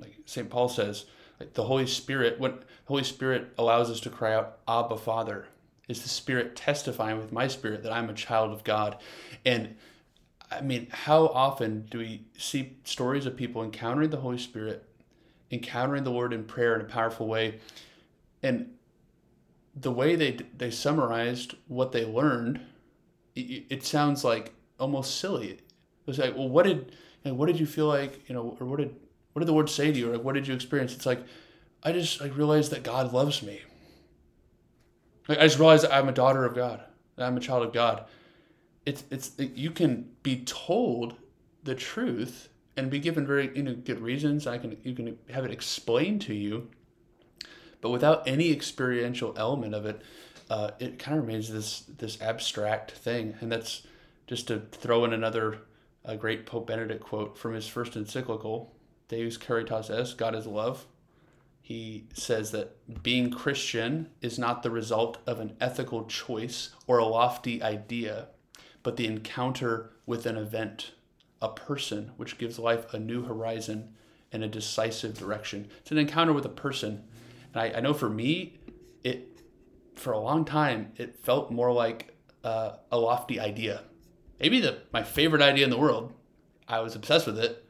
Like 0.00 0.16
St. 0.24 0.48
Paul 0.48 0.68
says, 0.68 1.06
like 1.38 1.54
the 1.54 1.64
Holy 1.64 1.86
Spirit, 1.86 2.40
when 2.40 2.58
Holy 2.86 3.04
Spirit 3.04 3.52
allows 3.58 3.90
us 3.90 4.00
to 4.00 4.10
cry 4.10 4.34
out, 4.34 4.58
Abba 4.66 4.96
Father, 4.96 5.46
is 5.88 6.02
the 6.02 6.08
Spirit 6.08 6.56
testifying 6.56 7.18
with 7.18 7.32
my 7.32 7.46
spirit 7.46 7.82
that 7.82 7.92
I'm 7.92 8.08
a 8.08 8.14
child 8.14 8.52
of 8.52 8.64
God. 8.64 8.98
And 9.44 9.76
I 10.50 10.60
mean, 10.60 10.88
how 10.90 11.26
often 11.26 11.86
do 11.90 11.98
we 11.98 12.24
see 12.38 12.76
stories 12.84 13.26
of 13.26 13.36
people 13.36 13.62
encountering 13.62 14.10
the 14.10 14.18
Holy 14.18 14.38
Spirit, 14.38 14.84
encountering 15.50 16.04
the 16.04 16.10
Lord 16.10 16.32
in 16.32 16.44
prayer 16.44 16.74
in 16.74 16.80
a 16.80 16.84
powerful 16.84 17.26
way, 17.26 17.60
and 18.42 18.75
the 19.78 19.92
way 19.92 20.16
they 20.16 20.38
they 20.56 20.70
summarized 20.70 21.54
what 21.68 21.92
they 21.92 22.04
learned, 22.04 22.60
it, 23.34 23.66
it 23.68 23.84
sounds 23.84 24.24
like 24.24 24.54
almost 24.80 25.20
silly. 25.20 25.50
It 25.50 25.62
was 26.06 26.18
like, 26.18 26.34
well, 26.34 26.48
what 26.48 26.64
did 26.64 26.92
you 27.24 27.30
know, 27.30 27.34
what 27.34 27.46
did 27.46 27.60
you 27.60 27.66
feel 27.66 27.86
like, 27.86 28.28
you 28.28 28.34
know, 28.34 28.56
or 28.58 28.66
what 28.66 28.78
did 28.78 28.94
what 29.32 29.40
did 29.40 29.46
the 29.46 29.52
Lord 29.52 29.68
say 29.68 29.92
to 29.92 29.98
you, 29.98 30.10
or 30.10 30.16
like, 30.16 30.24
what 30.24 30.34
did 30.34 30.48
you 30.48 30.54
experience? 30.54 30.94
It's 30.94 31.06
like, 31.06 31.22
I 31.82 31.92
just 31.92 32.20
like 32.20 32.36
realized 32.36 32.72
that 32.72 32.82
God 32.82 33.12
loves 33.12 33.42
me. 33.42 33.60
Like, 35.28 35.38
I 35.38 35.42
just 35.42 35.58
realized 35.58 35.84
that 35.84 35.92
I'm 35.92 36.08
a 36.08 36.12
daughter 36.12 36.44
of 36.44 36.54
God, 36.54 36.82
that 37.16 37.26
I'm 37.26 37.36
a 37.36 37.40
child 37.40 37.64
of 37.64 37.72
God 37.72 38.06
it's 38.86 39.02
it's 39.10 39.32
you 39.38 39.70
can 39.70 40.08
be 40.22 40.44
told 40.44 41.16
the 41.64 41.74
truth 41.74 42.48
and 42.76 42.88
be 42.88 43.00
given 43.00 43.26
very 43.26 43.54
you 43.54 43.64
know 43.64 43.74
good 43.74 44.00
reasons. 44.00 44.46
I 44.46 44.56
can 44.56 44.78
you 44.84 44.94
can 44.94 45.18
have 45.28 45.44
it 45.44 45.50
explained 45.50 46.22
to 46.22 46.34
you, 46.34 46.70
but 47.80 47.90
without 47.90 48.26
any 48.26 48.52
experiential 48.52 49.34
element 49.36 49.74
of 49.74 49.86
it, 49.86 50.02
uh, 50.48 50.70
it 50.78 50.98
kind 50.98 51.18
of 51.18 51.26
remains 51.26 51.50
this 51.50 51.80
this 51.98 52.20
abstract 52.20 52.92
thing. 52.92 53.34
And 53.40 53.50
that's 53.50 53.82
just 54.26 54.48
to 54.48 54.60
throw 54.72 55.04
in 55.04 55.12
another 55.12 55.58
a 56.04 56.16
great 56.16 56.46
Pope 56.46 56.68
Benedict 56.68 57.02
quote 57.02 57.36
from 57.36 57.54
his 57.54 57.66
first 57.66 57.96
encyclical, 57.96 58.74
Deus 59.08 59.36
Caritas 59.36 59.90
Est, 59.90 60.16
God 60.16 60.34
is 60.34 60.46
love. 60.46 60.86
He 61.60 62.06
says 62.12 62.52
that 62.52 63.02
being 63.02 63.30
Christian 63.30 64.10
is 64.20 64.38
not 64.38 64.62
the 64.62 64.70
result 64.70 65.18
of 65.26 65.40
an 65.40 65.56
ethical 65.60 66.04
choice 66.04 66.70
or 66.86 66.98
a 66.98 67.04
lofty 67.04 67.60
idea, 67.60 68.28
but 68.84 68.96
the 68.96 69.06
encounter 69.06 69.90
with 70.06 70.26
an 70.26 70.36
event, 70.36 70.92
a 71.42 71.48
person, 71.48 72.12
which 72.16 72.38
gives 72.38 72.60
life 72.60 72.94
a 72.94 73.00
new 73.00 73.24
horizon 73.24 73.94
and 74.30 74.44
a 74.44 74.48
decisive 74.48 75.18
direction. 75.18 75.68
It's 75.80 75.90
an 75.90 75.98
encounter 75.98 76.32
with 76.32 76.44
a 76.44 76.50
person. 76.50 77.02
And 77.56 77.74
I, 77.74 77.78
I 77.78 77.80
know 77.80 77.94
for 77.94 78.10
me, 78.10 78.58
it 79.02 79.40
for 79.94 80.12
a 80.12 80.20
long 80.20 80.44
time, 80.44 80.92
it 80.96 81.18
felt 81.18 81.50
more 81.50 81.72
like 81.72 82.14
uh, 82.44 82.72
a 82.92 82.98
lofty 82.98 83.40
idea. 83.40 83.82
Maybe 84.38 84.60
the 84.60 84.80
my 84.92 85.02
favorite 85.02 85.40
idea 85.40 85.64
in 85.64 85.70
the 85.70 85.78
world. 85.78 86.12
I 86.68 86.80
was 86.80 86.94
obsessed 86.94 87.26
with 87.26 87.38
it. 87.38 87.64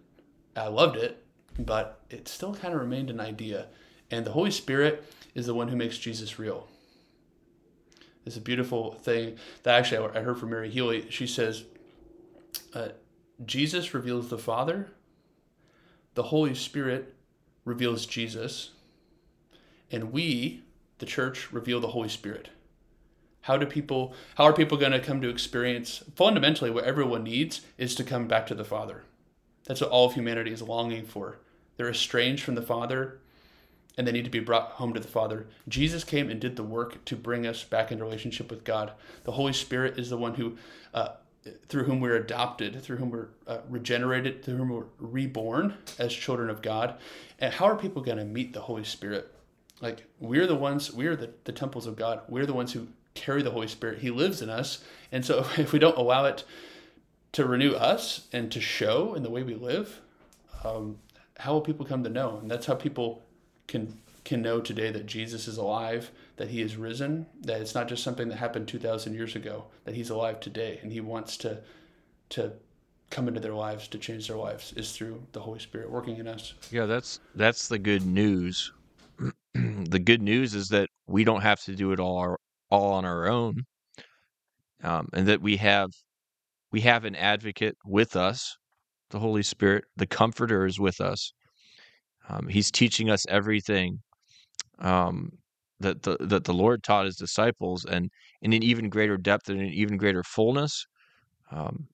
I 0.57 0.66
loved 0.66 0.97
it, 0.97 1.24
but 1.57 2.01
it 2.11 2.26
still 2.26 2.53
kind 2.53 2.74
of 2.74 2.80
remained 2.80 3.11
an 3.11 3.20
idea. 3.20 3.68
And 4.11 4.26
the 4.26 4.32
Holy 4.32 4.51
Spirit 4.51 5.05
is 5.37 5.47
the 5.47 5.55
one 5.55 5.68
who 5.68 5.76
makes 5.76 5.99
Jesus 5.99 6.37
real. 6.37 6.66
It's 8.24 8.37
a 8.37 8.41
beautiful 8.41 8.95
thing 8.95 9.37
that 9.62 9.78
actually 9.78 9.99
I 9.99 10.22
heard 10.22 10.39
from 10.39 10.51
Mary 10.51 10.68
Healy. 10.68 11.09
She 11.11 11.28
says, 11.28 11.62
uh, 12.74 12.89
Jesus 13.45 13.95
reveals 13.95 14.30
the 14.30 14.39
Father, 14.39 14.89
the 16.14 16.24
Holy 16.24 16.57
Spirit 16.57 17.14
reveals 17.64 18.05
Jesus, 18.07 18.70
and 19.91 20.12
we, 20.12 20.62
the 20.99 21.07
church, 21.07 21.53
reveal 21.53 21.80
the 21.80 21.89
Holy 21.89 22.09
Spirit. 22.09 22.51
How 23.43 23.57
do 23.57 23.66
people 23.66 24.12
how 24.34 24.45
are 24.45 24.53
people 24.53 24.76
going 24.76 24.93
to 24.93 24.99
come 24.99 25.20
to 25.20 25.28
experience 25.28 26.03
fundamentally 26.16 26.70
what 26.70 26.84
everyone 26.84 27.22
needs 27.22 27.61
is 27.78 27.95
to 27.95 28.05
come 28.05 28.26
back 28.26 28.47
to 28.49 28.55
the 28.55 28.64
Father. 28.64 29.05
That's 29.64 29.80
what 29.80 29.91
all 29.91 30.07
of 30.07 30.14
humanity 30.14 30.51
is 30.51 30.62
longing 30.62 31.07
for. 31.07 31.39
They're 31.76 31.91
estranged 31.91 32.43
from 32.43 32.57
the 32.57 32.62
Father 32.62 33.20
and 33.97 34.07
they 34.07 34.12
need 34.12 34.24
to 34.24 34.30
be 34.30 34.41
brought 34.41 34.72
home 34.72 34.93
to 34.95 35.01
the 35.01 35.09
Father. 35.09 35.47
Jesus 35.68 36.05
came 36.05 36.28
and 36.28 36.41
did 36.41 36.57
the 36.57 36.62
work 36.62 37.05
to 37.07 37.16
bring 37.16 37.47
us 37.47 37.62
back 37.62 37.93
into 37.93 38.05
relationship 38.05 38.51
with 38.51 38.64
God. 38.64 38.93
The 39.24 39.32
Holy 39.32 39.53
Spirit 39.53 39.99
is 39.99 40.11
the 40.11 40.18
one 40.18 40.34
who 40.34 40.57
uh, 40.93 41.11
through 41.68 41.84
whom 41.84 42.01
we're 42.01 42.16
adopted, 42.16 42.82
through 42.82 42.97
whom 42.97 43.11
we're 43.11 43.28
uh, 43.47 43.59
regenerated, 43.68 44.45
through 44.45 44.57
whom 44.57 44.70
we're 44.70 44.87
reborn 44.99 45.74
as 45.99 46.12
children 46.12 46.51
of 46.51 46.62
God. 46.62 46.99
And 47.39 47.55
how 47.55 47.66
are 47.66 47.76
people 47.76 48.03
going 48.03 48.18
to 48.18 48.24
meet 48.24 48.53
the 48.53 48.62
Holy 48.62 48.82
Spirit? 48.82 49.32
Like, 49.81 50.05
we're 50.20 50.47
the 50.47 50.55
ones, 50.55 50.93
we're 50.93 51.16
the, 51.16 51.31
the 51.45 51.53
temples 51.53 51.87
of 51.87 51.97
God. 51.97 52.22
We're 52.29 52.47
the 52.47 52.55
ones 52.55 52.72
who 52.72 52.89
carry 53.14 53.43
the 53.43 53.51
Holy 53.51 53.68
Spirit. 53.68 53.99
He 53.99 54.11
lives 54.11 54.41
in 54.41 54.49
us. 54.49 54.83
And 55.12 55.24
so, 55.24 55.47
if 55.57 55.72
we 55.72 55.79
don't 55.79 55.99
allow 55.99 56.24
it 56.24 56.45
to 57.33 57.45
renew 57.45 57.72
us 57.72 58.27
and 58.33 58.51
to 58.53 58.61
show 58.61 59.14
in 59.14 59.22
the 59.22 59.31
way 59.31 59.43
we 59.43 59.55
live, 59.55 60.01
um, 60.64 60.99
how 61.39 61.53
will 61.53 61.61
people 61.61 61.85
come 61.85 62.03
to 62.05 62.11
know? 62.11 62.39
And 62.39 62.51
that's 62.51 62.66
how 62.66 62.74
people 62.74 63.22
can 63.66 64.01
can 64.24 64.43
know 64.43 64.61
today 64.61 64.91
that 64.91 65.07
Jesus 65.07 65.47
is 65.47 65.57
alive, 65.57 66.11
that 66.37 66.49
he 66.49 66.61
is 66.61 66.77
risen, 66.77 67.27
that 67.43 67.61
it's 67.61 67.77
not 67.77 67.87
just 67.87 68.03
something 68.03 68.29
that 68.29 68.37
happened 68.37 68.66
2000 68.66 69.14
years 69.14 69.37
ago, 69.37 69.66
that 69.85 69.95
he's 69.95 70.11
alive 70.11 70.41
today 70.41 70.81
and 70.83 70.91
he 70.91 71.01
wants 71.01 71.37
to 71.39 71.61
to 72.31 72.53
come 73.09 73.29
into 73.29 73.39
their 73.39 73.55
lives 73.55 73.87
to 73.87 73.99
change 73.99 74.27
their 74.27 74.37
lives 74.37 74.72
is 74.72 74.91
through 74.91 75.22
the 75.31 75.41
Holy 75.41 75.61
Spirit 75.61 75.91
working 75.91 76.16
in 76.16 76.27
us. 76.27 76.55
Yeah, 76.72 76.87
that's 76.87 77.20
that's 77.35 77.68
the 77.68 77.79
good 77.79 78.05
news. 78.05 78.72
The 79.89 79.99
good 79.99 80.22
news 80.22 80.55
is 80.55 80.68
that 80.68 80.89
we 81.07 81.24
don't 81.24 81.43
have 81.43 81.61
to 81.62 81.74
do 81.74 81.93
it 81.93 82.01
all 82.01 82.18
our, 82.18 82.39
all 82.70 82.93
on 82.93 83.05
our 83.05 83.28
own, 83.28 83.62
um, 84.82 85.09
and 85.12 85.26
that 85.28 85.41
we 85.41 85.57
have 85.57 85.91
we 86.72 86.80
have 86.82 87.05
an 87.05 87.16
advocate 87.16 87.76
with 87.87 88.16
us, 88.16 88.57
the 89.11 89.18
Holy 89.18 89.43
Spirit. 89.43 89.84
The 89.97 90.07
Comforter 90.07 90.66
is 90.66 90.78
with 90.78 91.01
us. 91.01 91.32
Um, 92.28 92.49
he's 92.49 92.70
teaching 92.70 93.09
us 93.09 93.24
everything 93.28 94.01
um, 94.80 95.30
that 95.80 96.03
the 96.03 96.16
that 96.20 96.45
the 96.45 96.55
Lord 96.55 96.82
taught 96.82 97.07
his 97.07 97.16
disciples, 97.16 97.84
and 97.84 98.11
in 98.43 98.53
an 98.53 98.62
even 98.62 98.89
greater 98.89 99.16
depth 99.16 99.49
and 99.49 99.61
an 99.61 99.68
even 99.68 99.97
greater 99.97 100.22
fullness. 100.22 100.87
Um, 101.51 101.89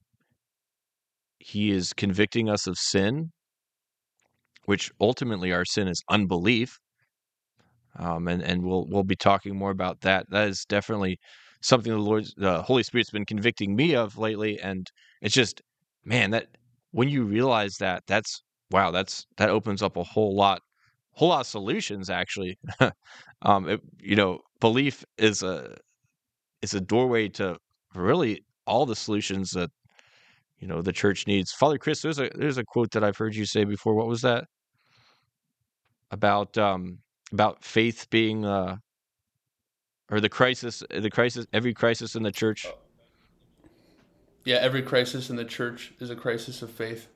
he 1.38 1.70
is 1.72 1.92
convicting 1.92 2.48
us 2.48 2.66
of 2.66 2.78
sin, 2.78 3.32
which 4.64 4.90
ultimately 5.00 5.52
our 5.52 5.64
sin 5.64 5.88
is 5.88 6.02
unbelief. 6.08 6.78
Um, 7.98 8.28
and 8.28 8.42
and 8.42 8.62
we'll 8.62 8.86
we'll 8.88 9.04
be 9.04 9.16
talking 9.16 9.56
more 9.56 9.70
about 9.70 10.00
that. 10.02 10.30
That 10.30 10.48
is 10.48 10.64
definitely 10.64 11.18
something 11.60 11.92
the 11.92 11.98
Lord, 11.98 12.26
the 12.36 12.62
Holy 12.62 12.82
Spirit's 12.82 13.10
been 13.10 13.26
convicting 13.26 13.76
me 13.76 13.94
of 13.94 14.18
lately, 14.18 14.58
and 14.60 14.90
it's 15.20 15.34
just, 15.34 15.62
man, 16.04 16.30
that 16.30 16.48
when 16.92 17.08
you 17.08 17.24
realize 17.24 17.76
that, 17.78 18.02
that's 18.06 18.42
wow, 18.70 18.90
that's 18.90 19.26
that 19.36 19.50
opens 19.50 19.82
up 19.82 19.96
a 19.96 20.02
whole 20.04 20.34
lot 20.34 20.60
whole 21.12 21.28
lot 21.28 21.40
of 21.40 21.46
solutions 21.46 22.10
actually. 22.10 22.58
um, 23.42 23.68
it, 23.68 23.80
you 24.00 24.16
know, 24.16 24.40
belief 24.60 25.04
is 25.18 25.42
a 25.42 25.76
is 26.62 26.74
a 26.74 26.80
doorway 26.80 27.28
to 27.28 27.56
really 27.94 28.44
all 28.66 28.86
the 28.86 28.96
solutions 28.96 29.50
that 29.50 29.70
you 30.60 30.68
know 30.68 30.82
the 30.82 30.92
church 30.92 31.26
needs. 31.26 31.52
Father 31.52 31.78
Chris, 31.78 32.02
there's 32.02 32.18
a 32.20 32.30
there's 32.34 32.58
a 32.58 32.64
quote 32.64 32.90
that 32.92 33.04
I've 33.04 33.16
heard 33.16 33.34
you 33.34 33.46
say 33.46 33.64
before. 33.64 33.94
What 33.94 34.08
was 34.08 34.22
that? 34.22 34.44
About 36.12 36.56
um 36.58 37.01
about 37.32 37.64
faith 37.64 38.08
being 38.10 38.44
uh 38.44 38.76
or 40.10 40.20
the 40.20 40.28
crisis 40.28 40.82
the 40.90 41.10
crisis 41.10 41.46
every 41.52 41.74
crisis 41.74 42.14
in 42.14 42.22
the 42.22 42.32
church. 42.32 42.66
Yeah, 44.44 44.56
every 44.56 44.82
crisis 44.82 45.30
in 45.30 45.36
the 45.36 45.44
church 45.44 45.92
is 46.00 46.10
a 46.10 46.16
crisis 46.16 46.62
of 46.62 46.70
faith. 46.70 47.06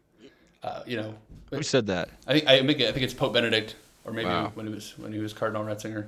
Uh, 0.63 0.83
you 0.87 0.97
know, 0.97 1.15
who 1.51 1.63
said 1.63 1.87
that? 1.87 2.09
I 2.27 2.33
think 2.33 2.49
I, 2.49 2.63
think 2.93 3.03
it's 3.03 3.15
Pope 3.15 3.35
Benedict 3.35 3.77
or 4.05 4.13
maybe 4.13 4.29
wow. 4.29 4.53
when 4.55 4.67
he 4.67 4.73
was 4.73 4.97
when 4.99 5.13
he 5.13 5.19
was 5.19 5.33
Cardinal 5.33 5.65
Ratzinger. 5.65 6.07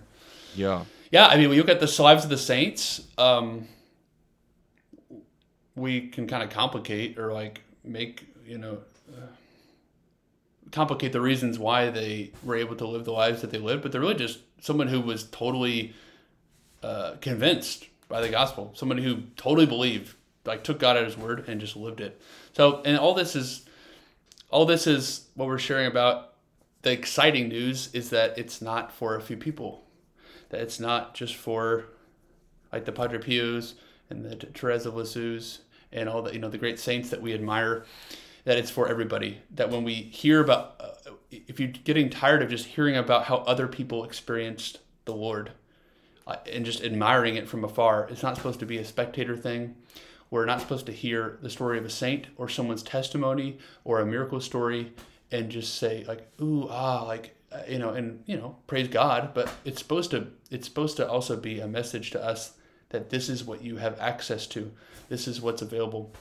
Yeah. 0.55 0.85
Yeah, 1.11 1.27
I 1.27 1.37
mean, 1.37 1.49
when 1.49 1.57
you 1.57 1.63
look 1.63 1.71
at 1.71 1.81
the 1.81 2.03
lives 2.03 2.25
of 2.25 2.31
the 2.31 2.39
saints, 2.39 3.03
um, 3.17 3.67
we 5.75 6.09
can 6.09 6.27
kind 6.27 6.43
of 6.43 6.51
complicate 6.51 7.19
or 7.19 7.33
like 7.33 7.63
make 7.85 8.27
you 8.47 8.59
know 8.59 8.79
uh, 9.13 9.27
complicate 10.73 11.13
the 11.13 11.21
reasons 11.21 11.59
why 11.59 11.91
they 11.91 12.33
were 12.43 12.57
able 12.57 12.77
to 12.77 12.87
live 12.87 13.05
the 13.05 13.13
lives 13.13 13.41
that 13.41 13.51
they 13.51 13.59
lived, 13.59 13.83
but 13.83 13.93
they're 13.93 14.01
really 14.01 14.15
just 14.15 14.41
someone 14.61 14.89
who 14.89 15.01
was 15.01 15.25
totally 15.25 15.95
uh, 16.83 17.15
convinced 17.21 17.87
by 18.09 18.21
the 18.21 18.29
gospel, 18.29 18.73
someone 18.75 18.99
who 18.99 19.23
totally 19.37 19.67
believed, 19.67 20.15
like 20.45 20.65
took 20.65 20.79
God 20.79 20.97
at 20.97 21.05
His 21.05 21.17
word 21.17 21.49
and 21.49 21.61
just 21.61 21.77
lived 21.77 22.01
it. 22.01 22.21
So, 22.53 22.83
and 22.85 22.99
all 22.99 23.15
this 23.15 23.37
is, 23.37 23.65
all 24.51 24.65
this 24.65 24.87
is 24.87 25.27
what 25.35 25.47
we're 25.49 25.59
sharing 25.59 25.87
about 25.87 26.35
the 26.83 26.93
exciting 26.93 27.49
news 27.49 27.91
is 27.93 28.11
that 28.11 28.39
it's 28.39 28.63
not 28.63 28.93
for 28.93 29.17
a 29.17 29.21
few 29.21 29.37
people. 29.37 29.85
That 30.51 30.61
it's 30.61 30.81
not 30.81 31.15
just 31.15 31.35
for 31.35 31.87
like 32.73 32.85
the 32.85 32.93
Padre 32.93 33.19
Pios 33.19 33.75
and 34.09 34.25
the 34.25 34.37
Teresa 34.37 34.89
of 34.89 34.97
Lisieux 34.97 35.41
and 35.93 36.09
all 36.09 36.23
the 36.23 36.33
you 36.33 36.39
know 36.39 36.49
the 36.49 36.59
great 36.59 36.79
saints 36.79 37.11
that 37.11 37.21
we 37.21 37.35
admire. 37.35 37.85
That 38.49 38.57
it's 38.57 38.71
for 38.71 38.89
everybody. 38.89 39.43
That 39.57 39.69
when 39.69 39.85
we 39.85 39.93
hear 39.93 40.41
about, 40.41 40.77
uh, 40.81 41.11
if 41.31 41.61
you're 41.61 41.69
getting 41.69 42.09
tired 42.09 42.43
of 42.43 42.49
just 42.49 42.65
hearing 42.65 42.97
about 42.97 43.25
how 43.25 43.37
other 43.47 43.69
people 43.69 44.05
experienced 44.05 44.79
the 45.05 45.13
Lord 45.13 45.53
uh, 46.27 46.37
and 46.51 46.65
just 46.65 46.83
admiring 46.83 47.35
it 47.35 47.47
from 47.47 47.63
afar, 47.63 48.09
it's 48.09 48.23
not 48.23 48.37
supposed 48.37 48.59
to 48.61 48.65
be 48.65 48.79
a 48.79 48.87
spectator 48.87 49.37
thing. 49.37 49.77
We're 50.31 50.47
not 50.47 50.63
supposed 50.63 50.87
to 50.87 50.93
hear 50.93 51.39
the 51.43 51.51
story 51.51 51.77
of 51.77 51.85
a 51.85 51.91
saint 51.91 52.29
or 52.39 52.49
someone's 52.49 52.83
testimony 52.83 53.59
or 53.85 54.01
a 54.01 54.07
miracle 54.07 54.41
story 54.41 54.95
and 55.31 55.51
just 55.51 55.75
say 55.75 56.07
like 56.09 56.27
ooh 56.41 56.69
ah 56.71 57.03
like 57.03 57.37
uh, 57.53 57.61
you 57.69 57.79
know 57.79 57.91
and 57.91 58.23
you 58.25 58.39
know 58.39 58.57
praise 58.67 58.89
god 58.89 59.35
but 59.35 59.53
it's 59.67 59.79
supposed 59.79 60.11
to 60.13 60.27
it's 60.51 60.67
supposed 60.67 60.97
to 60.97 61.07
also 61.07 61.37
be 61.37 61.61
a 61.61 61.69
message 61.69 62.13
to 62.13 62.25
us 62.25 62.55
that 62.89 63.11
this 63.11 63.29
is 63.29 63.45
what 63.45 63.63
you 63.63 63.77
have 63.77 64.01
access 64.01 64.47
to 64.47 64.73
this 65.11 65.29
is 65.29 65.43
what's 65.43 65.61
available 65.61 66.15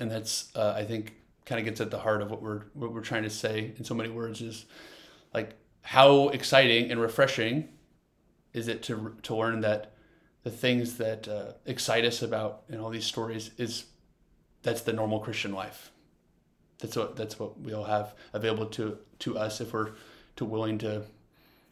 and 0.00 0.10
that's 0.10 0.50
uh, 0.56 0.74
i 0.76 0.82
think 0.84 1.14
kind 1.46 1.58
of 1.58 1.64
gets 1.64 1.80
at 1.80 1.90
the 1.90 1.98
heart 1.98 2.22
of 2.22 2.30
what 2.30 2.42
we're 2.42 2.62
what 2.74 2.92
we're 2.92 3.00
trying 3.00 3.22
to 3.22 3.30
say 3.30 3.72
in 3.76 3.84
so 3.84 3.94
many 3.94 4.08
words 4.08 4.40
is 4.40 4.66
like 5.32 5.54
how 5.82 6.28
exciting 6.28 6.90
and 6.90 7.00
refreshing 7.00 7.68
is 8.52 8.68
it 8.68 8.82
to 8.82 9.14
to 9.22 9.34
learn 9.34 9.60
that 9.60 9.92
the 10.42 10.50
things 10.50 10.98
that 10.98 11.26
uh, 11.26 11.52
excite 11.64 12.04
us 12.04 12.22
about 12.22 12.62
in 12.68 12.78
all 12.78 12.90
these 12.90 13.06
stories 13.06 13.50
is 13.58 13.84
that's 14.62 14.82
the 14.82 14.92
normal 14.92 15.20
christian 15.20 15.52
life 15.52 15.90
that's 16.78 16.96
what 16.96 17.16
that's 17.16 17.38
what 17.38 17.60
we 17.60 17.72
all 17.72 17.84
have 17.84 18.14
available 18.32 18.66
to 18.66 18.98
to 19.18 19.38
us 19.38 19.60
if 19.60 19.72
we're 19.72 19.92
too 20.36 20.44
willing 20.44 20.78
to 20.78 21.02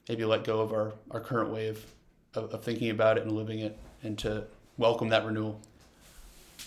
maybe 0.08 0.24
let 0.24 0.44
go 0.44 0.60
of 0.60 0.72
our, 0.72 0.92
our 1.10 1.20
current 1.20 1.50
way 1.50 1.68
of, 1.68 1.84
of, 2.34 2.52
of 2.52 2.64
thinking 2.64 2.90
about 2.90 3.18
it 3.18 3.24
and 3.24 3.32
living 3.32 3.60
it 3.60 3.78
and 4.02 4.18
to 4.18 4.44
welcome 4.76 5.08
that 5.10 5.24
renewal. 5.24 5.60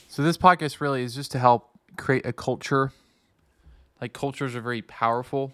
So 0.07 0.23
this 0.23 0.37
podcast 0.37 0.79
really 0.79 1.03
is 1.03 1.15
just 1.15 1.31
to 1.31 1.39
help 1.39 1.74
create 1.97 2.25
a 2.25 2.33
culture. 2.33 2.91
Like 4.01 4.13
cultures 4.13 4.55
are 4.55 4.61
very 4.61 4.81
powerful 4.81 5.53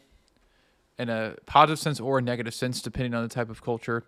in 0.98 1.10
a 1.10 1.36
positive 1.46 1.80
sense 1.80 2.00
or 2.00 2.20
a 2.20 2.22
negative 2.22 2.54
sense, 2.54 2.82
depending 2.82 3.14
on 3.14 3.24
the 3.24 3.30
type 3.30 3.50
of 3.50 3.64
culture. 3.64 4.04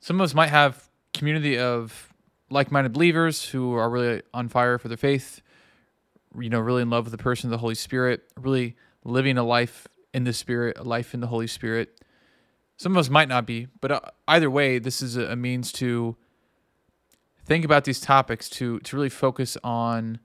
Some 0.00 0.20
of 0.20 0.24
us 0.24 0.34
might 0.34 0.50
have 0.50 0.88
community 1.14 1.58
of 1.58 2.12
like-minded 2.50 2.92
believers 2.92 3.44
who 3.50 3.74
are 3.74 3.88
really 3.88 4.22
on 4.34 4.48
fire 4.48 4.78
for 4.78 4.88
their 4.88 4.96
faith 4.96 5.42
you 6.38 6.50
know, 6.50 6.60
really 6.60 6.82
in 6.82 6.90
love 6.90 7.04
with 7.04 7.12
the 7.12 7.22
person 7.22 7.48
of 7.48 7.50
the 7.50 7.58
Holy 7.58 7.74
Spirit, 7.74 8.22
really 8.36 8.76
living 9.04 9.36
a 9.38 9.42
life 9.42 9.86
in 10.14 10.24
the 10.24 10.32
Spirit, 10.32 10.78
a 10.78 10.82
life 10.82 11.14
in 11.14 11.20
the 11.20 11.26
Holy 11.26 11.46
Spirit. 11.46 12.00
Some 12.76 12.92
of 12.92 12.98
us 12.98 13.10
might 13.10 13.28
not 13.28 13.46
be, 13.46 13.68
but 13.80 13.90
uh, 13.90 14.00
either 14.28 14.50
way, 14.50 14.78
this 14.78 15.02
is 15.02 15.16
a 15.16 15.36
means 15.36 15.72
to 15.72 16.16
think 17.44 17.64
about 17.64 17.84
these 17.84 18.00
topics 18.00 18.48
to 18.48 18.78
to 18.80 18.96
really 18.96 19.08
focus 19.08 19.56
on 19.62 20.20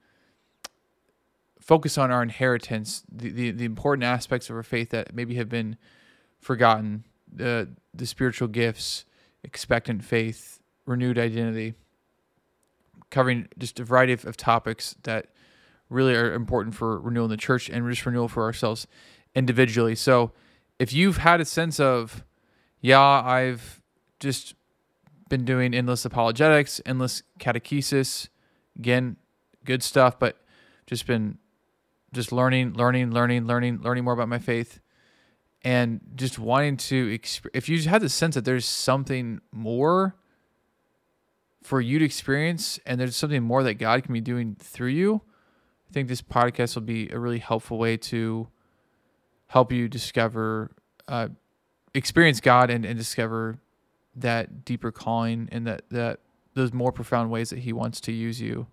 focus 1.68 1.98
on 1.98 2.10
our 2.12 2.24
inheritance, 2.24 3.04
the, 3.12 3.30
the, 3.30 3.52
the 3.52 3.66
important 3.66 4.06
aspects 4.06 4.50
of 4.50 4.56
our 4.56 4.64
faith 4.64 4.90
that 4.92 5.14
maybe 5.14 5.36
have 5.36 5.50
been 5.50 5.76
forgotten, 6.40 7.04
the 7.32 7.68
the 7.94 8.06
spiritual 8.06 8.48
gifts, 8.48 9.04
expectant 9.44 10.04
faith, 10.04 10.62
renewed 10.86 11.20
identity, 11.20 11.74
covering 13.10 13.50
just 13.58 13.80
a 13.80 13.84
variety 13.84 14.14
of, 14.14 14.26
of 14.26 14.38
topics 14.38 14.96
that 15.04 15.28
really 15.90 16.16
are 16.16 16.34
important 16.34 16.74
for 16.74 17.00
renewal 17.00 17.26
in 17.26 17.32
the 17.32 17.38
church 17.38 17.70
and 17.70 17.88
just 17.90 18.06
renewal 18.06 18.30
for 18.30 18.44
ourselves 18.44 18.88
individually. 19.36 19.96
So 19.96 20.32
if 20.80 20.94
you've 20.94 21.18
had 21.18 21.42
a 21.42 21.46
sense 21.46 21.80
of, 21.80 22.24
yeah, 22.80 23.02
I've 23.02 23.82
just 24.20 24.56
been 25.30 25.44
doing 25.44 25.74
endless 25.74 26.06
apologetics, 26.06 26.80
endless 26.86 27.24
catechesis, 27.40 28.30
again, 28.78 29.18
good 29.66 29.84
stuff, 29.84 30.18
but 30.18 30.38
just 30.86 31.06
been 31.08 31.40
just 32.18 32.32
learning, 32.32 32.74
learning, 32.74 33.12
learning, 33.12 33.46
learning, 33.46 33.80
learning 33.82 34.04
more 34.04 34.14
about 34.14 34.28
my 34.28 34.40
faith 34.40 34.82
and 35.64 36.02
just 36.16 36.40
wanting 36.40 36.78
to 36.78 37.18
exp- 37.18 37.48
if 37.54 37.70
you 37.70 37.82
had 37.84 38.02
the 38.02 38.10
sense 38.10 38.36
that 38.36 38.44
there's 38.44 38.66
something 38.66 39.40
more 39.52 40.16
for 41.64 41.80
you 41.80 42.00
to 42.00 42.06
experience 42.06 42.80
and 42.86 43.00
there's 43.00 43.16
something 43.16 43.44
more 43.44 43.64
that 43.64 43.76
God 43.76 44.04
can 44.04 44.14
be 44.14 44.22
doing 44.22 44.56
through 44.60 44.90
you, 44.90 45.22
I 45.90 45.94
think 45.94 46.08
this 46.08 46.22
podcast 46.22 46.76
will 46.76 46.84
be 46.84 47.10
a 47.12 47.20
really 47.20 47.40
helpful 47.40 47.78
way 47.78 47.98
to 47.98 48.48
help 49.48 49.72
you 49.72 49.88
discover, 49.88 50.72
uh, 51.08 51.30
experience 51.94 52.40
God 52.42 52.70
and, 52.70 52.86
and 52.86 52.98
discover 52.98 53.60
that 54.16 54.66
deeper 54.66 54.92
calling 54.92 55.48
and 55.52 55.68
that, 55.68 55.84
that 55.92 56.20
those 56.54 56.74
more 56.74 56.92
profound 56.92 57.30
ways 57.30 57.50
that 57.52 57.60
He 57.60 57.74
wants 57.74 58.02
to 58.02 58.12
use 58.12 58.42
you. 58.42 58.68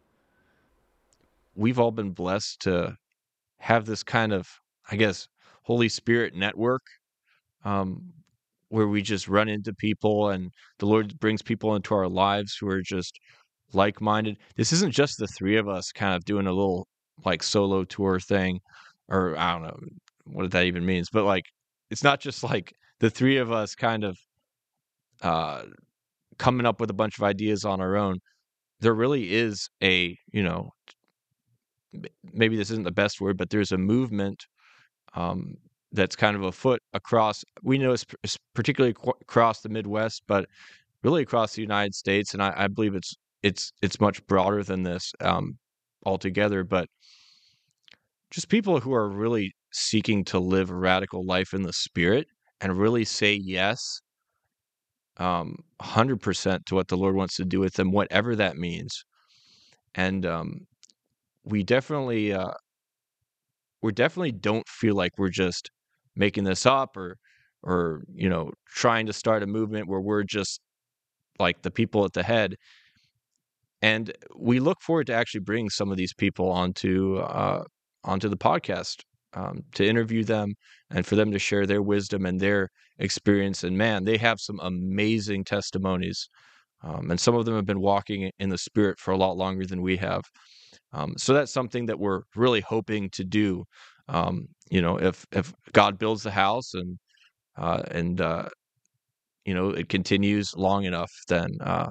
We've 1.55 1.79
all 1.79 1.93
been 1.93 2.11
blessed 2.11 2.61
to 2.63 2.97
have 3.65 3.87
this 3.87 4.03
kind 4.03 4.33
of, 4.35 4.47
I 4.91 4.97
guess, 4.97 5.27
Holy 5.63 5.89
Spirit 5.89 6.35
network 6.35 6.83
um, 7.65 8.13
where 8.69 8.89
we 8.89 9.01
just 9.01 9.27
run 9.27 9.49
into 9.49 9.73
people 9.73 10.29
and 10.29 10.51
the 10.79 10.85
Lord 10.85 11.19
brings 11.19 11.41
people 11.41 11.75
into 11.75 11.95
our 11.95 12.07
lives 12.07 12.59
who 12.61 12.69
are 12.69 12.83
just 12.83 13.19
like 13.73 14.03
minded. 14.03 14.37
This 14.57 14.71
isn't 14.75 14.93
just 14.93 15.19
the 15.19 15.27
three 15.27 15.57
of 15.57 15.67
us 15.67 15.93
kind 15.93 16.15
of 16.15 16.27
doing 16.27 16.47
a 16.47 16.53
little 16.53 16.87
like 17.25 17.43
solo 17.43 17.85
tour 17.85 18.21
thing, 18.21 18.61
or 19.09 19.35
I 19.39 19.53
don't 19.53 19.63
know 19.63 19.79
what 20.27 20.51
that 20.51 20.67
even 20.67 20.85
means, 20.85 21.09
but 21.11 21.25
like 21.25 21.45
it's 21.91 22.05
not 22.05 22.21
just 22.21 22.43
like 22.45 22.71
the 23.01 23.09
three 23.09 23.39
of 23.39 23.51
us 23.51 23.75
kind 23.75 24.05
of 24.05 24.19
uh, 25.23 25.63
coming 26.39 26.67
up 26.67 26.81
with 26.81 26.91
a 26.91 26.95
bunch 26.95 27.17
of 27.17 27.25
ideas 27.25 27.65
on 27.65 27.81
our 27.81 27.97
own. 27.97 28.19
There 28.81 28.95
really 28.95 29.33
is 29.33 29.71
a, 29.83 30.19
you 30.33 30.43
know, 30.43 30.69
maybe 32.33 32.57
this 32.57 32.71
isn't 32.71 32.85
the 32.85 32.91
best 32.93 33.21
word, 33.21 33.37
but 33.37 33.51
there's 33.51 33.73
a 33.73 33.79
movement 33.79 34.47
um, 35.15 35.55
that's 35.93 36.17
kind 36.17 36.37
of 36.37 36.43
afoot 36.43 36.81
across. 36.93 37.45
We 37.63 37.79
know 37.79 37.93
it's 37.93 38.05
particularly 38.55 38.95
across 39.21 39.61
the 39.61 39.69
Midwest, 39.69 40.23
but 40.27 40.47
really 41.03 41.23
across 41.23 41.55
the 41.55 41.63
United 41.63 41.95
States, 41.95 42.35
and 42.35 42.43
I, 42.43 42.53
I 42.57 42.69
believe 42.69 42.95
it's 42.95 43.15
it's 43.43 43.73
it's 43.83 44.01
much 44.01 44.27
broader 44.27 44.63
than 44.63 44.83
this 44.83 45.13
um, 45.21 45.59
altogether. 46.05 46.65
But 46.65 46.89
just 48.31 48.49
people 48.49 48.81
who 48.81 48.93
are 48.95 49.09
really 49.09 49.53
seeking 49.73 50.25
to 50.25 50.39
live 50.39 50.71
a 50.71 50.75
radical 50.75 51.25
life 51.25 51.55
in 51.55 51.63
the 51.63 51.73
Spirit 51.73 52.27
and 52.61 52.79
really 52.79 53.05
say 53.05 53.35
yes, 53.35 54.01
um, 55.19 55.57
hundred 55.81 56.21
percent 56.21 56.67
to 56.67 56.75
what 56.75 56.89
the 56.89 56.97
Lord 56.97 57.15
wants 57.15 57.37
to 57.37 57.45
do 57.45 57.61
with 57.61 57.75
them, 57.75 57.93
whatever 57.93 58.35
that 58.37 58.57
means. 58.57 59.05
And 59.95 60.27
um, 60.27 60.67
we 61.45 61.63
definitely 61.63 62.33
uh, 62.33 62.53
we 63.83 63.93
definitely 63.93 64.33
don't 64.33 64.67
feel 64.69 64.95
like 64.95 65.13
we're 65.19 65.29
just 65.29 65.71
making 66.17 66.45
this 66.45 66.67
up 66.67 66.97
or 66.97 67.17
or 67.63 68.03
you 68.15 68.29
know 68.29 68.51
trying 68.69 69.07
to 69.07 69.13
start 69.13 69.43
a 69.43 69.47
movement 69.47 69.89
where 69.89 70.01
we're 70.01 70.23
just 70.23 70.61
like 71.39 71.63
the 71.63 71.71
people 71.71 72.05
at 72.05 72.13
the 72.13 72.23
head. 72.23 72.57
And 73.83 74.13
we 74.37 74.61
look 74.61 74.81
forward 74.81 75.09
to 75.09 75.15
actually 75.15 75.41
bringing 75.41 75.69
some 75.69 75.91
of 75.91 75.97
these 75.97 76.15
people 76.15 76.51
onto 76.51 77.19
uh, 77.19 77.65
onto 78.05 78.29
the 78.29 78.37
podcast 78.37 79.03
um, 79.35 79.61
to 79.75 79.87
interview 79.87 80.25
them 80.25 80.55
and 80.91 81.05
for 81.05 81.17
them 81.17 81.31
to 81.33 81.39
share 81.39 81.67
their 81.67 81.83
wisdom 81.83 82.25
and 82.25 82.41
their 82.41 82.69
experience. 82.99 83.65
And 83.65 83.77
man 83.77 84.05
they 84.05 84.17
have 84.19 84.41
some 84.41 84.61
amazing 84.63 85.45
testimonies 85.45 86.29
um, 86.83 87.11
and 87.11 87.19
some 87.19 87.35
of 87.35 87.45
them 87.45 87.55
have 87.55 87.67
been 87.67 87.81
walking 87.81 88.31
in 88.39 88.51
the 88.51 88.59
spirit 88.59 88.99
for 88.99 89.13
a 89.13 89.17
lot 89.17 89.37
longer 89.37 89.67
than 89.67 89.83
we 89.83 89.97
have 89.97 90.23
um, 90.95 91.15
so 91.17 91.35
that's 91.35 91.53
something 91.53 91.87
that 91.87 91.99
we're 91.99 92.23
really 92.37 92.61
hoping 92.61 93.11
to 93.11 93.25
do. 93.25 93.65
Um, 94.09 94.47
you 94.71 94.81
know, 94.81 94.97
if 94.97 95.27
if 95.33 95.53
God 95.73 95.99
builds 95.99 96.23
the 96.23 96.31
house 96.31 96.73
and 96.75 96.99
uh, 97.57 97.83
and 97.91 98.21
uh, 98.21 98.49
you 99.45 99.55
know 99.55 99.71
it 99.71 99.89
continues 99.89 100.55
long 100.57 100.85
enough, 100.85 101.11
then 101.29 101.49
uh, 101.61 101.91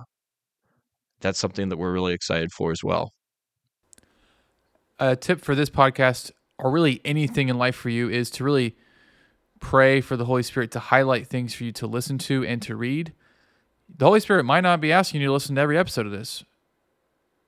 that's 1.20 1.38
something 1.38 1.70
that 1.70 1.78
we're 1.78 1.92
really 1.92 2.14
excited 2.14 2.52
for 2.54 2.72
as 2.72 2.84
well. 2.84 3.12
A 5.00 5.16
tip 5.18 5.42
for 5.42 5.54
this 5.54 5.70
podcast, 5.70 6.32
or 6.58 6.72
really 6.72 7.02
anything 7.04 7.50
in 7.50 7.58
life 7.58 7.76
for 7.76 7.90
you, 7.90 8.10
is 8.10 8.30
to 8.32 8.44
really 8.44 8.78
pray 9.60 10.00
for 10.00 10.16
the 10.16 10.26
Holy 10.26 10.44
Spirit 10.44 10.72
to 10.72 10.80
highlight 10.80 11.28
things 11.28 11.54
for 11.54 11.66
you 11.66 11.74
to 11.74 11.88
listen 11.88 12.18
to 12.20 12.46
and 12.46 12.62
to 12.62 12.76
read. 12.76 13.14
The 13.96 14.06
Holy 14.06 14.22
Spirit 14.22 14.46
might 14.46 14.62
not 14.62 14.80
be 14.80 14.94
asking 14.94 15.22
you 15.22 15.28
to 15.28 15.34
listen 15.34 15.56
to 15.56 15.62
every 15.62 15.78
episode 15.78 16.06
of 16.06 16.14
this 16.14 16.46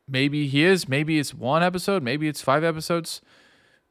maybe 0.08 0.48
he 0.48 0.64
is. 0.64 0.88
Maybe 0.88 1.20
it's 1.20 1.34
one 1.34 1.64
episode. 1.64 2.04
Maybe 2.04 2.28
it's 2.28 2.42
five 2.42 2.64
episodes. 2.64 3.22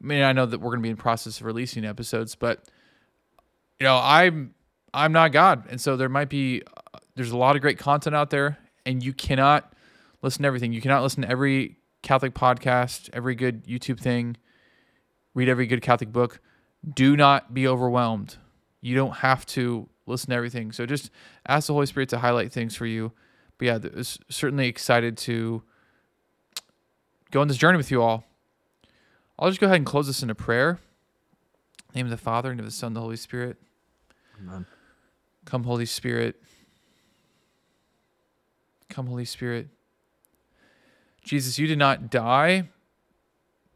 I 0.02 0.06
mean, 0.06 0.22
I 0.22 0.32
know 0.32 0.46
that 0.46 0.60
we're 0.60 0.70
going 0.70 0.80
to 0.80 0.82
be 0.82 0.90
in 0.90 0.96
process 0.96 1.40
of 1.40 1.46
releasing 1.46 1.84
episodes, 1.84 2.34
but 2.34 2.64
you 3.80 3.84
know, 3.84 3.98
I'm 4.02 4.54
I'm 4.92 5.12
not 5.12 5.32
God, 5.32 5.64
and 5.68 5.80
so 5.80 5.96
there 5.96 6.08
might 6.08 6.28
be 6.28 6.62
uh, 6.62 6.98
there's 7.16 7.30
a 7.30 7.36
lot 7.36 7.56
of 7.56 7.62
great 7.62 7.78
content 7.78 8.14
out 8.14 8.30
there, 8.30 8.58
and 8.86 9.02
you 9.02 9.12
cannot 9.12 9.72
listen 10.22 10.42
to 10.42 10.46
everything. 10.46 10.72
You 10.72 10.80
cannot 10.80 11.02
listen 11.02 11.22
to 11.22 11.30
every 11.30 11.78
Catholic 12.02 12.34
podcast, 12.34 13.10
every 13.12 13.34
good 13.34 13.64
YouTube 13.66 13.98
thing, 13.98 14.36
read 15.34 15.48
every 15.48 15.66
good 15.66 15.82
Catholic 15.82 16.12
book. 16.12 16.40
Do 16.92 17.16
not 17.16 17.54
be 17.54 17.66
overwhelmed. 17.66 18.36
You 18.80 18.94
don't 18.94 19.16
have 19.16 19.46
to 19.46 19.88
listen 20.06 20.30
to 20.30 20.36
everything. 20.36 20.70
So 20.70 20.84
just 20.86 21.10
ask 21.48 21.66
the 21.66 21.72
Holy 21.72 21.86
Spirit 21.86 22.10
to 22.10 22.18
highlight 22.18 22.52
things 22.52 22.76
for 22.76 22.84
you. 22.84 23.12
But 23.58 23.66
yeah, 23.66 24.02
certainly 24.28 24.68
excited 24.68 25.16
to 25.18 25.62
go 27.34 27.40
on 27.40 27.48
this 27.48 27.56
journey 27.56 27.76
with 27.76 27.90
you 27.90 28.00
all. 28.00 28.24
I'll 29.36 29.48
just 29.48 29.60
go 29.60 29.66
ahead 29.66 29.78
and 29.78 29.84
close 29.84 30.06
this 30.06 30.22
in 30.22 30.30
a 30.30 30.36
prayer. 30.36 30.78
name 31.92 32.06
of 32.06 32.10
the 32.10 32.16
Father, 32.16 32.52
and 32.52 32.60
of 32.60 32.64
the 32.64 32.72
Son, 32.72 32.88
and 32.88 32.96
the 32.96 33.00
Holy 33.00 33.16
Spirit. 33.16 33.56
Amen. 34.40 34.66
Come, 35.44 35.64
Holy 35.64 35.84
Spirit. 35.84 36.40
Come, 38.88 39.08
Holy 39.08 39.24
Spirit. 39.24 39.68
Jesus, 41.24 41.58
you 41.58 41.66
did 41.66 41.76
not 41.78 42.08
die 42.08 42.68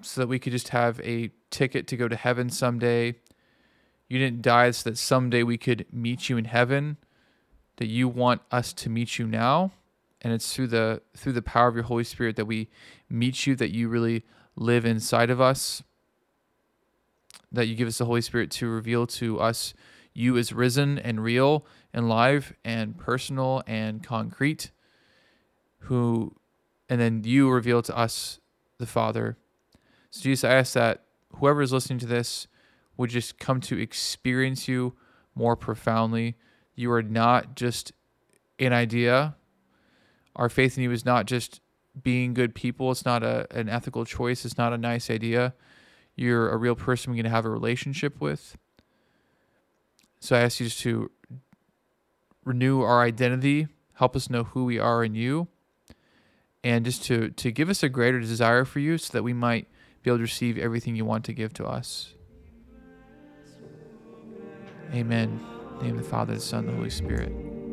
so 0.03 0.21
that 0.21 0.29
we 0.29 0.39
could 0.39 0.53
just 0.53 0.69
have 0.69 1.01
a 1.01 1.33
ticket 1.51 1.89
to 1.89 1.97
go 1.97 2.07
to 2.07 2.15
heaven 2.15 2.51
someday. 2.51 3.17
You 4.09 4.21
didn't 4.21 4.43
die 4.43 4.71
so 4.71 4.91
that 4.91 4.99
someday 4.99 5.43
we 5.43 5.59
could 5.59 5.85
meet 5.93 6.29
you 6.29 6.37
in 6.37 6.45
heaven, 6.45 6.97
that 7.79 7.87
you 7.87 8.07
want 8.07 8.41
us 8.53 8.73
to 8.75 8.89
meet 8.89 9.19
you 9.19 9.27
now 9.27 9.73
and 10.23 10.33
it's 10.33 10.55
through 10.55 10.67
the 10.67 11.01
through 11.17 11.33
the 11.33 11.43
power 11.43 11.69
of 11.69 11.75
your 11.75 11.85
holy 11.85 12.05
spirit 12.05 12.37
that 12.37 12.47
we 12.47 12.69
meet 13.09 13.47
you 13.47 13.55
that 13.57 13.75
you 13.75 13.89
really 13.89 14.25
live 14.57 14.85
inside 14.85 15.31
of 15.31 15.41
us 15.41 15.83
that 17.51 17.67
you 17.67 17.75
give 17.75 17.89
us 17.89 17.99
the 17.99 18.05
holy 18.05 18.21
spirit 18.21 18.51
to 18.51 18.69
reveal 18.69 19.07
to 19.07 19.41
us 19.41 19.75
you 20.13 20.37
as 20.37 20.53
risen 20.53 20.99
and 20.99 21.23
real 21.23 21.65
and 21.93 22.09
live 22.09 22.53
and 22.65 22.99
personal 22.99 23.63
and 23.67 24.03
concrete 24.03 24.71
who 25.83 26.35
and 26.89 27.01
then 27.01 27.23
you 27.25 27.51
reveal 27.51 27.83
to 27.83 27.97
us 27.97 28.41
the 28.79 28.87
father. 28.87 29.37
So 30.11 30.23
jesus 30.23 30.45
i 30.45 30.55
ask 30.55 30.73
that 30.75 31.05
whoever 31.37 31.63
is 31.63 31.73
listening 31.73 31.99
to 32.01 32.07
this 32.07 32.49
would 32.97 33.11
just 33.11 33.39
come 33.39 33.61
to 33.61 33.79
experience 33.79 34.69
you 34.69 34.95
more 35.35 35.57
profoundly. 35.57 36.37
You 36.75 36.91
are 36.93 37.03
not 37.03 37.55
just 37.55 37.93
an 38.59 38.73
idea 38.73 39.37
our 40.39 40.49
faith 40.49 40.79
in 40.79 40.85
you 40.85 40.93
is 40.93 41.05
not 41.05 41.27
just 41.27 41.61
being 42.03 42.33
good 42.33 42.55
people. 42.55 42.91
It's 42.91 43.05
not 43.05 43.23
a, 43.23 43.47
an 43.51 43.69
ethical 43.69 44.05
choice. 44.05 44.45
It's 44.45 44.57
not 44.57 44.73
a 44.73 44.79
nice 44.79 45.11
idea. 45.11 45.55
You're 46.15 46.51
a 46.51 46.57
real 46.57 46.77
person 46.77 47.11
we're 47.13 47.17
going 47.17 47.25
to 47.25 47.31
have 47.31 47.45
a 47.45 47.51
relationship 47.51 48.21
with. 48.21 48.57
So 50.21 50.37
I 50.37 50.41
ask 50.41 50.61
you 50.61 50.67
just 50.67 50.81
to 50.81 51.11
renew 52.45 52.81
our 52.83 53.03
identity, 53.03 53.69
help 53.95 54.17
us 54.17 54.31
know 54.31 54.45
who 54.45 54.65
we 54.65 54.79
are 54.79 55.05
in 55.05 55.15
you, 55.15 55.49
and 56.65 56.85
just 56.85 57.05
to, 57.05 57.31
to 57.31 57.53
give 57.53 57.69
us 57.69 57.83
a 57.83 57.89
greater 57.89 58.21
desire 58.21 58.65
for 58.65 58.79
you 58.79 58.99
so 58.99 59.13
that 59.13 59.23
we 59.23 59.33
might 59.33 59.69
be 60.03 60.11
able 60.11 60.19
to 60.19 60.23
receive 60.23 60.57
everything 60.59 60.97
you 60.97 61.05
want 61.05 61.25
to 61.25 61.33
give 61.33 61.53
to 61.55 61.67
us. 61.67 62.15
Amen. 64.93 65.41
name 65.83 65.99
of 65.99 66.03
the 66.03 66.09
Father, 66.09 66.35
the 66.35 66.41
Son, 66.41 66.67
the 66.67 66.73
Holy 66.73 66.91
Spirit. 66.91 67.68